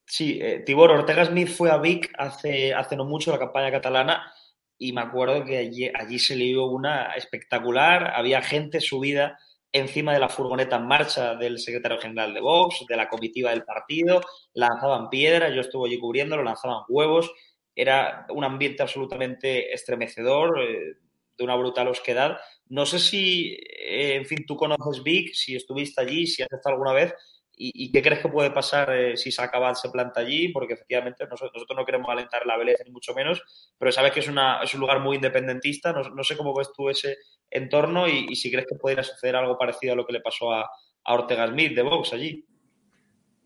Sí, 0.06 0.38
eh, 0.42 0.60
Tibor 0.60 0.90
Ortega 0.90 1.24
Smith 1.24 1.48
fue 1.48 1.70
a 1.70 1.78
Vic 1.78 2.12
hace, 2.18 2.74
hace 2.74 2.96
no 2.96 3.04
mucho, 3.04 3.30
la 3.30 3.38
campaña 3.38 3.70
catalana, 3.70 4.32
y 4.78 4.92
me 4.92 5.00
acuerdo 5.00 5.44
que 5.44 5.58
allí, 5.58 5.90
allí 5.94 6.18
se 6.18 6.36
le 6.36 6.44
dio 6.44 6.66
una 6.66 7.12
espectacular, 7.12 8.12
había 8.14 8.42
gente 8.42 8.80
subida 8.80 9.38
encima 9.72 10.12
de 10.12 10.18
la 10.18 10.28
furgoneta 10.28 10.76
en 10.76 10.86
marcha 10.86 11.34
del 11.34 11.58
secretario 11.58 11.98
general 11.98 12.34
de 12.34 12.40
Vox, 12.40 12.84
de 12.86 12.96
la 12.96 13.08
comitiva 13.08 13.50
del 13.50 13.64
partido, 13.64 14.20
lanzaban 14.54 15.08
piedras, 15.08 15.54
yo 15.54 15.62
estuve 15.62 15.88
allí 15.88 15.98
cubriéndolo, 15.98 16.42
lanzaban 16.42 16.82
huevos, 16.88 17.32
era 17.74 18.26
un 18.28 18.44
ambiente 18.44 18.82
absolutamente 18.82 19.72
estremecedor, 19.72 20.60
eh, 20.62 20.96
de 21.36 21.44
una 21.44 21.56
brutal 21.56 21.88
osquedad. 21.88 22.38
No 22.68 22.86
sé 22.86 22.98
si, 22.98 23.52
eh, 23.54 24.16
en 24.16 24.26
fin, 24.26 24.44
tú 24.46 24.56
conoces 24.56 25.02
Vic, 25.02 25.34
si 25.34 25.56
estuviste 25.56 26.00
allí, 26.00 26.26
si 26.26 26.42
has 26.42 26.52
estado 26.52 26.74
alguna 26.74 26.92
vez, 26.92 27.14
¿Y, 27.54 27.92
qué 27.92 28.02
crees 28.02 28.20
que 28.20 28.28
puede 28.28 28.50
pasar 28.50 28.92
eh, 28.92 29.16
si 29.16 29.30
Sacabal 29.30 29.76
se 29.76 29.90
planta 29.90 30.20
allí? 30.20 30.48
Porque 30.48 30.72
efectivamente 30.72 31.26
nosotros, 31.28 31.64
no 31.76 31.84
queremos 31.84 32.08
alentar 32.08 32.46
la 32.46 32.56
belleza 32.56 32.82
ni 32.84 32.90
mucho 32.90 33.14
menos, 33.14 33.42
pero 33.78 33.92
sabes 33.92 34.12
que 34.12 34.20
es, 34.20 34.28
una, 34.28 34.62
es 34.62 34.74
un 34.74 34.80
lugar 34.80 35.00
muy 35.00 35.16
independentista. 35.16 35.92
No, 35.92 36.24
sé 36.24 36.36
cómo 36.36 36.54
ves 36.56 36.72
tú 36.74 36.88
ese 36.88 37.18
entorno 37.50 38.08
y, 38.08 38.34
si 38.34 38.50
crees 38.50 38.66
que 38.66 38.76
podría 38.76 39.04
suceder 39.04 39.36
algo 39.36 39.58
parecido 39.58 39.92
a 39.92 39.96
lo 39.96 40.06
que 40.06 40.14
le 40.14 40.20
pasó 40.20 40.52
a, 40.52 40.62
a 41.04 41.14
Ortega 41.14 41.46
Smith 41.46 41.74
de 41.74 41.82
Vox 41.82 42.12
allí. 42.14 42.44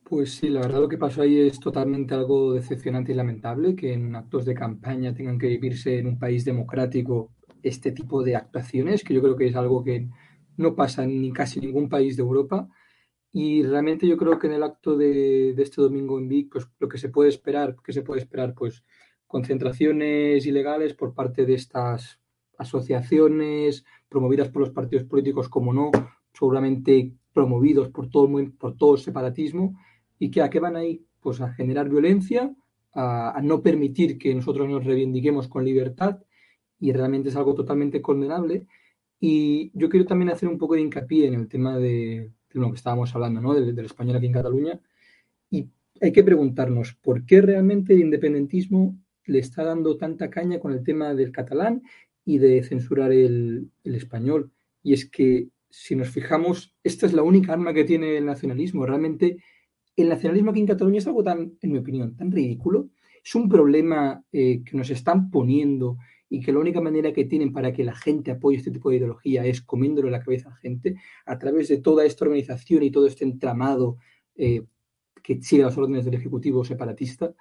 Pues 0.04 0.34
sí, 0.34 0.48
la 0.48 0.60
verdad 0.60 0.80
lo 0.80 0.88
que 0.88 0.98
pasó 0.98 1.22
ahí 1.22 1.40
es 1.40 1.58
totalmente 1.58 2.14
algo 2.14 2.54
decepcionante 2.54 3.10
y 3.10 3.16
lamentable, 3.16 3.74
que 3.74 3.92
en 3.92 4.14
actos 4.14 4.44
de 4.44 4.54
campaña 4.54 5.12
tengan 5.12 5.38
que 5.38 5.48
vivirse 5.48 5.98
en 5.98 6.06
un 6.06 6.18
país 6.18 6.44
democrático 6.44 7.32
este 7.68 7.90
tipo 7.90 8.22
de 8.22 8.36
actuaciones, 8.36 9.02
que 9.02 9.14
yo 9.14 9.20
creo 9.20 9.36
que 9.36 9.48
es 9.48 9.56
algo 9.56 9.82
que 9.82 10.08
no 10.56 10.74
pasa 10.74 11.04
en 11.04 11.32
casi 11.32 11.60
ningún 11.60 11.88
país 11.88 12.16
de 12.16 12.22
Europa. 12.22 12.68
Y 13.32 13.62
realmente 13.64 14.06
yo 14.06 14.16
creo 14.16 14.38
que 14.38 14.46
en 14.46 14.54
el 14.54 14.62
acto 14.62 14.96
de, 14.96 15.50
este 15.50 15.82
domingo 15.82 16.18
en 16.18 16.28
Vic, 16.28 16.48
pues 16.52 16.66
lo 16.78 16.88
que 16.88 16.98
se 16.98 17.08
puede 17.08 17.28
esperar, 17.28 17.76
que 17.84 17.92
se 17.92 18.02
puede 18.02 18.20
esperar, 18.20 18.54
pues 18.54 18.84
concentraciones 19.26 20.46
ilegales 20.46 20.94
por 20.94 21.12
parte 21.12 21.44
de 21.44 21.54
estas 21.54 22.20
asociaciones 22.56 23.84
promovidas 24.08 24.48
por 24.48 24.60
los 24.60 24.70
partidos 24.70 25.04
políticos, 25.04 25.48
como 25.48 25.74
no, 25.74 25.90
seguramente 26.32 27.12
promovidos 27.32 27.88
por 27.88 28.08
todo, 28.08 28.30
por 28.58 28.76
todo 28.76 28.94
el 28.94 29.00
separatismo, 29.00 29.76
y 30.18 30.30
que 30.30 30.40
a 30.40 30.48
qué 30.48 30.60
van 30.60 30.76
ahí, 30.76 31.04
pues 31.20 31.40
a 31.40 31.52
generar 31.52 31.90
violencia, 31.90 32.54
a, 32.92 33.36
a 33.36 33.42
no 33.42 33.60
permitir 33.60 34.16
que 34.16 34.34
nosotros 34.34 34.68
nos 34.68 34.84
reivindiquemos 34.84 35.48
con 35.48 35.64
libertad, 35.64 36.20
y 36.78 36.92
realmente 36.92 37.28
es 37.28 37.36
algo 37.36 37.54
totalmente 37.54 38.02
condenable. 38.02 38.66
Y 39.20 39.70
yo 39.74 39.88
quiero 39.88 40.06
también 40.06 40.30
hacer 40.30 40.48
un 40.48 40.58
poco 40.58 40.74
de 40.74 40.82
hincapié 40.82 41.26
en 41.26 41.34
el 41.34 41.48
tema 41.48 41.78
de, 41.78 42.30
lo 42.50 42.70
que 42.70 42.76
estábamos 42.76 43.14
hablando, 43.14 43.40
¿no? 43.40 43.54
Del, 43.54 43.78
español 43.84 44.16
aquí 44.16 44.26
en 44.26 44.32
Cataluña. 44.32 44.80
Y 45.50 45.68
hay 46.00 46.12
que 46.12 46.24
preguntarnos 46.24 46.94
por 46.94 47.24
qué 47.24 47.40
realmente 47.40 47.94
el 47.94 48.00
independentismo 48.00 48.96
le 49.24 49.38
está 49.38 49.64
dando 49.64 49.96
tanta 49.96 50.30
caña 50.30 50.60
con 50.60 50.72
el 50.72 50.84
tema 50.84 51.14
del 51.14 51.32
catalán 51.32 51.82
y 52.24 52.38
de 52.38 52.62
censurar 52.62 53.12
el, 53.12 53.70
español. 53.84 54.50
Y 54.82 54.92
es 54.92 55.08
que, 55.08 55.48
si 55.70 55.96
nos 55.96 56.08
fijamos, 56.10 56.74
esta 56.84 57.06
es 57.06 57.12
la 57.12 57.22
única 57.22 57.52
arma 57.52 57.74
que 57.74 57.84
tiene 57.84 58.16
el 58.18 58.24
nacionalismo. 58.24 58.86
Realmente, 58.86 59.38
el 59.96 60.08
nacionalismo 60.08 60.50
aquí 60.50 60.60
en 60.60 60.66
Cataluña 60.66 60.98
es 60.98 61.06
algo 61.06 61.22
tan, 61.22 61.54
en 61.60 61.72
mi 61.72 61.78
opinión, 61.78 62.16
tan 62.16 62.30
ridículo. 62.30 62.88
Es 63.24 63.34
un 63.34 63.48
problema 63.48 64.22
eh, 64.32 64.62
que 64.64 64.76
nos 64.76 64.90
están 64.90 65.30
poniendo 65.30 65.98
y 66.28 66.40
que 66.40 66.52
la 66.52 66.58
única 66.58 66.80
manera 66.80 67.12
que 67.12 67.24
tienen 67.24 67.52
para 67.52 67.72
que 67.72 67.84
la 67.84 67.94
gente 67.94 68.30
apoye 68.30 68.58
este 68.58 68.70
tipo 68.70 68.90
de 68.90 68.96
ideología 68.96 69.44
es 69.44 69.62
comiéndole 69.62 70.10
la 70.10 70.22
cabeza 70.22 70.48
a 70.48 70.52
la 70.52 70.56
gente 70.56 70.96
a 71.24 71.38
través 71.38 71.68
de 71.68 71.78
toda 71.78 72.04
esta 72.04 72.24
organización 72.24 72.82
y 72.82 72.90
todo 72.90 73.06
este 73.06 73.24
entramado 73.24 73.98
eh, 74.34 74.64
que 75.22 75.40
sigue 75.42 75.62
las 75.62 75.76
órdenes 75.76 76.04
del 76.04 76.14
Ejecutivo 76.14 76.64
separatista. 76.64 77.34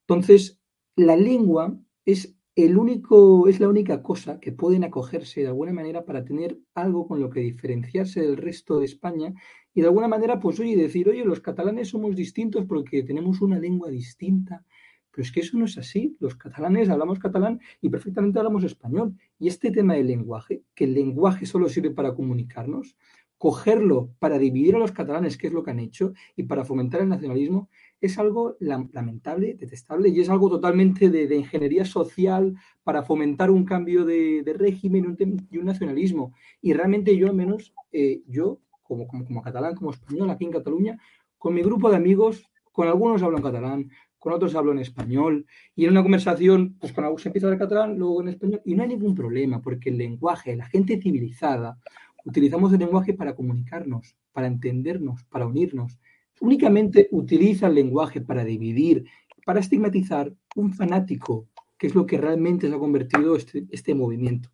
Entonces, 0.00 0.58
la 0.96 1.16
lengua 1.16 1.78
es 2.04 2.36
el 2.54 2.76
único, 2.76 3.48
es 3.48 3.60
la 3.60 3.68
única 3.68 4.02
cosa 4.02 4.38
que 4.38 4.52
pueden 4.52 4.84
acogerse 4.84 5.40
de 5.40 5.46
alguna 5.46 5.72
manera 5.72 6.04
para 6.04 6.24
tener 6.24 6.58
algo 6.74 7.08
con 7.08 7.20
lo 7.20 7.30
que 7.30 7.40
diferenciarse 7.40 8.20
del 8.20 8.36
resto 8.36 8.78
de 8.78 8.84
España 8.84 9.32
y 9.74 9.80
de 9.80 9.86
alguna 9.86 10.08
manera, 10.08 10.38
pues 10.38 10.60
oye, 10.60 10.76
decir, 10.76 11.08
oye, 11.08 11.24
los 11.24 11.40
catalanes 11.40 11.88
somos 11.88 12.14
distintos 12.14 12.66
porque 12.66 13.02
tenemos 13.02 13.40
una 13.40 13.58
lengua 13.58 13.88
distinta, 13.88 14.64
pero 15.12 15.22
es 15.22 15.30
que 15.30 15.40
eso 15.40 15.58
no 15.58 15.66
es 15.66 15.78
así. 15.78 16.16
Los 16.18 16.34
catalanes 16.34 16.88
hablamos 16.88 17.18
catalán 17.18 17.60
y 17.80 17.90
perfectamente 17.90 18.38
hablamos 18.38 18.64
español. 18.64 19.14
Y 19.38 19.48
este 19.48 19.70
tema 19.70 19.94
del 19.94 20.06
lenguaje, 20.06 20.62
que 20.74 20.84
el 20.84 20.94
lenguaje 20.94 21.46
solo 21.46 21.68
sirve 21.68 21.90
para 21.90 22.14
comunicarnos, 22.14 22.96
cogerlo 23.36 24.10
para 24.18 24.38
dividir 24.38 24.76
a 24.76 24.78
los 24.78 24.92
catalanes, 24.92 25.36
que 25.36 25.48
es 25.48 25.52
lo 25.52 25.62
que 25.62 25.72
han 25.72 25.80
hecho, 25.80 26.12
y 26.36 26.44
para 26.44 26.64
fomentar 26.64 27.00
el 27.00 27.08
nacionalismo, 27.08 27.68
es 28.00 28.18
algo 28.18 28.56
lamentable, 28.60 29.54
detestable, 29.54 30.08
y 30.08 30.20
es 30.20 30.30
algo 30.30 30.48
totalmente 30.48 31.10
de, 31.10 31.36
ingeniería 31.36 31.84
social 31.84 32.54
para 32.84 33.02
fomentar 33.02 33.50
un 33.50 33.64
cambio 33.64 34.04
de, 34.04 34.44
régimen 34.56 35.16
y 35.50 35.58
un 35.58 35.64
nacionalismo. 35.64 36.34
Y 36.60 36.72
realmente 36.72 37.16
yo, 37.16 37.26
al 37.28 37.34
menos, 37.34 37.74
eh, 37.90 38.22
yo, 38.28 38.60
como, 38.82 39.08
como, 39.08 39.24
como 39.24 39.42
catalán, 39.42 39.74
como 39.74 39.90
español, 39.90 40.30
aquí 40.30 40.44
en 40.44 40.52
Cataluña, 40.52 40.98
con 41.36 41.52
mi 41.52 41.62
grupo 41.62 41.90
de 41.90 41.96
amigos, 41.96 42.48
con 42.70 42.88
algunos 42.88 43.22
hablo 43.22 43.36
en 43.36 43.42
catalán, 43.42 43.90
con 44.22 44.32
otros 44.32 44.54
hablo 44.54 44.70
en 44.70 44.78
español, 44.78 45.46
y 45.74 45.84
en 45.84 45.90
una 45.90 46.02
conversación, 46.04 46.76
pues 46.78 46.92
con 46.92 47.02
algunos 47.02 47.58
catalán, 47.58 47.98
luego 47.98 48.22
en 48.22 48.28
español, 48.28 48.62
y 48.64 48.76
no 48.76 48.84
hay 48.84 48.90
ningún 48.90 49.16
problema, 49.16 49.60
porque 49.60 49.90
el 49.90 49.98
lenguaje, 49.98 50.54
la 50.54 50.66
gente 50.66 51.00
civilizada, 51.02 51.76
utilizamos 52.24 52.72
el 52.72 52.78
lenguaje 52.78 53.14
para 53.14 53.34
comunicarnos, 53.34 54.14
para 54.30 54.46
entendernos, 54.46 55.24
para 55.24 55.44
unirnos. 55.44 55.98
Únicamente 56.40 57.08
utiliza 57.10 57.66
el 57.66 57.74
lenguaje 57.74 58.20
para 58.20 58.44
dividir, 58.44 59.06
para 59.44 59.58
estigmatizar 59.58 60.32
un 60.54 60.72
fanático, 60.72 61.48
que 61.76 61.88
es 61.88 61.94
lo 61.96 62.06
que 62.06 62.16
realmente 62.16 62.68
se 62.68 62.76
ha 62.76 62.78
convertido 62.78 63.34
este, 63.34 63.64
este 63.72 63.92
movimiento. 63.92 64.50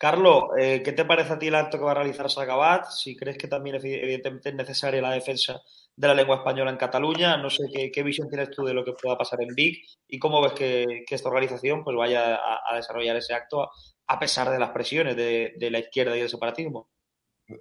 Carlos, 0.00 0.44
eh, 0.58 0.80
¿qué 0.82 0.92
te 0.92 1.04
parece 1.04 1.34
a 1.34 1.38
ti 1.38 1.48
el 1.48 1.54
acto 1.56 1.76
que 1.76 1.84
va 1.84 1.90
a 1.90 1.96
realizar 1.96 2.30
Sagabat? 2.30 2.86
Si 2.86 3.16
crees 3.18 3.36
que 3.36 3.48
también 3.48 3.76
evidentemente 3.76 4.48
es 4.48 4.54
necesaria 4.54 5.02
la 5.02 5.12
defensa 5.12 5.60
de 5.96 6.08
la 6.08 6.14
lengua 6.14 6.36
española 6.36 6.70
en 6.70 6.76
Cataluña. 6.76 7.36
No 7.36 7.50
sé 7.50 7.64
qué, 7.92 8.02
visión 8.02 8.28
tienes 8.28 8.50
tú 8.50 8.64
de 8.64 8.74
lo 8.74 8.84
que 8.84 8.92
pueda 8.92 9.16
pasar 9.16 9.40
en 9.42 9.54
Vic 9.54 9.84
y 10.08 10.18
cómo 10.18 10.40
ves 10.42 10.52
que, 10.52 11.04
esta 11.08 11.28
organización 11.28 11.84
pues 11.84 11.96
vaya 11.96 12.36
a, 12.36 12.76
desarrollar 12.76 13.16
ese 13.16 13.34
acto 13.34 13.68
a, 14.06 14.18
pesar 14.18 14.50
de 14.50 14.58
las 14.58 14.70
presiones 14.70 15.16
de, 15.16 15.68
la 15.70 15.78
izquierda 15.78 16.16
y 16.16 16.20
del 16.20 16.28
separatismo. 16.28 16.88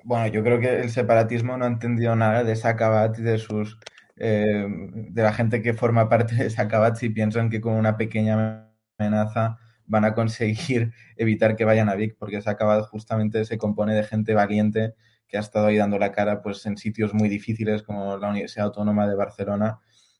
Bueno, 0.03 0.27
yo 0.27 0.43
creo 0.43 0.59
que 0.59 0.79
el 0.79 0.89
separatismo 0.89 1.57
no 1.57 1.65
ha 1.65 1.67
entendido 1.67 2.15
nada 2.15 2.43
de 2.43 2.55
Sacabat 2.55 3.17
y 3.19 3.23
de 3.23 3.37
sus 3.37 3.77
eh, 4.15 4.67
de 4.67 5.23
la 5.23 5.33
gente 5.33 5.61
que 5.61 5.73
forma 5.73 6.07
parte 6.07 6.35
de 6.35 6.49
Sacabat 6.49 6.95
si 6.95 7.09
piensan 7.09 7.49
que 7.49 7.59
con 7.59 7.73
una 7.73 7.97
pequeña 7.97 8.69
amenaza 8.99 9.57
van 9.85 10.05
a 10.05 10.13
conseguir 10.13 10.93
evitar 11.17 11.55
que 11.55 11.65
vayan 11.65 11.89
a 11.89 11.95
Vic, 11.95 12.15
porque 12.17 12.41
Sacabat 12.41 12.85
justamente 12.85 13.45
se 13.45 13.57
compone 13.57 13.95
de 13.95 14.03
gente 14.03 14.33
valiente 14.33 14.93
que 15.31 15.37
ha 15.37 15.39
estado 15.39 15.67
ahí 15.67 15.77
dando 15.77 15.97
la 15.97 16.11
cara 16.11 16.41
pues, 16.41 16.65
en 16.65 16.75
sitios 16.75 17.13
muy 17.13 17.29
difíciles 17.29 17.83
como 17.83 18.17
la 18.17 18.29
Universidad 18.29 18.65
Autónoma 18.67 19.07
de 19.07 19.15
Barcelona. 19.15 19.79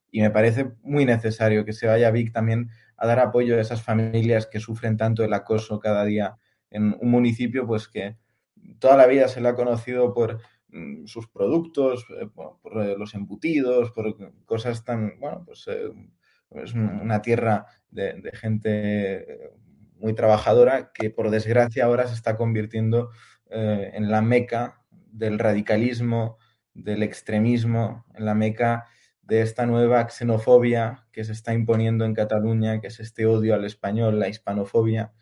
Y 0.09 0.22
me 0.22 0.32
parece 0.32 0.72
muy 0.84 1.05
necesario 1.05 1.66
que 1.66 1.74
se 1.74 1.86
vaya 1.86 2.12
Vic 2.12 2.32
también 2.32 2.70
a 2.95 3.07
dar 3.07 3.20
apoyo 3.20 3.57
a 3.57 3.62
esas 3.62 3.84
familias 3.84 4.47
que 4.47 4.62
sufren 4.62 4.95
tanto 4.95 5.24
el 5.26 5.34
acoso 5.34 5.80
cada 5.80 6.05
día 6.05 6.38
en 6.70 6.95
un 7.01 7.12
municipio 7.12 7.68
pues 7.68 7.89
que 7.89 8.18
toda 8.80 8.95
la 8.95 9.05
vida 9.05 9.28
se 9.28 9.41
le 9.41 9.49
ha 9.49 9.55
conocido 9.55 10.14
por 10.14 10.39
mm, 10.70 11.07
sus 11.07 11.28
productos, 11.28 12.05
eh, 12.22 12.28
por 12.34 12.59
eh, 12.82 12.95
los 12.97 13.14
embutidos, 13.14 13.91
por 13.91 14.16
cosas 14.45 14.86
tan, 14.86 15.20
bueno, 15.20 15.43
pues 15.45 15.68
eh, 15.68 15.91
es 16.51 16.74
una 16.74 17.22
tierra 17.22 17.66
de, 17.89 18.14
de, 18.14 18.32
gente 18.32 19.51
muy 19.95 20.14
trabajadora 20.14 20.91
que 20.93 21.09
por 21.09 21.30
desgracia 21.30 21.86
ahora 21.86 22.07
se 22.07 22.14
está 22.14 22.36
convirtiendo 22.36 23.09
en 23.53 24.09
la 24.09 24.22
meca 24.22 24.81
del 25.12 25.39
radicalismo, 25.39 26.38
del 26.74 27.03
extremismo, 27.03 28.05
en 28.16 28.26
la 28.26 28.34
meca 28.34 28.86
de 29.22 29.41
esta 29.41 29.66
nueva 29.66 30.09
xenofobia 30.09 31.05
que 31.12 31.24
se 31.24 31.32
está 31.32 31.53
imponiendo 31.53 32.05
en 32.05 32.14
Cataluña, 32.14 32.82
que 32.82 32.88
es 32.88 32.99
este 32.99 33.26
odio 33.26 33.53
al 33.55 33.66
español, 33.66 34.20
la 34.20 34.28
hispanofobia. 34.28 35.14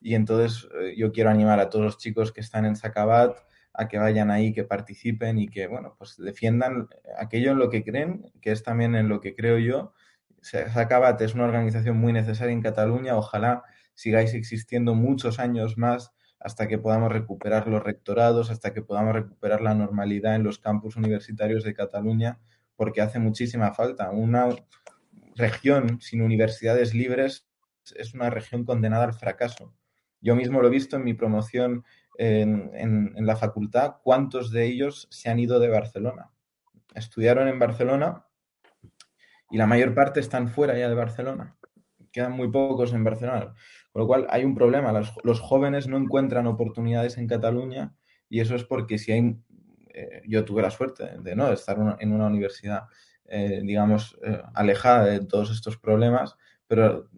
Y 0.00 0.14
entonces 0.14 0.68
eh, 0.80 0.94
yo 0.96 1.12
quiero 1.12 1.30
animar 1.30 1.60
a 1.60 1.70
todos 1.70 1.84
los 1.84 1.98
chicos 1.98 2.32
que 2.32 2.40
están 2.40 2.64
en 2.64 2.76
Sacabat 2.76 3.36
a 3.72 3.88
que 3.88 3.98
vayan 3.98 4.30
ahí, 4.30 4.52
que 4.52 4.64
participen 4.64 5.38
y 5.38 5.48
que, 5.48 5.66
bueno, 5.66 5.94
pues 5.98 6.16
defiendan 6.18 6.88
aquello 7.18 7.52
en 7.52 7.58
lo 7.58 7.70
que 7.70 7.82
creen, 7.82 8.30
que 8.40 8.52
es 8.52 8.62
también 8.62 8.94
en 8.94 9.08
lo 9.08 9.20
que 9.20 9.34
creo 9.34 9.58
yo. 9.58 9.94
Sacabat 10.42 11.20
es 11.22 11.34
una 11.34 11.44
organización 11.44 11.96
muy 11.96 12.12
necesaria 12.12 12.52
en 12.52 12.62
Cataluña. 12.62 13.16
Ojalá 13.16 13.62
sigáis 13.94 14.34
existiendo 14.34 14.94
muchos 14.94 15.38
años 15.38 15.78
más 15.78 16.12
hasta 16.42 16.66
que 16.66 16.78
podamos 16.78 17.12
recuperar 17.12 17.68
los 17.68 17.82
rectorados, 17.82 18.50
hasta 18.50 18.72
que 18.72 18.82
podamos 18.82 19.14
recuperar 19.14 19.60
la 19.60 19.74
normalidad 19.74 20.34
en 20.34 20.42
los 20.42 20.58
campus 20.58 20.96
universitarios 20.96 21.62
de 21.64 21.74
Cataluña, 21.74 22.40
porque 22.76 23.00
hace 23.00 23.18
muchísima 23.18 23.72
falta. 23.74 24.10
Una 24.10 24.48
región 25.36 26.00
sin 26.00 26.20
universidades 26.20 26.94
libres 26.94 27.46
es 27.96 28.14
una 28.14 28.30
región 28.30 28.64
condenada 28.64 29.04
al 29.04 29.14
fracaso. 29.14 29.74
Yo 30.20 30.36
mismo 30.36 30.60
lo 30.60 30.68
he 30.68 30.70
visto 30.70 30.96
en 30.96 31.04
mi 31.04 31.14
promoción 31.14 31.84
en, 32.18 33.26
la 33.26 33.36
facultad, 33.36 33.96
cuántos 34.02 34.50
de 34.50 34.66
ellos 34.66 35.08
se 35.10 35.30
han 35.30 35.38
ido 35.38 35.60
de 35.60 35.68
Barcelona. 35.68 36.30
Estudiaron 36.94 37.48
en 37.48 37.58
Barcelona 37.58 38.26
y 39.50 39.56
la 39.56 39.66
mayor 39.66 39.94
parte 39.94 40.20
están 40.20 40.48
fuera 40.48 40.78
ya 40.78 40.88
de 40.88 40.94
Barcelona. 40.94 41.56
Quedan 42.12 42.32
muy 42.32 42.50
pocos 42.50 42.92
en 42.92 43.04
Barcelona. 43.04 43.54
Con 43.92 44.00
lo 44.00 44.06
cual 44.06 44.26
hay 44.30 44.44
un 44.44 44.54
problema. 44.54 44.92
Los, 45.22 45.40
jóvenes 45.40 45.86
no 45.86 45.98
encuentran 45.98 46.46
oportunidades 46.46 47.18
en 47.18 47.26
Cataluña 47.26 47.94
y 48.28 48.40
eso 48.40 48.54
es 48.56 48.64
porque 48.64 48.98
si 48.98 49.12
hay... 49.12 49.36
Eh, 49.94 50.22
yo 50.26 50.44
tuve 50.46 50.62
la 50.62 50.70
suerte 50.70 51.18
de 51.20 51.36
no 51.36 51.52
estar 51.52 51.76
en 52.00 52.12
una 52.12 52.26
universidad, 52.26 52.84
eh, 53.26 53.60
digamos, 53.62 54.18
eh, 54.24 54.40
alejada 54.54 55.04
de 55.04 55.20
todos 55.20 55.50
estos 55.50 55.76
problemas, 55.76 56.36
pero 56.66 57.10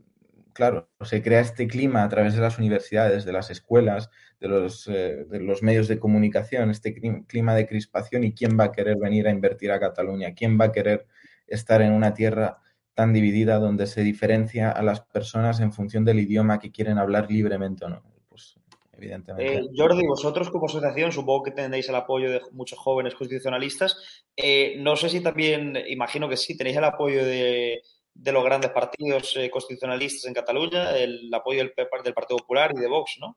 claro, 0.53 0.91
se 1.03 1.23
crea 1.23 1.39
este 1.39 1.69
clima 1.69 2.03
a 2.03 2.09
través 2.09 2.35
de 2.35 2.41
las 2.41 2.59
universidades, 2.59 3.25
de 3.25 3.33
las 3.33 3.51
escuelas, 3.51 4.11
de 4.41 4.49
los, 4.49 4.87
de 4.87 5.41
los 5.41 5.63
medios 5.63 5.87
de 5.87 6.01
comunicación, 6.01 6.71
este 6.71 6.95
clima 6.95 7.55
de 7.55 7.69
crispación 7.69 8.25
y 8.25 8.35
quién 8.35 8.59
va 8.59 8.65
a 8.65 8.73
querer 8.73 8.97
venir 8.97 9.29
a 9.29 9.31
invertir 9.31 9.71
a 9.71 9.79
Cataluña, 9.79 10.35
quién 10.35 10.59
va 10.61 10.67
a 10.67 10.73
querer 10.73 11.07
estar 11.47 11.81
en 11.81 11.93
una 11.93 12.13
tierra 12.15 12.59
tan 12.95 13.13
dividida 13.13 13.59
donde 13.59 13.87
se 13.87 14.03
diferencia 14.03 14.71
a 14.71 14.83
las 14.83 15.01
personas 15.01 15.61
en 15.61 15.73
función 15.73 16.05
del 16.05 16.21
idioma 16.21 16.59
que 16.59 16.71
quieren 16.71 16.99
hablar 16.99 17.31
libremente 17.31 17.85
o 17.85 17.89
no. 17.89 18.03
Pues 18.29 18.57
evidentemente. 18.93 19.59
Eh, 19.59 19.63
Jordi, 19.77 20.07
vosotros 20.07 20.49
como 20.51 20.67
asociación 20.67 21.11
supongo 21.11 21.43
que 21.43 21.51
tendréis 21.51 21.89
el 21.89 21.97
apoyo 21.97 22.31
de 22.31 22.41
muchos 22.53 22.79
jóvenes 22.79 23.15
constitucionalistas. 23.15 24.25
Eh, 24.37 24.77
no 24.79 24.97
sé 24.97 25.09
si 25.09 25.21
también, 25.21 25.77
imagino 25.89 26.29
que 26.29 26.37
sí, 26.37 26.57
tenéis 26.57 26.77
el 26.77 26.85
apoyo 26.85 27.25
de, 27.25 27.83
los 28.15 28.45
grandes 28.45 28.71
partidos 28.71 29.37
eh, 29.37 29.51
constitucionalistas 29.51 30.27
en 30.27 30.35
Cataluña, 30.35 30.97
el 30.97 31.33
apoyo 31.35 31.59
del 31.59 31.73
Partido 32.15 32.39
Popular 32.39 32.73
y 32.77 32.81
de 32.81 32.89
Vox, 32.89 33.17
¿no? 33.21 33.37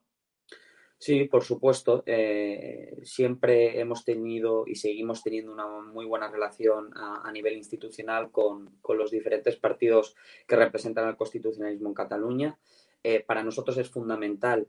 Sí, 1.00 1.26
por 1.26 1.44
supuesto. 1.44 2.04
Eh, 2.08 2.98
siempre 3.04 3.80
hemos 3.80 4.04
tenido 4.04 4.64
y 4.66 4.76
seguimos 4.76 5.22
teniendo 5.22 5.52
una 5.52 5.68
muy 5.68 6.06
buena 6.06 6.28
relación 6.30 6.90
a, 6.96 7.32
nivel 7.32 7.56
institucional 7.56 8.32
con, 8.32 8.80
los 8.98 9.12
diferentes 9.12 9.58
partidos 9.58 10.16
que 10.48 10.56
representan 10.56 11.08
el 11.08 11.16
constitucionalismo 11.16 11.90
en 11.90 11.94
Cataluña. 11.94 12.60
Eh, 13.04 13.24
para 13.24 13.44
nosotros 13.44 13.78
es 13.78 13.90
fundamental 13.90 14.68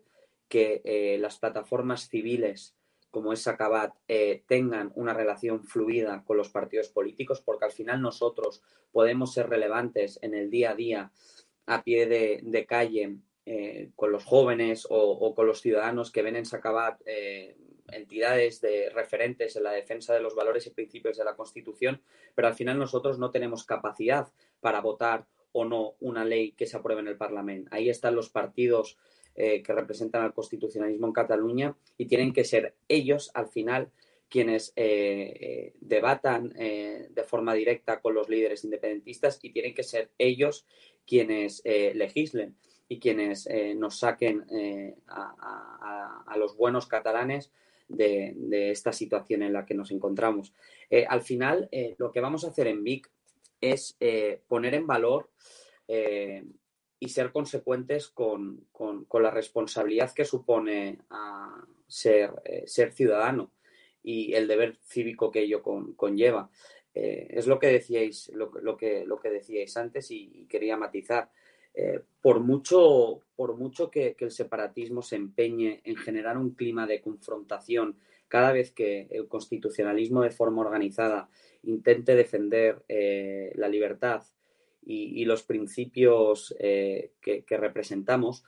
que 0.49 0.83
eh, 0.85 1.19
las 1.19 1.39
plataformas 1.39 2.09
civiles 2.09 2.75
como 3.11 3.33
es 3.33 3.41
Sacabat 3.41 3.95
tengan 4.47 4.93
una 4.95 5.15
relación 5.15 5.65
fluida 5.65 6.25
con 6.27 6.37
los 6.37 6.51
partidos 6.51 6.91
políticos, 6.91 7.41
porque 7.41 7.65
al 7.65 7.73
final 7.73 8.03
nosotros 8.03 8.63
podemos 8.93 9.33
ser 9.33 9.49
relevantes 9.49 10.19
en 10.21 10.35
el 10.35 10.51
día 10.51 10.73
a 10.73 10.75
día 10.75 11.13
a 11.65 11.83
pie 11.83 12.07
de 12.07 12.67
calle 12.67 13.17
eh, 13.51 13.93
con 13.97 14.13
los 14.13 14.27
jóvenes 14.27 14.87
o, 14.91 15.35
con 15.35 15.47
los 15.47 15.63
ciudadanos 15.63 16.13
que 16.13 16.21
ven 16.21 16.37
en 16.37 16.45
Sacabat 16.45 17.01
eh, 17.07 17.57
entidades 17.91 18.61
de 18.61 18.91
referentes 18.91 19.57
en 19.57 19.63
la 19.63 19.73
defensa 19.73 20.13
de 20.13 20.21
los 20.21 20.35
valores 20.35 20.67
y 20.67 20.71
principios 20.71 21.17
de 21.17 21.25
la 21.25 21.35
Constitución, 21.35 22.03
pero 22.35 22.49
al 22.49 22.55
final 22.55 22.79
nosotros 22.79 23.19
no 23.19 23.31
tenemos 23.31 23.65
capacidad 23.65 24.29
para 24.61 24.83
votar 24.83 25.25
o 25.53 25.65
no 25.65 25.95
una 26.01 26.27
ley 26.27 26.53
que 26.53 26.67
se 26.67 26.77
apruebe 26.77 27.01
en 27.01 27.09
el 27.09 27.17
Parlamento. 27.17 27.71
Ahí 27.73 27.89
están 27.89 28.15
los 28.15 28.29
partidos 28.29 28.99
eh, 29.35 29.63
que 29.63 29.73
representan 29.73 30.25
al 30.25 30.35
constitucionalismo 30.35 31.07
en 31.07 31.15
Cataluña 31.15 31.75
y 31.97 32.05
tienen 32.05 32.35
que 32.35 32.45
ser 32.45 32.75
ellos 32.87 33.31
al 33.33 33.49
final 33.49 33.91
quienes 34.29 34.75
debatan 34.75 36.51
de 36.51 37.25
forma 37.27 37.55
directa 37.55 38.03
con 38.03 38.13
los 38.13 38.29
líderes 38.29 38.63
independentistas 38.63 39.39
y 39.41 39.55
tienen 39.55 39.75
que 39.75 39.85
ser 39.85 40.11
ellos 40.19 40.67
quienes 41.07 41.63
legislen 41.65 42.55
y 42.89 42.99
quienes 42.99 43.47
eh, 43.47 43.75
nos 43.75 43.99
saquen 43.99 44.47
eh, 44.51 44.97
a, 45.09 46.35
los 46.37 46.57
buenos 46.57 46.87
catalanes 46.87 47.53
de, 47.89 48.71
esta 48.71 48.93
situación 48.93 49.43
en 49.43 49.53
la 49.53 49.67
que 49.67 49.75
nos 49.75 49.91
encontramos. 49.91 50.55
Eh, 50.89 51.05
al 51.09 51.23
final, 51.23 51.69
lo 51.99 52.13
que 52.13 52.21
vamos 52.21 52.45
a 52.45 52.49
hacer 52.49 52.69
en 52.69 52.85
VIC 52.85 53.11
es 53.61 53.99
poner 54.47 54.75
en 54.75 54.87
valor 54.87 55.31
y 55.89 57.09
ser 57.09 57.33
consecuentes 57.33 58.09
con, 58.09 58.67
la 59.13 59.31
responsabilidad 59.31 60.13
que 60.13 60.25
supone 60.25 61.01
ser, 61.89 62.31
ser, 62.67 62.93
ciudadano 62.93 63.51
y 64.03 64.35
el 64.35 64.47
deber 64.47 64.77
cívico 64.85 65.33
que 65.33 65.41
ello 65.41 65.63
conlleva. 65.63 66.51
es 66.95 67.49
lo 67.49 67.59
que 67.59 67.67
decíais, 67.67 68.31
lo, 68.33 68.77
que, 68.77 69.05
lo 69.05 69.19
que 69.19 69.31
decíais 69.31 69.77
antes 69.77 70.13
y 70.13 70.47
quería 70.49 70.77
matizar. 70.77 71.33
Eh, 71.81 72.01
por 72.21 72.41
mucho, 72.41 73.21
por 73.37 73.57
mucho 73.57 73.89
que, 73.89 74.17
el 74.19 74.33
separatismo 74.33 75.01
se 75.01 75.15
empeñe 75.15 75.81
en 75.85 75.95
generar 75.95 76.37
un 76.37 76.57
clima 76.57 76.89
de 76.89 77.01
confrontación 77.01 77.97
cada 78.27 78.51
vez 78.51 78.73
que 78.73 79.07
el 79.13 79.29
constitucionalismo 79.29 80.23
de 80.23 80.33
forma 80.33 80.63
organizada 80.63 81.31
intente 81.63 82.17
defender 82.17 82.83
eh, 82.89 83.53
la 83.55 83.69
libertad 83.69 84.25
y, 84.85 85.25
los 85.25 85.45
principios 85.45 86.53
eh, 86.59 87.13
que, 87.21 87.45
representamos, 87.57 88.43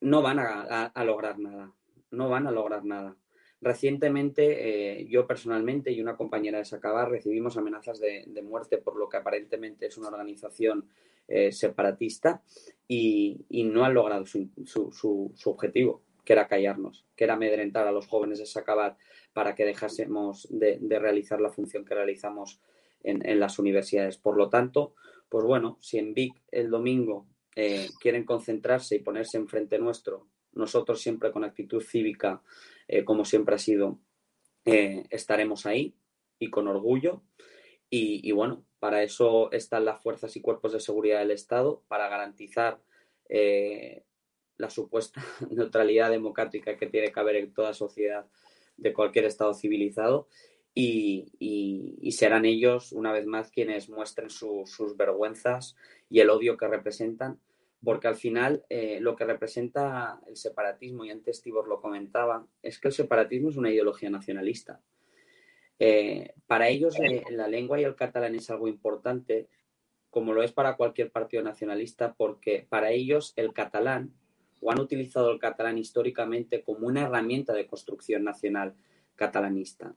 no 0.00 0.20
van 0.20 0.40
a, 0.40 1.04
lograr 1.04 1.38
nada. 1.38 1.72
No 2.10 2.28
van 2.28 2.46
a 2.48 2.50
lograr 2.50 2.84
nada. 2.84 3.16
Recientemente, 3.60 5.06
yo 5.08 5.26
personalmente 5.26 5.92
y 5.92 6.00
una 6.00 6.16
compañera 6.16 6.58
de 6.58 6.64
Sacabar 6.64 7.10
recibimos 7.10 7.56
amenazas 7.56 8.00
de, 8.00 8.42
muerte 8.42 8.78
por 8.78 8.96
lo 8.96 9.08
que 9.08 9.18
aparentemente 9.18 9.86
es 9.86 9.96
una 9.96 10.08
organización 10.08 10.88
eh, 11.32 11.52
separatista 11.52 12.42
y, 12.88 13.46
no 13.50 13.84
han 13.84 13.94
logrado 13.94 14.26
su, 14.26 15.32
objetivo, 15.44 16.02
que 16.24 16.32
era 16.32 16.48
callarnos, 16.48 17.06
que 17.14 17.22
era 17.22 17.34
amedrentar 17.34 17.86
a 17.86 17.92
los 17.92 18.08
jóvenes 18.08 18.40
de 18.40 18.46
Sacabat 18.46 18.98
para 19.32 19.54
que 19.54 19.64
dejásemos 19.64 20.48
de, 20.50 20.80
realizar 20.98 21.40
la 21.40 21.50
función 21.50 21.84
que 21.84 21.94
realizamos 21.94 22.60
en, 23.04 23.38
las 23.38 23.60
universidades. 23.60 24.18
Por 24.18 24.36
lo 24.36 24.50
tanto, 24.50 24.96
pues 25.28 25.44
bueno, 25.44 25.78
si 25.80 25.98
en 25.98 26.14
Vic 26.14 26.34
el 26.50 26.68
domingo 26.68 27.28
eh, 27.54 27.86
quieren 28.00 28.24
concentrarse 28.24 28.96
y 28.96 28.98
ponerse 28.98 29.38
enfrente 29.38 29.78
nuestro, 29.78 30.26
nosotros 30.52 31.00
siempre 31.00 31.30
con 31.30 31.44
actitud 31.44 31.80
cívica, 31.80 32.42
eh, 32.88 33.04
como 33.04 33.24
siempre 33.24 33.54
ha 33.54 33.58
sido, 33.58 34.00
estaremos 34.64 35.64
ahí 35.64 35.94
y 36.40 36.50
con 36.50 36.66
orgullo. 36.66 37.22
y, 37.88 38.32
bueno, 38.32 38.64
para 38.80 39.02
eso 39.02 39.52
están 39.52 39.84
las 39.84 40.02
fuerzas 40.02 40.34
y 40.36 40.40
cuerpos 40.40 40.72
de 40.72 40.80
seguridad 40.80 41.20
del 41.20 41.30
Estado, 41.30 41.82
para 41.86 42.08
garantizar 42.08 42.80
eh, 43.28 44.02
la 44.56 44.70
supuesta 44.70 45.22
neutralidad 45.50 46.10
democrática 46.10 46.76
que 46.76 46.86
tiene 46.86 47.12
que 47.12 47.20
haber 47.20 47.36
en 47.36 47.52
toda 47.52 47.74
sociedad 47.74 48.26
de 48.76 48.92
cualquier 48.92 49.26
Estado 49.26 49.54
civilizado. 49.54 50.28
Y, 50.74 52.08
serán 52.12 52.44
ellos, 52.44 52.92
una 52.92 53.12
vez 53.12 53.26
más, 53.26 53.50
quienes 53.50 53.88
muestren 53.88 54.30
sus 54.30 54.96
vergüenzas 54.96 55.76
y 56.08 56.20
el 56.20 56.30
odio 56.30 56.56
que 56.56 56.68
representan, 56.68 57.38
porque 57.84 58.08
al 58.08 58.16
final 58.16 58.64
eh, 58.68 58.98
lo 59.00 59.16
que 59.16 59.24
representa 59.24 60.20
el 60.26 60.36
separatismo, 60.36 61.04
y 61.04 61.10
antes 61.10 61.42
Tibor 61.42 61.68
lo 61.68 61.80
comentaba, 61.80 62.46
es 62.62 62.78
que 62.78 62.88
el 62.88 62.94
separatismo 62.94 63.50
es 63.50 63.56
una 63.56 63.70
ideología 63.70 64.10
nacionalista. 64.10 64.80
Eh, 65.82 66.34
para 66.46 66.68
ellos 66.68 66.94
eh, 67.00 67.24
la 67.30 67.48
lengua 67.48 67.80
y 67.80 67.84
el 67.84 67.96
catalán 67.96 68.34
es 68.34 68.50
algo 68.50 68.68
importante, 68.68 69.48
como 70.10 70.34
lo 70.34 70.42
es 70.42 70.52
para 70.52 70.76
cualquier 70.76 71.10
partido 71.10 71.42
nacionalista, 71.42 72.12
porque 72.12 72.66
para 72.68 72.90
ellos 72.90 73.32
el 73.36 73.54
catalán, 73.54 74.12
o 74.60 74.70
han 74.70 74.78
utilizado 74.78 75.30
el 75.30 75.38
catalán 75.38 75.78
históricamente 75.78 76.62
como 76.62 76.86
una 76.86 77.04
herramienta 77.04 77.54
de 77.54 77.66
construcción 77.66 78.24
nacional 78.24 78.74
catalanista. 79.16 79.94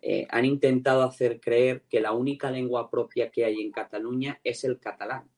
Eh, 0.00 0.26
han 0.30 0.46
intentado 0.46 1.02
hacer 1.02 1.40
creer 1.40 1.82
que 1.90 2.00
la 2.00 2.12
única 2.12 2.50
lengua 2.50 2.90
propia 2.90 3.30
que 3.30 3.44
hay 3.44 3.60
en 3.60 3.70
Cataluña 3.70 4.40
es 4.44 4.64
el 4.64 4.78
catalán. 4.78 5.28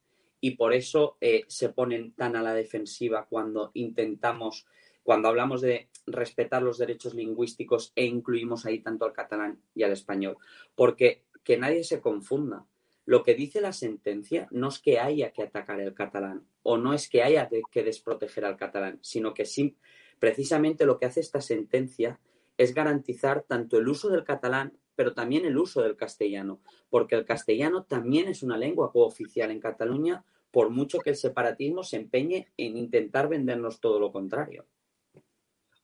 Y 0.40 0.52
por 0.52 0.72
eso 0.72 1.16
se 1.48 1.68
ponen 1.68 2.12
tan 2.12 2.34
a 2.36 2.42
la 2.42 2.54
defensiva 2.54 3.26
cuando 3.28 3.72
intentamos 3.74 4.66
cuando 5.02 5.28
hablamos 5.28 5.60
de 5.60 5.88
respetar 6.06 6.62
los 6.62 6.78
derechos 6.78 7.14
lingüísticos 7.14 7.92
e 7.94 8.04
incluimos 8.04 8.66
ahí 8.66 8.80
tanto 8.80 9.04
al 9.04 9.12
catalán 9.12 9.60
y 9.74 9.82
al 9.82 9.92
español. 9.92 10.36
Porque 10.74 11.24
que 11.44 11.56
nadie 11.56 11.84
se 11.84 12.00
confunda. 12.00 12.66
Lo 13.06 13.22
que 13.22 13.34
dice 13.34 13.60
la 13.60 13.72
sentencia 13.72 14.46
no 14.50 14.68
es 14.68 14.78
que 14.78 15.00
haya 15.00 15.32
que 15.32 15.42
atacar 15.42 15.80
el 15.80 15.94
catalán 15.94 16.46
o 16.62 16.76
no 16.76 16.92
es 16.92 17.08
que 17.08 17.22
haya 17.22 17.48
que 17.70 17.82
desproteger 17.82 18.44
al 18.44 18.56
catalán, 18.56 18.98
sino 19.02 19.34
que 19.34 19.46
sí, 19.46 19.76
precisamente 20.18 20.86
lo 20.86 20.98
que 20.98 21.06
hace 21.06 21.20
esta 21.20 21.40
sentencia 21.40 22.20
es 22.58 22.74
garantizar 22.74 23.42
tanto 23.48 23.78
el 23.78 23.88
uso 23.88 24.10
del 24.10 24.22
catalán, 24.22 24.78
pero 24.94 25.14
también 25.14 25.46
el 25.46 25.56
uso 25.56 25.80
del 25.82 25.96
castellano, 25.96 26.60
porque 26.90 27.14
el 27.14 27.24
castellano 27.24 27.84
también 27.84 28.28
es 28.28 28.42
una 28.42 28.58
lengua 28.58 28.92
cooficial 28.92 29.50
en 29.50 29.60
Cataluña, 29.60 30.24
por 30.50 30.68
mucho 30.68 30.98
que 30.98 31.10
el 31.10 31.16
separatismo 31.16 31.82
se 31.82 31.96
empeñe 31.96 32.48
en 32.58 32.76
intentar 32.76 33.28
vendernos 33.28 33.80
todo 33.80 33.98
lo 33.98 34.12
contrario. 34.12 34.66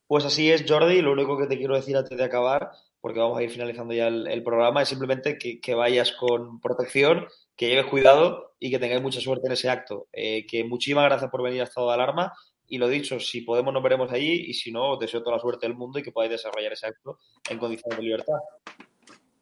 Pues 0.07 0.23
así 0.23 0.49
es, 0.49 0.65
Jordi. 0.67 1.01
Lo 1.01 1.11
único 1.11 1.37
que 1.37 1.47
te 1.47 1.57
quiero 1.57 1.75
decir 1.75 1.97
antes 1.97 2.17
de 2.17 2.23
acabar, 2.23 2.71
porque 3.01 3.19
vamos 3.19 3.37
a 3.37 3.43
ir 3.43 3.49
finalizando 3.49 3.93
ya 3.93 4.07
el, 4.07 4.43
programa, 4.43 4.81
es 4.81 4.89
simplemente 4.89 5.37
que, 5.37 5.75
vayas 5.75 6.13
con 6.13 6.61
protección, 6.61 7.27
que 7.57 7.67
lleves 7.67 7.87
cuidado 7.87 8.55
y 8.59 8.71
que 8.71 8.79
tengáis 8.79 9.01
mucha 9.01 9.19
suerte 9.19 9.47
en 9.47 9.53
ese 9.53 9.69
acto. 9.69 10.07
Eh, 10.13 10.45
que 10.47 10.63
muchísimas 10.63 11.03
gracias 11.05 11.29
por 11.29 11.43
venir 11.43 11.61
a 11.61 11.65
estado 11.65 11.87
de 11.87 11.93
alarma, 11.95 12.33
Y 12.69 12.77
lo 12.77 12.87
dicho, 12.87 13.19
si 13.19 13.41
podemos 13.41 13.73
nos 13.73 13.83
veremos 13.83 14.11
allí 14.11 14.45
y 14.47 14.53
si 14.53 14.71
no, 14.71 14.91
os 14.93 14.99
deseo 14.99 15.23
toda 15.23 15.37
la 15.37 15.41
suerte 15.41 15.67
del 15.67 15.77
mundo 15.77 15.99
y 15.99 16.03
que 16.03 16.11
podáis 16.11 16.31
desarrollar 16.31 16.73
ese 16.73 16.87
acto 16.87 17.19
en 17.49 17.59
condiciones 17.59 17.97
de 17.97 18.03
libertad. 18.03 18.39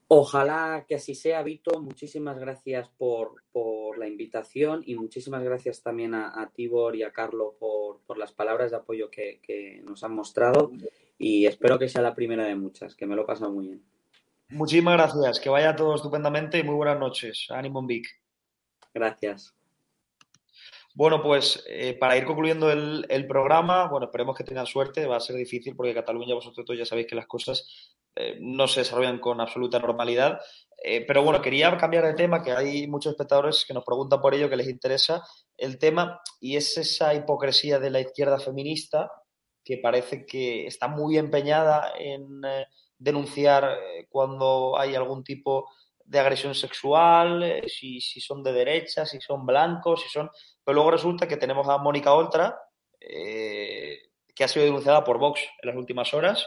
Ojalá 0.08 0.86
que 0.88 0.96
así 0.96 1.16
sea, 1.16 1.42
Vito. 1.42 1.82
Muchísimas 1.82 2.38
gracias 2.38 2.90
por, 2.90 3.44
por 3.52 3.98
la 3.98 4.08
invitación 4.08 4.84
y 4.86 4.96
muchísimas 4.96 5.44
gracias 5.44 5.82
también 5.82 6.14
a, 6.14 6.52
Tibor 6.54 6.96
y 6.96 7.04
a 7.04 7.12
Carlos 7.12 7.56
por, 7.60 8.02
por 8.06 8.18
las 8.18 8.32
palabras 8.32 8.72
de 8.72 8.78
apoyo 8.78 9.10
que, 9.10 9.40
que, 9.42 9.82
nos 9.84 10.04
han 10.04 10.14
mostrado 10.14 10.72
y 11.18 11.48
espero 11.48 11.80
que 11.80 11.90
sea 11.90 12.04
la 12.04 12.14
primera 12.14 12.46
de 12.46 12.56
muchas, 12.56 12.96
que 12.96 13.08
me 13.08 13.16
lo 13.16 13.24
he 13.24 13.26
pasado 13.26 13.52
muy 13.52 13.68
bien. 13.68 13.84
Muchísimas 14.50 14.96
gracias, 14.96 15.40
que 15.40 15.50
vaya 15.50 15.76
todo 15.76 15.96
estupendamente 15.96 16.60
y 16.60 16.64
muy 16.64 16.76
buenas 16.76 17.00
noches. 17.00 17.48
Ánimo 17.50 17.82
Vic. 17.84 18.08
Gracias. 18.94 19.56
Bueno, 20.96 21.22
pues 21.22 21.62
eh, 21.68 21.98
para 22.00 22.16
ir 22.16 22.24
concluyendo 22.24 22.72
el, 22.72 23.28
programa, 23.28 23.90
bueno, 23.90 24.06
esperemos 24.06 24.38
que 24.38 24.46
tengan 24.46 24.66
suerte, 24.66 25.06
va 25.06 25.18
a 25.18 25.20
ser 25.20 25.36
difícil 25.36 25.76
porque 25.76 25.94
Cataluña, 25.94 26.36
vosotros 26.36 26.78
ya 26.78 26.86
sabéis 26.86 27.08
que 27.08 27.16
las 27.16 27.28
cosas 27.28 27.95
eh, 28.16 28.38
no 28.40 28.68
se 28.68 28.82
desarrollan 28.82 29.20
con 29.20 29.42
absoluta 29.42 29.80
normalidad. 29.80 30.40
Eh, 30.84 31.06
pero 31.06 31.24
bueno, 31.24 31.42
quería 31.42 31.76
cambiar 31.78 32.06
de 32.06 32.14
tema, 32.14 32.44
que 32.44 32.52
hay 32.52 32.88
muchos 32.88 33.12
espectadores 33.12 33.66
que 33.68 33.74
nos 33.74 33.84
preguntan 33.84 34.22
por 34.22 34.34
ello, 34.34 34.50
que 34.50 34.56
les 34.56 34.70
interesa 34.70 35.24
el 35.58 35.80
tema, 35.80 36.20
y 36.40 36.58
es 36.58 36.78
esa 36.78 37.14
hipocresía 37.14 37.80
de 37.80 37.90
la 37.90 38.02
izquierda 38.02 38.40
feminista, 38.40 39.10
que 39.64 39.78
parece 39.78 40.26
que 40.26 40.68
está 40.68 40.88
muy 40.88 41.18
empeñada 41.18 41.94
en 41.98 42.42
denunciar 42.98 43.78
cuando 44.10 44.78
hay 44.78 44.94
algún 44.94 45.24
tipo 45.24 45.68
de 46.04 46.20
agresión 46.20 46.54
sexual, 46.54 47.64
si, 47.66 48.00
si, 48.00 48.22
son 48.22 48.44
de 48.44 48.54
derecha, 48.54 49.08
si 49.08 49.20
son 49.20 49.44
blancos, 49.44 50.04
si 50.04 50.10
son 50.10 50.30
pero 50.66 50.76
luego 50.76 50.92
resulta 50.92 51.28
que 51.28 51.38
tenemos 51.38 51.70
a 51.70 51.78
Mónica 51.78 52.14
Oltra, 52.14 52.60
eh, 53.00 54.00
que 54.34 54.44
ha 54.44 54.48
sido 54.48 54.66
denunciada 54.66 55.04
por 55.04 55.20
Vox 55.20 55.40
en 55.62 55.70
las 55.70 55.78
últimas 55.78 56.12
horas. 56.14 56.46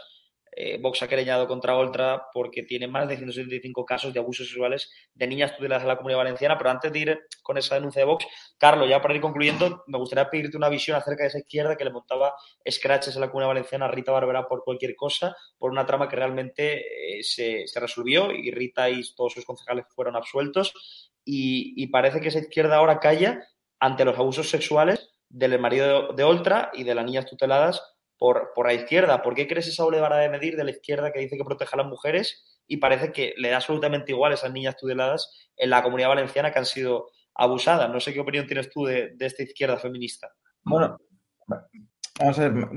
Eh, 0.51 0.79
Vox 0.81 1.01
ha 1.03 1.07
querellado 1.07 1.47
contra 1.47 1.75
Oltra 1.75 2.27
porque 2.33 2.63
tiene 2.63 2.87
más 2.87 3.07
de 3.07 3.17
175 3.17 3.85
casos 3.85 4.13
de 4.13 4.19
abusos 4.19 4.47
sexuales 4.47 4.91
de 5.13 5.27
niñas 5.27 5.55
tuteladas 5.55 5.83
en 5.83 5.89
la 5.89 5.97
comunidad 5.97 6.19
valenciana. 6.19 6.57
Pero 6.57 6.69
antes 6.69 6.91
de 6.91 6.99
ir 6.99 7.19
con 7.41 7.57
esa 7.57 7.75
denuncia 7.75 8.01
de 8.01 8.05
Vox, 8.05 8.25
Carlos, 8.57 8.89
ya 8.89 9.01
para 9.01 9.15
ir 9.15 9.21
concluyendo, 9.21 9.83
me 9.87 9.97
gustaría 9.97 10.29
pedirte 10.29 10.57
una 10.57 10.69
visión 10.69 10.97
acerca 10.97 11.23
de 11.23 11.29
esa 11.29 11.39
izquierda 11.39 11.75
que 11.75 11.85
le 11.85 11.91
montaba 11.91 12.33
scratches 12.69 13.15
en 13.15 13.21
la 13.21 13.27
comunidad 13.27 13.49
valenciana 13.49 13.85
a 13.85 13.91
Rita 13.91 14.11
Barberá 14.11 14.47
por 14.47 14.63
cualquier 14.63 14.95
cosa, 14.95 15.35
por 15.57 15.71
una 15.71 15.85
trama 15.85 16.09
que 16.09 16.15
realmente 16.15 17.19
eh, 17.19 17.23
se, 17.23 17.65
resolvió 17.75 18.31
y 18.31 18.51
Rita 18.51 18.89
y 18.89 19.01
todos 19.15 19.33
sus 19.33 19.45
concejales 19.45 19.85
fueron 19.95 20.15
absueltos. 20.15 20.73
Y, 21.23 21.73
y 21.81 21.87
parece 21.87 22.21
que 22.21 22.29
esa 22.29 22.39
izquierda 22.39 22.77
ahora 22.77 22.99
calla 22.99 23.45
ante 23.79 24.05
los 24.05 24.17
abusos 24.17 24.49
sexuales 24.49 25.09
del 25.29 25.59
marido 25.59 26.13
de 26.13 26.23
Oltra 26.23 26.71
y 26.73 26.83
de 26.83 26.95
las 26.95 27.05
niñas 27.05 27.25
tuteladas 27.25 27.81
por, 28.19 28.51
por 28.53 28.67
la 28.67 28.73
izquierda. 28.73 29.23
¿Por 29.23 29.33
qué 29.33 29.47
crees 29.47 29.67
esa 29.67 29.83
doble 29.83 29.99
vara 29.99 30.17
de 30.17 30.29
medir 30.29 30.55
de 30.55 30.65
la 30.65 30.71
izquierda 30.71 31.11
que 31.11 31.19
dice 31.19 31.37
que 31.37 31.43
protege 31.43 31.71
a 31.73 31.77
las 31.77 31.87
mujeres 31.87 32.61
y 32.67 32.77
parece 32.77 33.11
que 33.11 33.33
le 33.37 33.49
da 33.49 33.55
absolutamente 33.55 34.11
igual 34.11 34.33
a 34.33 34.35
esas 34.35 34.51
niñas 34.51 34.75
tuteladas 34.75 35.49
en 35.55 35.71
la 35.71 35.81
comunidad 35.81 36.09
valenciana 36.09 36.51
que 36.51 36.59
han 36.59 36.65
sido 36.65 37.07
abusadas? 37.33 37.89
No 37.89 37.99
sé 37.99 38.13
qué 38.13 38.19
opinión 38.19 38.45
tienes 38.45 38.69
tú 38.69 38.85
de, 38.85 39.15
esta 39.19 39.41
izquierda 39.41 39.77
feminista. 39.77 40.31
Bueno, 40.63 40.97
Vamos 42.19 42.37
a 42.37 42.49
ver, 42.49 42.67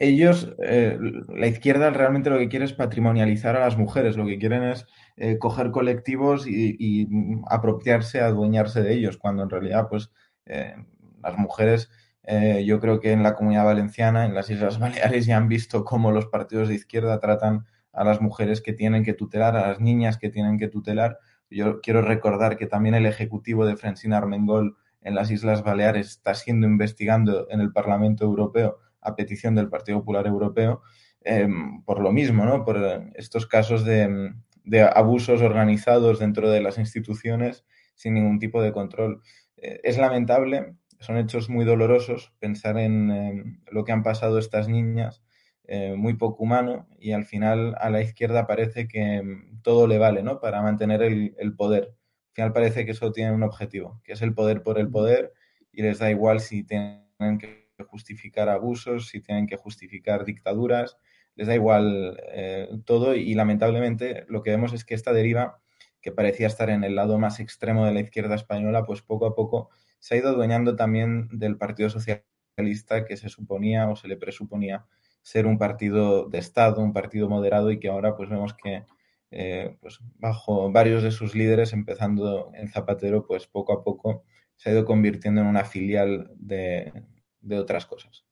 ellos, 0.00 0.52
eh, 0.60 0.98
la 1.28 1.46
izquierda 1.46 1.90
realmente 1.90 2.30
lo 2.30 2.38
que 2.38 2.48
quiere 2.48 2.64
es 2.64 2.72
patrimonializar 2.72 3.54
a 3.54 3.60
las 3.60 3.78
mujeres, 3.78 4.16
lo 4.16 4.26
que 4.26 4.40
quieren 4.40 4.64
es 4.64 4.86
eh, 5.16 5.38
coger 5.38 5.70
colectivos 5.70 6.48
y, 6.48 6.74
y, 6.80 7.06
apropiarse, 7.48 8.20
adueñarse 8.20 8.82
de 8.82 8.94
ellos, 8.94 9.16
cuando 9.16 9.44
en 9.44 9.50
realidad, 9.50 9.86
pues, 9.88 10.10
eh, 10.46 10.74
las 11.22 11.38
mujeres, 11.38 11.90
eh, 12.30 12.62
yo 12.66 12.78
creo 12.78 13.00
que 13.00 13.12
en 13.12 13.22
la 13.22 13.34
comunidad 13.34 13.64
valenciana, 13.64 14.26
en 14.26 14.34
las 14.34 14.50
Islas 14.50 14.78
Baleares, 14.78 15.24
ya 15.24 15.38
han 15.38 15.48
visto 15.48 15.82
cómo 15.82 16.12
los 16.12 16.26
partidos 16.26 16.68
de 16.68 16.74
izquierda 16.74 17.18
tratan 17.20 17.64
a 17.90 18.04
las 18.04 18.20
mujeres 18.20 18.60
que 18.60 18.74
tienen 18.74 19.02
que 19.02 19.14
tutelar, 19.14 19.56
a 19.56 19.68
las 19.68 19.80
niñas 19.80 20.18
que 20.18 20.28
tienen 20.28 20.58
que 20.58 20.68
tutelar. 20.68 21.18
Yo 21.48 21.80
quiero 21.80 22.02
recordar 22.02 22.58
que 22.58 22.66
también 22.66 22.94
el 22.94 23.06
ejecutivo 23.06 23.64
de 23.64 23.76
Francina 23.76 24.18
Armengol 24.18 24.76
en 25.00 25.14
las 25.14 25.30
Islas 25.30 25.64
Baleares 25.64 26.08
está 26.08 26.34
siendo 26.34 26.66
investigando 26.66 27.46
en 27.48 27.60
el 27.60 27.72
Parlamento 27.72 28.26
Europeo 28.26 28.76
a 29.00 29.16
petición 29.16 29.54
del 29.54 29.70
Partido 29.70 30.00
Popular 30.00 30.26
Europeo 30.26 30.82
em, 31.22 31.82
por 31.84 32.00
lo 32.00 32.12
mismo, 32.12 32.44
¿no? 32.44 32.62
Por 32.62 32.78
estos 33.14 33.46
casos 33.46 33.86
de, 33.86 34.34
de 34.64 34.82
abusos 34.82 35.40
organizados 35.40 36.18
dentro 36.18 36.50
de 36.50 36.60
las 36.60 36.76
instituciones 36.76 37.64
sin 37.94 38.12
ningún 38.12 38.38
tipo 38.38 38.60
de 38.60 38.72
control. 38.72 39.22
Eh, 39.56 39.80
es 39.82 39.96
lamentable, 39.96 40.74
son 41.00 41.18
hechos 41.18 41.48
muy 41.48 41.64
dolorosos 41.64 42.32
pensar 42.38 42.78
en 42.78 43.62
lo 43.70 43.84
que 43.84 43.92
han 43.92 44.02
pasado 44.02 44.38
estas 44.38 44.68
niñas, 44.68 45.22
eh, 45.70 45.94
muy 45.96 46.14
poco 46.14 46.44
humano, 46.44 46.88
y 46.98 47.12
al 47.12 47.26
final 47.26 47.74
a 47.78 47.90
la 47.90 48.00
izquierda 48.00 48.46
parece 48.46 48.88
que 48.88 49.22
mm, 49.22 49.60
todo 49.60 49.86
le 49.86 49.98
vale, 49.98 50.22
¿no? 50.22 50.40
Para 50.40 50.62
mantener 50.62 51.02
el, 51.02 51.54
poder. 51.56 51.94
Al 52.28 52.34
final 52.34 52.52
parece 52.54 52.86
que 52.86 52.94
solo 52.94 53.12
tienen 53.12 53.34
un 53.34 53.42
objetivo, 53.42 54.00
que 54.02 54.14
es 54.14 54.22
el 54.22 54.32
poder 54.32 54.62
por 54.62 54.78
el 54.78 54.88
poder, 54.88 55.34
y 55.70 55.82
les 55.82 55.98
da 55.98 56.10
igual 56.10 56.40
si 56.40 56.64
tienen 56.64 57.38
que 57.38 57.68
justificar 57.86 58.48
abusos, 58.48 59.08
si 59.08 59.20
tienen 59.20 59.46
que 59.46 59.58
justificar 59.58 60.24
dictaduras, 60.24 60.96
les 61.34 61.46
da 61.46 61.54
igual 61.54 62.18
eh, 62.32 62.68
todo, 62.86 63.14
y 63.14 63.34
lamentablemente 63.34 64.24
lo 64.28 64.42
que 64.42 64.52
vemos 64.52 64.72
es 64.72 64.86
que 64.86 64.94
esta 64.94 65.12
deriva 65.12 65.60
que 66.00 66.12
parecía 66.12 66.46
estar 66.46 66.70
en 66.70 66.82
el 66.82 66.94
lado 66.94 67.18
más 67.18 67.40
extremo 67.40 67.84
de 67.84 67.92
la 67.92 68.00
izquierda 68.00 68.36
española, 68.36 68.84
pues 68.86 69.02
poco 69.02 69.26
a 69.26 69.34
poco 69.34 69.68
se 69.98 70.14
ha 70.14 70.18
ido 70.18 70.30
adueñando 70.30 70.76
también 70.76 71.28
del 71.30 71.56
Partido 71.56 71.90
Socialista 71.90 73.04
que 73.06 73.16
se 73.16 73.28
suponía 73.28 73.88
o 73.88 73.96
se 73.96 74.08
le 74.08 74.16
presuponía 74.16 74.86
ser 75.22 75.46
un 75.46 75.58
partido 75.58 76.28
de 76.28 76.38
Estado, 76.38 76.80
un 76.80 76.92
partido 76.92 77.28
moderado 77.28 77.70
y 77.70 77.78
que 77.78 77.88
ahora 77.88 78.16
pues 78.16 78.30
vemos 78.30 78.54
que 78.54 78.84
eh, 79.30 79.76
pues 79.80 79.98
bajo 80.16 80.72
varios 80.72 81.02
de 81.02 81.10
sus 81.10 81.34
líderes, 81.34 81.72
empezando 81.72 82.50
en 82.54 82.68
Zapatero, 82.68 83.26
pues 83.26 83.46
poco 83.46 83.72
a 83.72 83.84
poco 83.84 84.24
se 84.56 84.70
ha 84.70 84.72
ido 84.72 84.84
convirtiendo 84.84 85.40
en 85.40 85.46
una 85.46 85.64
filial 85.64 86.30
de, 86.36 86.92
de 87.40 87.58
otras 87.58 87.86
cosas. 87.86 88.24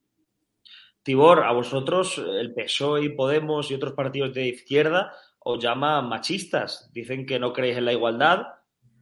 Tibor, 1.03 1.45
a 1.45 1.53
vosotros 1.53 2.19
el 2.19 2.53
PSOE 2.53 3.05
y 3.05 3.09
Podemos 3.11 3.71
y 3.71 3.75
otros 3.75 3.93
partidos 3.93 4.35
de 4.35 4.49
izquierda 4.49 5.13
os 5.39 5.63
llaman 5.63 6.09
machistas. 6.09 6.91
Dicen 6.93 7.27
que 7.27 7.39
no 7.39 7.53
creéis 7.53 7.77
en 7.77 7.85
la 7.85 7.93
igualdad 7.93 8.56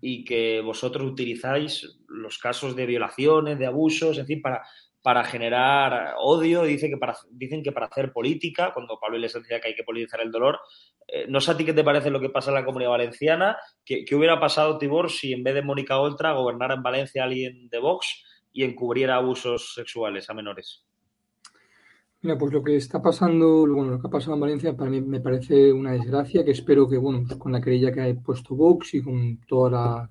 y 0.07 0.23
que 0.23 0.61
vosotros 0.61 1.11
utilizáis 1.11 1.99
los 2.09 2.37
casos 2.37 2.77
de 2.77 2.85
violaciones, 2.85 3.59
de 3.59 3.65
abusos, 3.65 4.19
en 4.19 4.27
fin, 4.27 4.43
para, 4.43 4.63
para 5.01 5.25
generar 5.25 6.17
odio. 6.19 6.65
Dicen 6.65 6.91
que 6.91 6.99
para, 6.99 7.17
dicen 7.31 7.63
que 7.63 7.73
para 7.73 7.87
hacer 7.87 8.13
política, 8.13 8.75
cuando 8.75 8.99
Pablo 9.01 9.17
les 9.17 9.33
decía 9.33 9.63
que 9.63 9.69
hay 9.69 9.75
que 9.75 9.83
politizar 9.83 10.21
el 10.21 10.31
dolor. 10.31 10.61
Eh, 11.09 11.25
no 11.27 11.41
sé 11.41 11.53
a 11.53 11.57
ti 11.57 11.65
qué 11.65 11.73
te 11.73 11.83
parece 11.83 12.11
lo 12.11 12.21
que 12.21 12.29
pasa 12.29 12.51
en 12.51 12.57
la 12.57 12.67
comunidad 12.67 12.91
valenciana. 12.91 13.57
¿Qué, 13.83 14.05
¿Qué, 14.05 14.15
hubiera 14.15 14.39
pasado, 14.39 14.77
Tibor, 14.77 15.11
si 15.11 15.33
en 15.33 15.43
vez 15.43 15.55
de 15.55 15.63
Mónica 15.63 15.99
Oltra 15.99 16.33
gobernara 16.33 16.75
en 16.75 16.83
Valencia 16.83 17.25
alguien 17.25 17.71
de 17.71 17.79
Vox 17.79 18.25
y 18.53 18.65
encubriera 18.65 19.17
abusos 19.17 19.73
sexuales 19.73 20.29
a 20.29 20.35
menores? 20.35 20.85
Mira, 22.25 22.39
pues 22.39 22.55
lo 22.55 22.63
que 22.63 22.77
está 22.77 23.03
pasando, 23.03 23.67
bueno, 23.67 23.91
lo 23.91 24.01
que 24.01 24.07
ha 24.07 24.11
pasado 24.11 24.33
en 24.33 24.41
Valencia 24.41 24.75
para 24.75 24.89
mí 24.89 24.99
me 25.03 25.21
parece 25.21 25.71
una 25.71 25.93
desgracia 25.93 26.43
que 26.43 26.53
espero 26.53 26.89
que, 26.89 26.97
bueno, 26.97 27.23
pues 27.27 27.39
con 27.39 27.53
la 27.53 27.61
querella 27.61 27.93
que 27.93 28.01
ha 28.01 28.15
puesto 28.15 28.55
Vox 28.57 28.95
y 28.95 29.03
con 29.03 29.41
todas 29.47 29.73
las, 29.73 30.11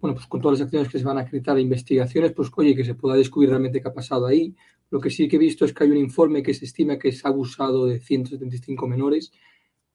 bueno, 0.00 0.16
pues 0.16 0.26
con 0.26 0.40
todas 0.40 0.58
las 0.58 0.66
acciones 0.66 0.88
que 0.88 0.98
se 0.98 1.04
van 1.04 1.16
a 1.16 1.20
acreditar, 1.20 1.56
investigaciones, 1.60 2.32
pues 2.32 2.50
oye, 2.56 2.74
que 2.74 2.84
se 2.84 2.96
pueda 2.96 3.14
descubrir 3.14 3.50
realmente 3.50 3.80
qué 3.80 3.86
ha 3.86 3.94
pasado 3.94 4.26
ahí. 4.26 4.52
Lo 4.90 4.98
que 4.98 5.10
sí 5.10 5.28
que 5.28 5.36
he 5.36 5.38
visto 5.38 5.64
es 5.64 5.72
que 5.72 5.84
hay 5.84 5.92
un 5.92 5.98
informe 5.98 6.42
que 6.42 6.54
se 6.54 6.64
estima 6.64 6.98
que 6.98 7.12
se 7.12 7.24
ha 7.24 7.30
abusado 7.30 7.86
de 7.86 8.00
175 8.00 8.88
menores, 8.88 9.30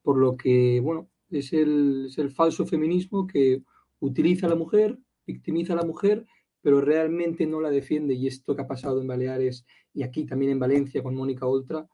por 0.02 0.18
lo 0.18 0.38
que, 0.38 0.80
bueno, 0.80 1.10
es 1.30 1.52
el, 1.52 2.06
es 2.08 2.18
el 2.20 2.32
falso 2.32 2.66
feminismo 2.66 3.28
que 3.28 3.64
utiliza 4.00 4.46
a 4.46 4.50
la 4.50 4.56
mujer, 4.56 4.98
victimiza 5.28 5.74
a 5.74 5.76
la 5.76 5.84
mujer 5.84 6.26
pero 6.62 6.82
realmente 6.82 7.46
no 7.46 7.62
la 7.62 7.70
defiende, 7.70 8.14
y 8.14 8.28
esto 8.28 8.56
que 8.56 8.62
ha 8.62 8.68
pasado 8.68 9.02
en 9.02 9.08
Baleares 9.08 9.66
y 9.94 10.04
aquí 10.04 10.26
también 10.26 10.52
en 10.52 10.60
Valencia 10.60 11.02
con 11.04 11.16
Mónica 11.16 11.46
Oltra, 11.46 11.88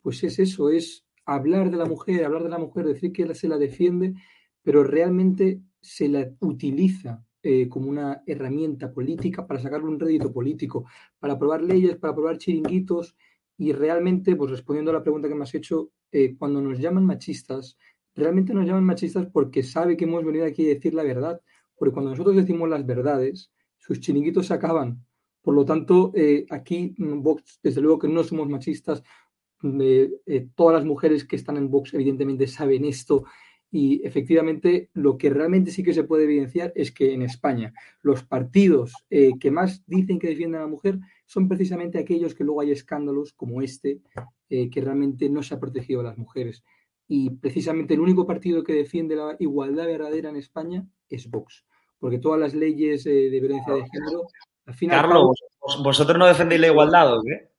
pues 0.00 0.22
es 0.24 0.38
eso, 0.38 0.70
es 0.70 1.04
hablar 1.24 1.70
de 1.70 1.76
la 1.76 1.86
mujer, 1.86 2.24
hablar 2.24 2.42
de 2.42 2.48
la 2.48 2.58
mujer, 2.58 2.86
decir 2.86 3.12
que 3.12 3.34
se 3.34 3.48
la 3.48 3.58
defiende, 3.58 4.14
pero 4.62 4.84
realmente 4.84 5.60
se 5.80 6.08
la 6.08 6.30
utiliza 6.40 7.24
eh, 7.42 7.68
como 7.68 7.88
una 7.88 8.22
herramienta 8.26 8.92
política 8.92 9.46
para 9.46 9.60
sacarle 9.60 9.88
un 9.88 9.98
rédito 9.98 10.32
político, 10.32 10.84
para 11.18 11.34
aprobar 11.34 11.62
leyes, 11.62 11.96
para 11.96 12.12
aprobar 12.12 12.38
chiringuitos, 12.38 13.16
y 13.58 13.72
realmente, 13.72 14.34
pues 14.34 14.50
respondiendo 14.50 14.90
a 14.90 14.94
la 14.94 15.02
pregunta 15.02 15.28
que 15.28 15.34
me 15.34 15.44
has 15.44 15.54
hecho, 15.54 15.90
eh, 16.10 16.36
cuando 16.36 16.60
nos 16.60 16.78
llaman 16.78 17.06
machistas, 17.06 17.76
realmente 18.14 18.54
nos 18.54 18.66
llaman 18.66 18.84
machistas 18.84 19.26
porque 19.26 19.62
sabe 19.62 19.96
que 19.96 20.04
hemos 20.04 20.24
venido 20.24 20.44
aquí 20.44 20.64
a 20.64 20.74
decir 20.74 20.94
la 20.94 21.02
verdad, 21.02 21.40
porque 21.76 21.92
cuando 21.92 22.10
nosotros 22.10 22.36
decimos 22.36 22.68
las 22.68 22.84
verdades, 22.84 23.50
sus 23.82 24.00
chiringuitos 24.00 24.46
se 24.46 24.54
acaban. 24.54 25.04
Por 25.42 25.54
lo 25.54 25.64
tanto, 25.64 26.12
eh, 26.14 26.46
aquí 26.50 26.94
mm, 26.96 27.20
Vox, 27.20 27.58
desde 27.62 27.80
luego 27.80 27.98
que 27.98 28.08
no 28.08 28.22
somos 28.22 28.48
machistas, 28.48 29.02
mm, 29.62 29.80
eh, 29.82 30.10
eh, 30.26 30.48
todas 30.54 30.76
las 30.76 30.84
mujeres 30.84 31.24
que 31.24 31.36
están 31.36 31.56
en 31.56 31.68
Vox 31.68 31.92
evidentemente 31.94 32.46
saben 32.46 32.84
esto 32.84 33.24
y 33.72 34.06
efectivamente 34.06 34.90
lo 34.92 35.18
que 35.18 35.30
realmente 35.30 35.72
sí 35.72 35.82
que 35.82 35.94
se 35.94 36.04
puede 36.04 36.24
evidenciar 36.24 36.72
es 36.76 36.92
que 36.92 37.12
en 37.12 37.22
España 37.22 37.72
los 38.02 38.22
partidos 38.22 38.92
que 39.08 39.50
más 39.50 39.82
dicen 39.86 40.18
que 40.18 40.28
defienden 40.28 40.60
a 40.60 40.64
la 40.64 40.70
mujer 40.70 40.98
son 41.24 41.48
precisamente 41.48 41.98
aquellos 41.98 42.34
que 42.34 42.44
luego 42.44 42.60
hay 42.60 42.70
escándalos 42.70 43.32
como 43.32 43.62
este, 43.62 44.02
que 44.50 44.80
realmente 44.82 45.30
no 45.30 45.42
se 45.42 45.54
ha 45.54 45.58
protegido 45.58 46.00
a 46.00 46.04
las 46.04 46.18
mujeres. 46.18 46.62
Y 47.08 47.30
precisamente 47.30 47.94
el 47.94 48.00
único 48.00 48.26
partido 48.26 48.62
que 48.62 48.74
defiende 48.74 49.16
la 49.16 49.36
igualdad 49.38 49.86
verdadera 49.86 50.28
en 50.28 50.36
España 50.36 50.86
es 51.08 51.30
Vox, 51.30 51.64
porque 52.02 52.18
todas 52.18 52.40
las 52.40 52.52
leyes 52.52 53.06
eh, 53.06 53.30
de 53.30 53.40
violencia 53.40 53.72
de 53.72 53.84
género, 53.88 54.26
al 54.66 54.74
final... 54.74 55.02
Carlos, 55.02 55.40
¿vosotros 55.84 56.18
no 56.18 56.26
defendéis 56.26 56.60
la 56.60 56.66
igualdad 56.66 57.16
o 57.16 57.22
qué? 57.22 57.52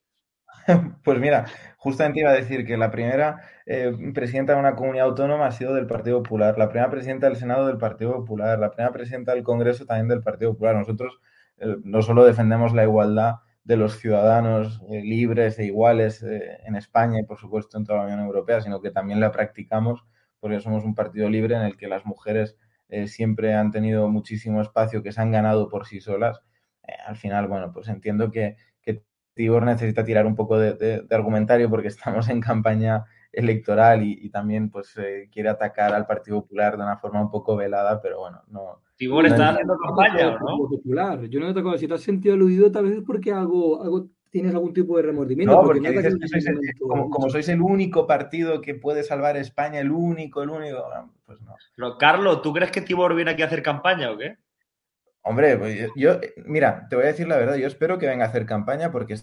Pues 1.03 1.17
mira, 1.17 1.45
justamente 1.77 2.19
iba 2.19 2.29
a 2.29 2.33
decir 2.33 2.65
que 2.65 2.75
la 2.75 2.91
primera 2.91 3.39
eh, 3.65 3.93
presidenta 4.13 4.53
de 4.53 4.59
una 4.59 4.75
comunidad 4.75 5.07
autónoma 5.07 5.45
ha 5.45 5.51
sido 5.51 5.73
del 5.73 5.87
Partido 5.87 6.21
Popular, 6.21 6.57
la 6.57 6.67
primera 6.67 6.91
presidenta 6.91 7.27
del 7.27 7.37
Senado 7.37 7.67
del 7.67 7.77
Partido 7.77 8.15
Popular, 8.15 8.59
la 8.59 8.71
primera 8.71 8.91
presidenta 8.91 9.33
del 9.33 9.43
Congreso 9.43 9.85
también 9.85 10.09
del 10.09 10.21
Partido 10.21 10.51
Popular. 10.51 10.75
Nosotros 10.75 11.21
eh, 11.59 11.77
no 11.85 12.01
solo 12.01 12.25
defendemos 12.25 12.73
la 12.73 12.83
igualdad 12.83 13.35
de 13.63 13.77
los 13.77 13.97
ciudadanos 13.97 14.81
eh, 14.89 15.01
libres 15.03 15.57
e 15.57 15.67
iguales 15.67 16.21
en 16.21 16.75
España 16.75 17.21
y 17.21 17.23
por 17.23 17.39
supuesto 17.39 17.77
en 17.77 17.85
toda 17.85 17.99
la 17.99 18.05
Unión 18.07 18.19
Europea, 18.19 18.59
sino 18.59 18.81
que 18.81 18.91
también 18.91 19.21
la 19.21 19.31
practicamos 19.31 20.03
porque 20.41 20.59
somos 20.59 20.83
un 20.83 20.95
partido 20.95 21.29
libre 21.29 21.55
en 21.55 21.61
el 21.61 21.77
que 21.77 21.87
las 21.87 22.05
mujeres 22.05 22.57
siempre 23.07 23.53
han 23.55 23.71
tenido 23.71 24.07
muchísimo 24.07 24.61
espacio 24.61 25.01
que 25.01 25.11
se 25.11 25.21
han 25.21 25.31
ganado 25.31 25.69
por 25.69 25.85
sí 25.87 25.99
solas. 25.99 26.41
al 27.05 27.15
final, 27.17 27.47
bueno, 27.47 27.71
pues 27.73 27.87
entiendo 27.87 28.31
que 28.31 28.55
Tibor 29.33 29.63
necesita 29.63 30.03
tirar 30.03 30.25
un 30.25 30.35
poco 30.35 30.57
de, 30.57 31.05
argumentario 31.09 31.69
porque 31.69 31.87
estamos 31.89 32.29
en 32.29 32.41
campaña 32.41 33.05
electoral 33.31 34.03
y, 34.03 34.29
también 34.29 34.69
pues 34.69 34.95
eh, 34.97 35.27
quiere 35.31 35.49
atacar 35.49 35.93
al 35.93 36.05
Partido 36.05 36.41
Popular 36.41 36.77
de 36.77 36.83
una 36.83 36.97
forma 36.97 37.19
un 37.19 37.31
poco 37.31 37.55
velada, 37.55 37.99
pero 37.99 38.19
bueno, 38.19 38.43
no. 38.47 38.81
Tibor 38.95 39.25
está 39.25 39.49
haciendo 39.49 39.75
campaña, 39.75 40.37
¿no? 40.37 40.69
Popular. 40.69 41.23
Yo 41.27 41.39
no 41.39 41.51
te 41.51 41.59
acuerdo 41.59 41.79
si 41.79 41.87
te 41.87 41.95
has 41.95 42.01
sentido 42.01 42.35
aludido 42.35 42.71
tal 42.71 42.85
vez 42.85 43.01
porque 43.05 43.31
algo, 43.31 43.81
algo 43.81 44.07
tienes 44.29 44.53
algún 44.53 44.73
tipo 44.73 44.97
de 44.97 45.03
remordimiento. 45.03 45.55
No, 45.55 45.63
porque, 45.63 45.79
dices 45.79 46.15
que 46.19 46.27
sois 46.27 46.45
el, 46.45 46.59
como, 46.79 47.29
sois 47.29 47.49
el 47.49 47.61
único 47.61 48.05
partido 48.05 48.61
que 48.61 48.75
puede 48.75 49.03
salvar 49.03 49.35
España, 49.35 49.79
el 49.79 49.91
único, 49.91 50.43
el 50.43 50.49
único, 50.49 50.83
pues 51.33 51.41
no. 51.41 51.55
Pero 51.75 51.97
Carlos, 51.97 52.41
¿tú 52.41 52.53
crees 52.53 52.71
que 52.71 52.81
Tibor 52.81 53.15
viene 53.15 53.31
aquí 53.31 53.41
a 53.41 53.47
hacer 53.47 53.63
campaña 53.63 54.11
o 54.11 54.17
qué? 54.17 54.37
Hombre, 55.21 55.57
pues 55.57 55.89
yo, 55.95 56.19
mira, 56.45 56.87
te 56.89 56.95
voy 56.95 57.05
a 57.05 57.07
decir 57.07 57.27
la 57.27 57.37
verdad, 57.37 57.55
yo 57.55 57.67
espero 57.67 57.97
que 57.97 58.07
venga 58.07 58.25
a 58.25 58.27
hacer 58.27 58.45
campaña 58.45 58.91
porque 58.91 59.13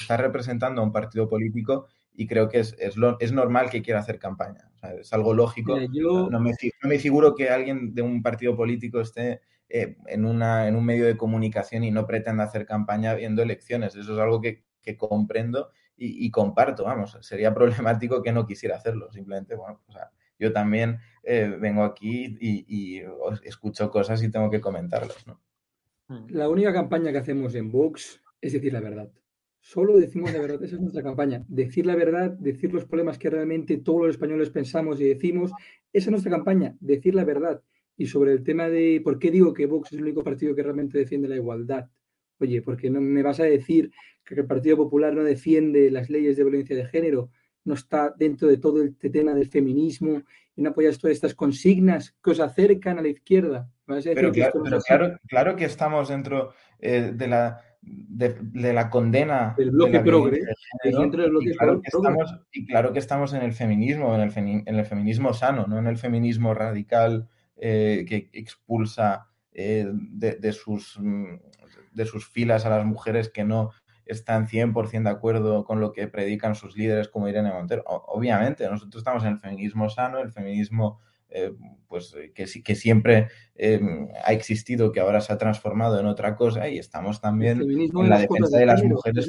está 0.00 0.16
representando 0.16 0.80
a 0.80 0.84
un 0.84 0.92
partido 0.92 1.28
político 1.28 1.86
y 2.16 2.26
creo 2.26 2.48
que 2.48 2.60
es, 2.60 2.74
es, 2.78 2.96
lo, 2.96 3.18
es 3.20 3.32
normal 3.32 3.70
que 3.70 3.82
quiera 3.82 4.00
hacer 4.00 4.18
campaña. 4.18 4.70
es 4.98 5.12
algo 5.12 5.34
lógico. 5.34 5.78
no, 5.78 6.40
me, 6.40 6.50
no, 6.50 6.88
me, 6.88 6.98
figuro 6.98 7.34
que 7.34 7.50
alguien 7.50 7.94
de 7.94 8.02
un 8.02 8.22
partido 8.22 8.56
político 8.56 9.00
esté 9.00 9.40
eh, 9.68 9.96
en, 10.06 10.24
una, 10.24 10.66
en 10.66 10.76
un 10.76 10.84
medio 10.84 11.06
de 11.06 11.16
comunicación 11.16 11.84
y 11.84 11.90
no 11.90 12.06
pretenda 12.06 12.44
hacer 12.44 12.66
campaña 12.66 13.14
viendo 13.14 13.42
elecciones. 13.42 13.94
Eso 13.94 14.14
es 14.14 14.18
algo 14.18 14.40
que, 14.40 14.64
que 14.82 14.96
comprendo 14.96 15.70
y, 15.96 16.26
y, 16.26 16.30
comparto. 16.30 16.84
Vamos, 16.84 17.18
sería 17.20 17.54
problemático 17.54 18.22
que 18.22 18.32
no 18.32 18.46
quisiera 18.46 18.76
hacerlo. 18.76 19.12
Simplemente, 19.12 19.54
bueno, 19.54 19.80
o 19.86 19.92
sea, 19.92 20.10
yo 20.38 20.52
también 20.52 20.98
eh, 21.22 21.56
vengo 21.60 21.82
aquí 21.82 22.36
y, 22.40 23.02
escucho 23.44 23.90
cosas 23.90 24.22
y 24.22 24.30
tengo 24.30 24.50
que 24.50 24.60
comentarlas. 24.60 25.26
¿no? 25.26 25.40
La 26.28 26.48
única 26.48 26.72
campaña 26.72 27.12
que 27.12 27.18
hacemos 27.18 27.54
en 27.54 27.70
Vox 27.70 28.22
es 28.40 28.52
decir 28.52 28.72
la 28.72 28.80
verdad. 28.80 29.10
Solo 29.60 29.96
decimos 29.96 30.32
la 30.32 30.40
verdad, 30.40 30.62
esa 30.62 30.76
es 30.76 30.80
nuestra 30.80 31.02
campaña. 31.02 31.44
Decir 31.48 31.86
la 31.86 31.96
verdad, 31.96 32.30
decir 32.30 32.72
los 32.72 32.84
problemas 32.84 33.18
que 33.18 33.30
realmente 33.30 33.78
todos 33.78 34.02
los 34.02 34.10
españoles 34.10 34.50
pensamos 34.50 35.00
y 35.00 35.04
decimos, 35.04 35.50
esa 35.92 36.06
es 36.06 36.10
nuestra 36.10 36.30
campaña, 36.30 36.76
decir 36.78 37.16
la 37.16 37.24
verdad. 37.24 37.62
Y 37.96 38.06
sobre 38.06 38.32
el 38.32 38.44
tema 38.44 38.68
de 38.68 39.00
por 39.02 39.18
qué 39.18 39.32
digo 39.32 39.52
que 39.52 39.66
Vox 39.66 39.92
es 39.92 39.98
el 39.98 40.04
único 40.04 40.22
partido 40.22 40.54
que 40.54 40.62
realmente 40.62 40.98
defiende 40.98 41.26
la 41.26 41.34
igualdad. 41.34 41.90
Oye, 42.38 42.62
porque 42.62 42.90
no 42.90 43.00
me 43.00 43.22
vas 43.22 43.40
a 43.40 43.44
decir 43.44 43.90
que 44.24 44.34
el 44.34 44.46
Partido 44.46 44.76
Popular 44.76 45.14
no 45.14 45.24
defiende 45.24 45.90
las 45.90 46.10
leyes 46.10 46.36
de 46.36 46.44
violencia 46.44 46.76
de 46.76 46.86
género, 46.86 47.30
no 47.66 47.74
está 47.74 48.14
dentro 48.16 48.48
de 48.48 48.56
todo 48.56 48.82
este 48.82 49.10
tema 49.10 49.34
del 49.34 49.48
feminismo 49.48 50.22
y 50.54 50.62
no 50.62 50.70
apoyas 50.70 50.98
todas 50.98 51.14
estas 51.14 51.34
consignas 51.34 52.14
que 52.22 52.30
os 52.30 52.40
acercan 52.40 52.98
a 52.98 53.02
la 53.02 53.08
izquierda. 53.08 53.68
Pero, 53.86 54.32
claro, 54.32 55.18
claro, 55.28 55.56
que 55.56 55.64
estamos 55.64 56.08
dentro 56.08 56.52
eh, 56.80 57.12
de, 57.14 57.28
la, 57.28 57.60
de, 57.82 58.72
la 58.72 58.90
condena 58.90 59.54
del 59.56 59.70
bloque 59.70 60.00
progre, 60.00 60.40
y, 60.82 61.52
claro 61.56 61.80
que 61.80 61.88
estamos, 61.88 62.40
y 62.52 62.66
claro 62.66 62.92
que 62.92 62.98
estamos 62.98 63.32
en 63.34 63.42
el 63.42 63.52
feminismo, 63.52 64.14
en 64.14 64.22
el, 64.22 64.32
en 64.66 64.74
el 64.74 64.84
feminismo 64.86 65.32
sano, 65.34 65.66
no 65.68 65.78
en 65.78 65.86
el 65.86 65.98
feminismo 65.98 66.52
radical 66.52 67.28
eh, 67.56 68.04
que 68.08 68.28
expulsa 68.32 69.28
eh, 69.52 69.86
de, 69.92 70.52
sus, 70.52 70.98
de 71.92 72.06
sus 72.06 72.28
filas 72.28 72.66
a 72.66 72.70
las 72.70 72.84
mujeres 72.84 73.28
que 73.28 73.44
no 73.44 73.70
están 74.06 74.46
100% 74.46 75.02
de 75.02 75.10
acuerdo 75.10 75.64
con 75.64 75.80
lo 75.80 75.92
que 75.92 76.08
predican 76.08 76.54
sus 76.54 76.76
líderes 76.76 77.08
como 77.08 77.28
Irene 77.28 77.52
Montero. 77.52 77.84
obviamente, 77.86 78.68
nosotros 78.68 79.00
estamos 79.00 79.24
en 79.24 79.32
el 79.32 79.38
feminismo 79.38 79.90
sano, 79.90 80.18
el 80.18 80.32
feminismo 80.32 81.00
eh, 81.28 81.52
pues 81.88 82.14
que, 82.34 82.46
que 82.62 82.74
siempre 82.76 83.28
eh, 83.56 83.80
ha 84.24 84.32
existido, 84.32 84.92
que 84.92 85.00
ahora 85.00 85.20
se 85.20 85.32
ha 85.32 85.38
transformado 85.38 85.98
en 85.98 86.06
otra 86.06 86.36
cosa 86.36 86.68
y 86.68 86.78
estamos 86.78 87.20
también 87.20 87.60
en 87.62 88.08
la 88.08 88.20
defensa 88.20 88.58
de 88.58 88.66
las 88.66 88.82
mujeres 88.84 89.26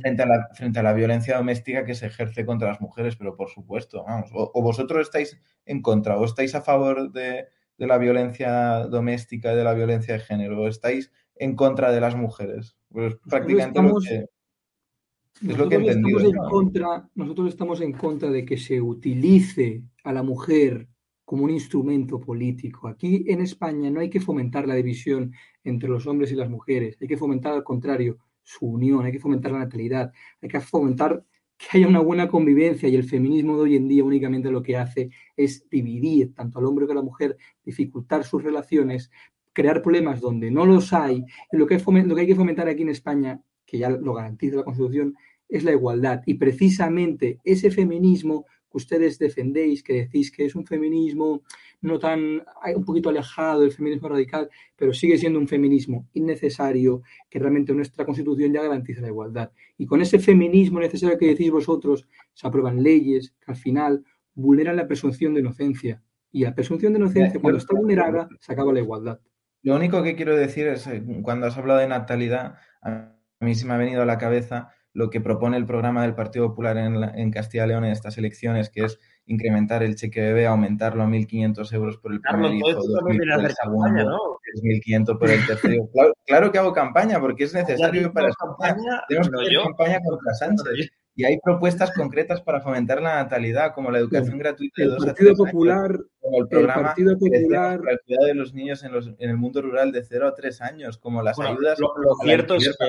frente, 0.00 0.22
a 0.22 0.26
la, 0.26 0.48
frente, 0.52 0.78
a 0.80 0.82
la, 0.82 0.92
violencia 0.92 1.36
doméstica 1.36 1.84
que 1.84 1.94
se 1.94 2.06
ejerce 2.06 2.44
contra 2.44 2.68
las 2.68 2.80
mujeres, 2.80 3.16
pero 3.16 3.36
por 3.36 3.50
supuesto, 3.50 4.04
vamos, 4.04 4.30
o, 4.32 4.62
vosotros 4.62 5.02
estáis 5.02 5.40
en 5.64 5.80
contra 5.80 6.18
o 6.18 6.24
estáis 6.24 6.54
a 6.54 6.62
favor 6.62 7.12
de, 7.12 7.46
de 7.78 7.86
la 7.86 7.98
violencia 7.98 8.86
doméstica 8.86 9.54
de 9.54 9.64
la 9.64 9.74
violencia 9.74 10.14
de 10.14 10.20
género, 10.20 10.60
o 10.60 10.68
estáis 10.68 11.12
en 11.36 11.54
contra 11.56 11.90
de 11.92 12.00
las 12.00 12.16
mujeres. 12.16 12.76
Pues 12.90 13.16
prácticamente 13.28 13.78
estamos, 13.78 14.06
es 14.06 15.58
lo 15.58 15.68
que 15.68 15.76
estamos 15.76 16.24
en 16.24 16.36
contra, 16.36 17.08
nosotros 17.14 17.48
estamos 17.48 17.80
en 17.80 17.92
contra 17.92 18.30
de 18.30 18.44
que 18.44 18.56
se 18.56 18.80
utilice 18.80 19.82
a 20.04 20.12
la 20.12 20.22
mujer 20.22 20.88
como 21.24 21.44
un 21.44 21.50
instrumento 21.50 22.20
político. 22.20 22.88
Aquí 22.88 23.24
en 23.26 23.40
España 23.40 23.90
no 23.90 24.00
hay 24.00 24.10
que 24.10 24.20
fomentar 24.20 24.68
la 24.68 24.74
división 24.74 25.32
entre 25.64 25.88
los 25.88 26.06
hombres 26.06 26.30
y 26.32 26.36
las 26.36 26.50
mujeres, 26.50 26.96
hay 27.00 27.08
que 27.08 27.16
fomentar 27.16 27.54
al 27.54 27.64
contrario 27.64 28.18
su 28.42 28.66
unión, 28.66 29.04
hay 29.04 29.12
que 29.12 29.20
fomentar 29.20 29.52
la 29.52 29.60
natalidad, 29.60 30.12
hay 30.40 30.48
que 30.48 30.60
fomentar 30.60 31.24
que 31.56 31.78
haya 31.78 31.88
una 31.88 32.00
buena 32.00 32.28
convivencia 32.28 32.88
y 32.88 32.96
el 32.96 33.04
feminismo 33.04 33.56
de 33.56 33.62
hoy 33.62 33.76
en 33.76 33.88
día 33.88 34.02
únicamente 34.02 34.50
lo 34.50 34.62
que 34.62 34.76
hace 34.76 35.10
es 35.36 35.68
dividir 35.70 36.34
tanto 36.34 36.58
al 36.58 36.66
hombre 36.66 36.86
como 36.86 36.98
a 36.98 37.02
la 37.02 37.06
mujer, 37.06 37.36
dificultar 37.64 38.24
sus 38.24 38.42
relaciones, 38.42 39.10
crear 39.52 39.82
problemas 39.82 40.20
donde 40.20 40.50
no 40.50 40.66
los 40.66 40.92
hay. 40.92 41.24
Y 41.52 41.56
lo 41.56 41.66
que, 41.66 41.78
lo 41.78 42.14
que 42.14 42.20
hay 42.20 42.26
que 42.26 42.34
fomentar 42.34 42.68
aquí 42.68 42.82
en 42.82 42.88
España, 42.88 43.40
que 43.66 43.78
ya 43.78 43.90
lo 43.90 44.14
garantiza 44.14 44.56
la 44.56 44.64
Constitución, 44.64 45.14
es 45.48 45.64
la 45.64 45.72
igualdad. 45.72 46.22
Y 46.26 46.34
precisamente 46.34 47.38
ese 47.44 47.70
feminismo 47.70 48.46
que 48.72 48.78
ustedes 48.78 49.18
defendéis, 49.18 49.82
que 49.82 49.92
decís 49.92 50.32
que 50.32 50.46
es 50.46 50.54
un 50.54 50.64
feminismo 50.64 51.42
no 51.82 51.98
tan, 51.98 52.42
un 52.74 52.84
poquito 52.84 53.10
alejado 53.10 53.60
del 53.60 53.72
feminismo 53.72 54.08
radical, 54.08 54.48
pero 54.76 54.94
sigue 54.94 55.18
siendo 55.18 55.38
un 55.38 55.48
feminismo 55.48 56.08
innecesario, 56.14 57.02
que 57.28 57.38
realmente 57.38 57.74
nuestra 57.74 58.04
constitución 58.06 58.52
ya 58.52 58.62
garantiza 58.62 59.02
la 59.02 59.08
igualdad. 59.08 59.52
Y 59.76 59.86
con 59.86 60.00
ese 60.00 60.18
feminismo 60.18 60.80
necesario 60.80 61.18
que 61.18 61.26
decís 61.26 61.50
vosotros, 61.50 62.06
se 62.32 62.46
aprueban 62.46 62.82
leyes 62.82 63.34
que 63.44 63.50
al 63.50 63.56
final 63.56 64.04
vulneran 64.34 64.76
la 64.76 64.86
presunción 64.86 65.34
de 65.34 65.40
inocencia. 65.40 66.02
Y 66.30 66.44
la 66.44 66.54
presunción 66.54 66.94
de 66.94 67.00
inocencia, 67.00 67.40
cuando 67.40 67.58
está 67.58 67.76
vulnerada, 67.76 68.28
se 68.40 68.52
acaba 68.52 68.72
la 68.72 68.80
igualdad. 68.80 69.20
Lo 69.62 69.76
único 69.76 70.02
que 70.02 70.16
quiero 70.16 70.36
decir 70.36 70.66
es, 70.66 70.86
eh, 70.86 71.02
cuando 71.22 71.46
has 71.46 71.56
hablado 71.56 71.80
de 71.80 71.88
natalidad, 71.88 72.56
a 72.82 73.12
mí 73.40 73.54
se 73.54 73.66
me 73.66 73.74
ha 73.74 73.76
venido 73.76 74.02
a 74.02 74.06
la 74.06 74.18
cabeza 74.18 74.72
lo 74.94 75.08
que 75.10 75.20
propone 75.20 75.56
el 75.56 75.66
programa 75.66 76.02
del 76.02 76.14
Partido 76.14 76.48
Popular 76.48 76.76
en, 76.76 77.30
Castilla 77.30 77.64
y 77.64 77.68
León 77.68 77.84
en 77.84 77.92
estas 77.92 78.18
elecciones, 78.18 78.68
que 78.68 78.84
es 78.84 78.98
incrementar 79.24 79.82
el 79.82 79.96
cheque 79.96 80.20
bebé, 80.20 80.46
aumentarlo 80.46 81.02
a 81.02 81.06
1.500 81.06 81.72
euros 81.72 81.96
por 81.98 82.12
el 82.12 82.20
primer 82.20 82.52
hijo, 82.52 82.68
2.000 82.68 83.34
por 83.36 83.44
el 83.44 83.54
segundo, 83.54 84.04
¿no? 84.04 84.18
1.500 84.62 85.18
por 85.18 85.30
el 85.30 85.46
tercero. 85.46 85.88
Claro, 86.26 86.52
que 86.52 86.58
hago 86.58 86.72
campaña, 86.72 87.20
porque 87.20 87.44
es 87.44 87.54
necesario 87.54 88.12
para 88.12 88.28
España. 88.28 89.02
Tenemos 89.08 89.30
que 89.30 89.36
hacer 89.36 89.62
campaña 89.62 90.00
contra 90.04 90.34
Sánchez. 90.38 90.92
Y 91.14 91.24
hay 91.24 91.38
propuestas 91.40 91.92
concretas 91.94 92.40
para 92.40 92.60
fomentar 92.60 93.02
la 93.02 93.16
natalidad, 93.16 93.74
como 93.74 93.90
la 93.90 93.98
educación 93.98 94.38
gratuita 94.38 94.82
de 94.82 94.88
dos 94.88 95.04
Partido 95.04 95.34
Popular, 95.34 95.98
como 96.20 96.38
el 96.42 96.48
programa 96.48 96.82
Partido 96.82 97.18
Popular, 97.18 97.80
para 97.80 97.92
el 97.92 98.00
cuidado 98.06 98.26
de 98.26 98.34
los 98.34 98.54
niños 98.54 98.82
en, 98.82 98.92
los, 98.92 99.08
en, 99.08 99.30
el 99.30 99.36
mundo 99.36 99.60
rural 99.60 99.92
de 99.92 100.04
0 100.04 100.28
a 100.28 100.34
3 100.34 100.60
años, 100.62 100.96
como 100.96 101.22
las 101.22 101.38
ayudas. 101.38 101.78
Lo, 101.78 101.92
cierto 102.22 102.54
es 102.54 102.76
que 102.78 102.86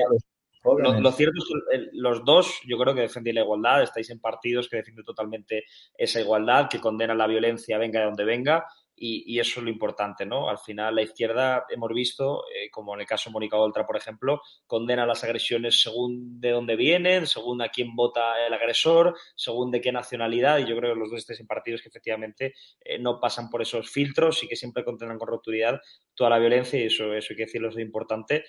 lo, 0.64 1.12
cierto 1.12 1.34
es 1.36 1.44
que 1.70 1.88
los 1.92 2.24
dos, 2.24 2.60
yo 2.66 2.78
creo 2.78 2.94
que 2.94 3.02
defendéis 3.02 3.34
la 3.34 3.42
igualdad, 3.42 3.82
estáis 3.82 4.08
en 4.08 4.20
partidos 4.20 4.68
que 4.70 4.78
defienden 4.78 5.04
totalmente 5.04 5.64
esa 5.98 6.20
igualdad, 6.20 6.68
que 6.70 6.80
condenan 6.80 7.18
la 7.18 7.26
violencia, 7.26 7.76
venga 7.76 8.00
de 8.00 8.06
donde 8.06 8.24
venga, 8.24 8.64
y, 8.96 9.38
eso 9.38 9.60
es 9.60 9.64
lo 9.64 9.70
importante, 9.70 10.24
¿no? 10.24 10.48
Al 10.48 10.58
final, 10.58 10.94
la 10.94 11.02
izquierda, 11.02 11.66
hemos 11.68 11.92
visto, 11.92 12.44
eh, 12.54 12.70
como 12.70 12.94
en 12.94 13.00
el 13.00 13.06
caso 13.06 13.28
de 13.28 13.32
Mónica 13.32 13.56
Oltra, 13.56 13.86
por 13.86 13.96
ejemplo, 13.96 14.40
condena 14.66 15.06
las 15.06 15.24
agresiones 15.24 15.80
según 15.80 16.40
de 16.40 16.50
dónde 16.50 16.76
vienen, 16.76 17.26
según 17.26 17.60
a 17.62 17.68
quién 17.68 17.96
vota 17.96 18.46
el 18.46 18.52
agresor, 18.52 19.16
según 19.34 19.70
de 19.70 19.80
qué 19.80 19.90
nacionalidad, 19.90 20.58
y 20.58 20.66
yo 20.66 20.76
creo 20.76 20.94
que 20.94 21.00
los 21.00 21.10
dos 21.10 21.18
estáis 21.18 21.40
en 21.40 21.46
partidos 21.46 21.82
que 21.82 21.88
efectivamente 21.88 22.54
eh, 22.84 22.98
no 22.98 23.18
pasan 23.20 23.50
por 23.50 23.62
esos 23.62 23.90
filtros 23.90 24.42
y 24.42 24.48
que 24.48 24.56
siempre 24.56 24.84
condenan 24.84 25.18
con 25.18 25.28
rotundidad 25.28 25.80
toda 26.14 26.30
la 26.30 26.38
violencia, 26.38 26.78
y 26.80 26.84
eso, 26.84 27.12
eso 27.14 27.28
hay 27.30 27.36
que 27.36 27.46
decirlo, 27.46 27.70
es 27.70 27.78
importante 27.78 28.44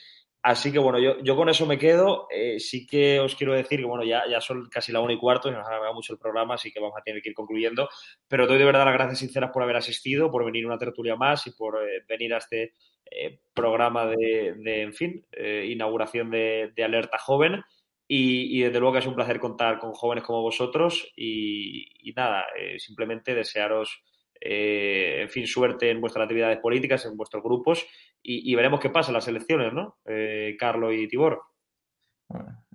Así 0.46 0.72
que 0.72 0.78
bueno, 0.78 1.00
yo, 1.00 1.18
yo 1.24 1.36
con 1.36 1.50
eso 1.50 1.66
me 1.66 1.80
quedo. 1.80 2.28
Eh, 2.30 2.60
sí 2.60 2.86
que 2.86 3.20
os 3.20 3.34
quiero 3.34 3.54
decir 3.54 3.80
que 3.80 3.86
bueno, 3.86 4.04
ya, 4.04 4.28
ya 4.30 4.40
son 4.40 4.70
casi 4.70 4.92
la 4.92 5.00
una 5.00 5.14
y 5.14 5.18
cuarto 5.18 5.50
y 5.50 5.52
nos 5.52 5.66
ha 5.66 5.70
alargado 5.70 5.96
mucho 5.96 6.14
el 6.14 6.20
programa, 6.20 6.54
así 6.54 6.72
que 6.72 6.80
vamos 6.80 6.96
a 6.96 7.02
tener 7.02 7.20
que 7.24 7.30
ir 7.30 7.36
concluyendo. 7.36 7.90
Pero 8.28 8.46
doy 8.46 8.60
de 8.60 8.66
verdad 8.66 8.86
las 8.86 8.94
gracias 8.94 9.18
sinceras 9.18 9.50
por 9.50 9.64
haber 9.64 9.78
asistido, 9.78 10.30
por 10.30 10.46
venir 10.46 10.68
una 10.68 10.78
tertulia 10.78 11.16
más 11.16 11.48
y 11.48 11.52
por 11.54 11.82
eh, 11.82 12.04
venir 12.08 12.36
a 12.36 12.38
este 12.38 12.74
eh, 13.10 13.40
programa 13.56 14.06
de, 14.06 14.54
de, 14.58 14.82
en 14.84 14.94
fin, 14.94 15.26
inauguración 15.36 16.30
de, 16.30 16.72
de, 16.76 16.84
Alerta 16.84 17.18
Joven. 17.18 17.64
Y, 18.08 18.62
desde 18.62 18.80
luego 18.80 18.94
que 18.94 19.00
es 19.00 19.08
un 19.08 19.16
placer 19.16 19.40
contar 19.40 19.80
con 19.80 19.94
jóvenes 19.94 20.24
como 20.24 20.44
vosotros. 20.44 21.12
Y 21.16 22.14
nada, 22.16 22.46
simplemente 22.78 23.34
desearos 23.34 24.04
eh, 24.48 25.22
en 25.24 25.30
fin, 25.30 25.48
suerte 25.48 25.90
en 25.90 26.00
vuestras 26.00 26.24
actividades 26.24 26.60
políticas, 26.60 27.06
en 27.06 27.18
vuestros 27.18 27.44
grupos 27.44 27.86
y, 28.22 28.54
veremos 28.56 28.80
qué 28.80 28.90
pasa 28.90 29.10
en 29.10 29.16
las 29.16 29.28
elecciones, 29.28 29.74
¿no? 29.74 29.98
Eh, 30.06 30.56
Carlos 30.60 30.94
y 30.96 31.08
Tibor. 31.08 31.42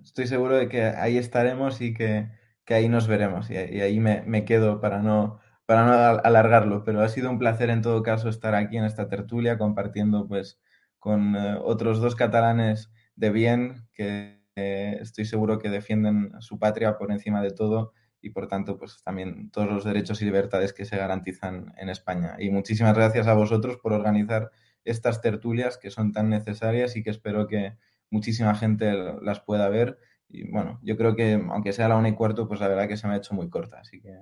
Estoy 0.03 0.27
seguro 0.27 0.57
de 0.57 0.67
que 0.67 0.83
ahí 0.83 1.17
estaremos 1.17 1.81
y 1.81 1.93
que, 1.93 2.27
ahí 2.67 2.87
nos 2.87 3.07
veremos 3.07 3.49
y, 3.49 3.55
ahí 3.55 3.99
me, 3.99 4.21
me, 4.25 4.45
quedo 4.45 4.79
para 4.79 5.01
no, 5.01 5.39
para 5.65 5.85
no 5.85 5.93
alargarlo, 6.23 6.83
pero 6.83 7.01
ha 7.01 7.09
sido 7.09 7.29
un 7.29 7.39
placer 7.39 7.69
en 7.69 7.81
todo 7.81 8.03
caso 8.03 8.29
estar 8.29 8.55
aquí 8.55 8.77
en 8.77 8.85
esta 8.85 9.07
tertulia 9.09 9.57
compartiendo 9.57 10.27
pues 10.27 10.61
con 10.99 11.35
eh, 11.35 11.57
otros 11.61 11.99
dos 11.99 12.15
catalanes 12.15 12.91
de 13.15 13.29
bien 13.29 13.87
que 13.93 14.41
eh, 14.55 14.97
estoy 15.01 15.25
seguro 15.25 15.59
que 15.59 15.69
defienden 15.69 16.31
su 16.41 16.59
patria 16.59 16.97
por 16.97 17.11
encima 17.11 17.41
de 17.41 17.51
todo 17.51 17.93
y 18.21 18.29
por 18.29 18.47
tanto 18.47 18.77
pues 18.77 19.01
también 19.03 19.49
todos 19.51 19.69
los 19.69 19.83
derechos 19.83 20.21
y 20.21 20.25
libertades 20.25 20.73
que 20.73 20.85
se 20.85 20.97
garantizan 20.97 21.73
en 21.77 21.89
España. 21.89 22.35
Y 22.39 22.49
muchísimas 22.49 22.95
gracias 22.95 23.27
a 23.27 23.33
vosotros 23.33 23.77
por 23.77 23.93
organizar 23.93 24.51
estas 24.83 25.21
tertulias 25.21 25.77
que 25.77 25.91
son 25.91 26.11
tan 26.11 26.29
necesarias 26.29 26.95
y 26.95 27.03
que 27.03 27.09
espero 27.09 27.47
que 27.47 27.77
muchísima 28.09 28.55
gente 28.55 28.93
las 29.21 29.39
pueda 29.41 29.69
ver. 29.69 29.97
Y 30.29 30.49
bueno, 30.49 30.79
yo 30.81 30.95
creo 30.97 31.15
que 31.15 31.33
aunque 31.49 31.73
sea 31.73 31.87
la 31.87 31.97
una 31.97 32.09
y 32.09 32.15
cuarto, 32.15 32.47
pues 32.47 32.59
la 32.59 32.67
verdad 32.67 32.87
que 32.87 32.97
se 32.97 33.07
me 33.07 33.13
ha 33.13 33.17
hecho 33.17 33.33
muy 33.33 33.49
corta. 33.49 33.79
Así 33.79 33.99
que 34.01 34.17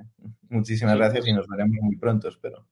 muchísimas 0.50 0.94
sí, 0.94 1.00
gracias 1.00 1.28
y 1.28 1.34
nos 1.34 1.48
veremos 1.48 1.78
muy 1.82 1.98
pronto, 1.98 2.30
espero. 2.30 2.66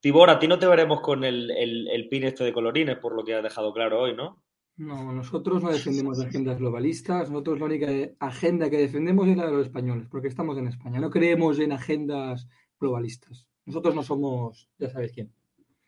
Tibor, 0.00 0.30
a 0.30 0.38
ti 0.38 0.48
no 0.48 0.58
te 0.58 0.66
veremos 0.66 1.00
con 1.00 1.22
el, 1.22 1.50
el, 1.52 1.88
el 1.88 2.08
pin 2.08 2.24
este 2.24 2.44
de 2.44 2.52
colorines, 2.52 2.98
por 2.98 3.14
lo 3.14 3.24
que 3.24 3.34
has 3.34 3.42
dejado 3.42 3.72
claro 3.72 4.00
hoy, 4.00 4.16
¿no? 4.16 4.42
No, 4.76 5.12
nosotros 5.12 5.62
no 5.62 5.70
defendemos 5.70 6.20
agendas 6.24 6.58
globalistas, 6.58 7.30
nosotros 7.30 7.58
la 7.58 7.66
única 7.66 7.88
agenda 8.20 8.70
que 8.70 8.78
defendemos 8.78 9.28
es 9.28 9.36
la 9.36 9.46
de 9.46 9.52
los 9.52 9.66
españoles, 9.66 10.08
porque 10.10 10.28
estamos 10.28 10.56
en 10.58 10.68
España, 10.68 11.00
no 11.00 11.10
creemos 11.10 11.58
en 11.58 11.72
agendas 11.72 12.48
globalistas. 12.80 13.46
Nosotros 13.64 13.94
no 13.94 14.02
somos, 14.02 14.68
ya 14.78 14.90
sabéis 14.90 15.12
quién. 15.12 15.32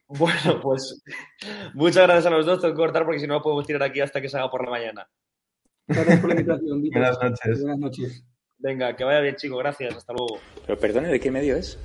Bueno, 0.07 0.61
pues 0.62 1.03
muchas 1.72 2.05
gracias 2.05 2.26
a 2.26 2.30
los 2.30 2.45
dos, 2.45 2.61
tengo 2.61 2.74
que 2.74 2.78
cortar 2.78 3.07
porque 3.07 3.20
si 3.20 3.26
no 3.26 3.41
podemos 3.41 3.66
tirar 3.66 3.85
aquí 3.85 4.01
hasta 4.01 4.20
que 4.20 4.28
se 4.28 4.37
haga 4.37 4.51
por 4.51 4.62
la 4.62 4.70
mañana. 4.70 5.09
Gracias 5.87 6.20
por 6.20 6.28
la 6.28 6.41
invitación. 6.41 6.82
Buenas 6.82 7.18
noches. 7.22 7.61
Buenas 7.62 7.78
noches. 7.78 8.24
Venga, 8.59 8.95
que 8.95 9.05
vaya 9.05 9.20
bien, 9.20 9.37
chico, 9.37 9.57
gracias, 9.57 9.97
hasta 9.97 10.12
luego. 10.12 10.39
Pero 10.66 10.78
perdone, 10.78 11.09
¿de 11.09 11.18
qué 11.18 11.30
medio 11.30 11.57
es? 11.57 11.78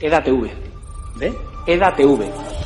EDATV. 0.00 0.50
¿De? 1.18 1.34
EDATV. 1.66 2.59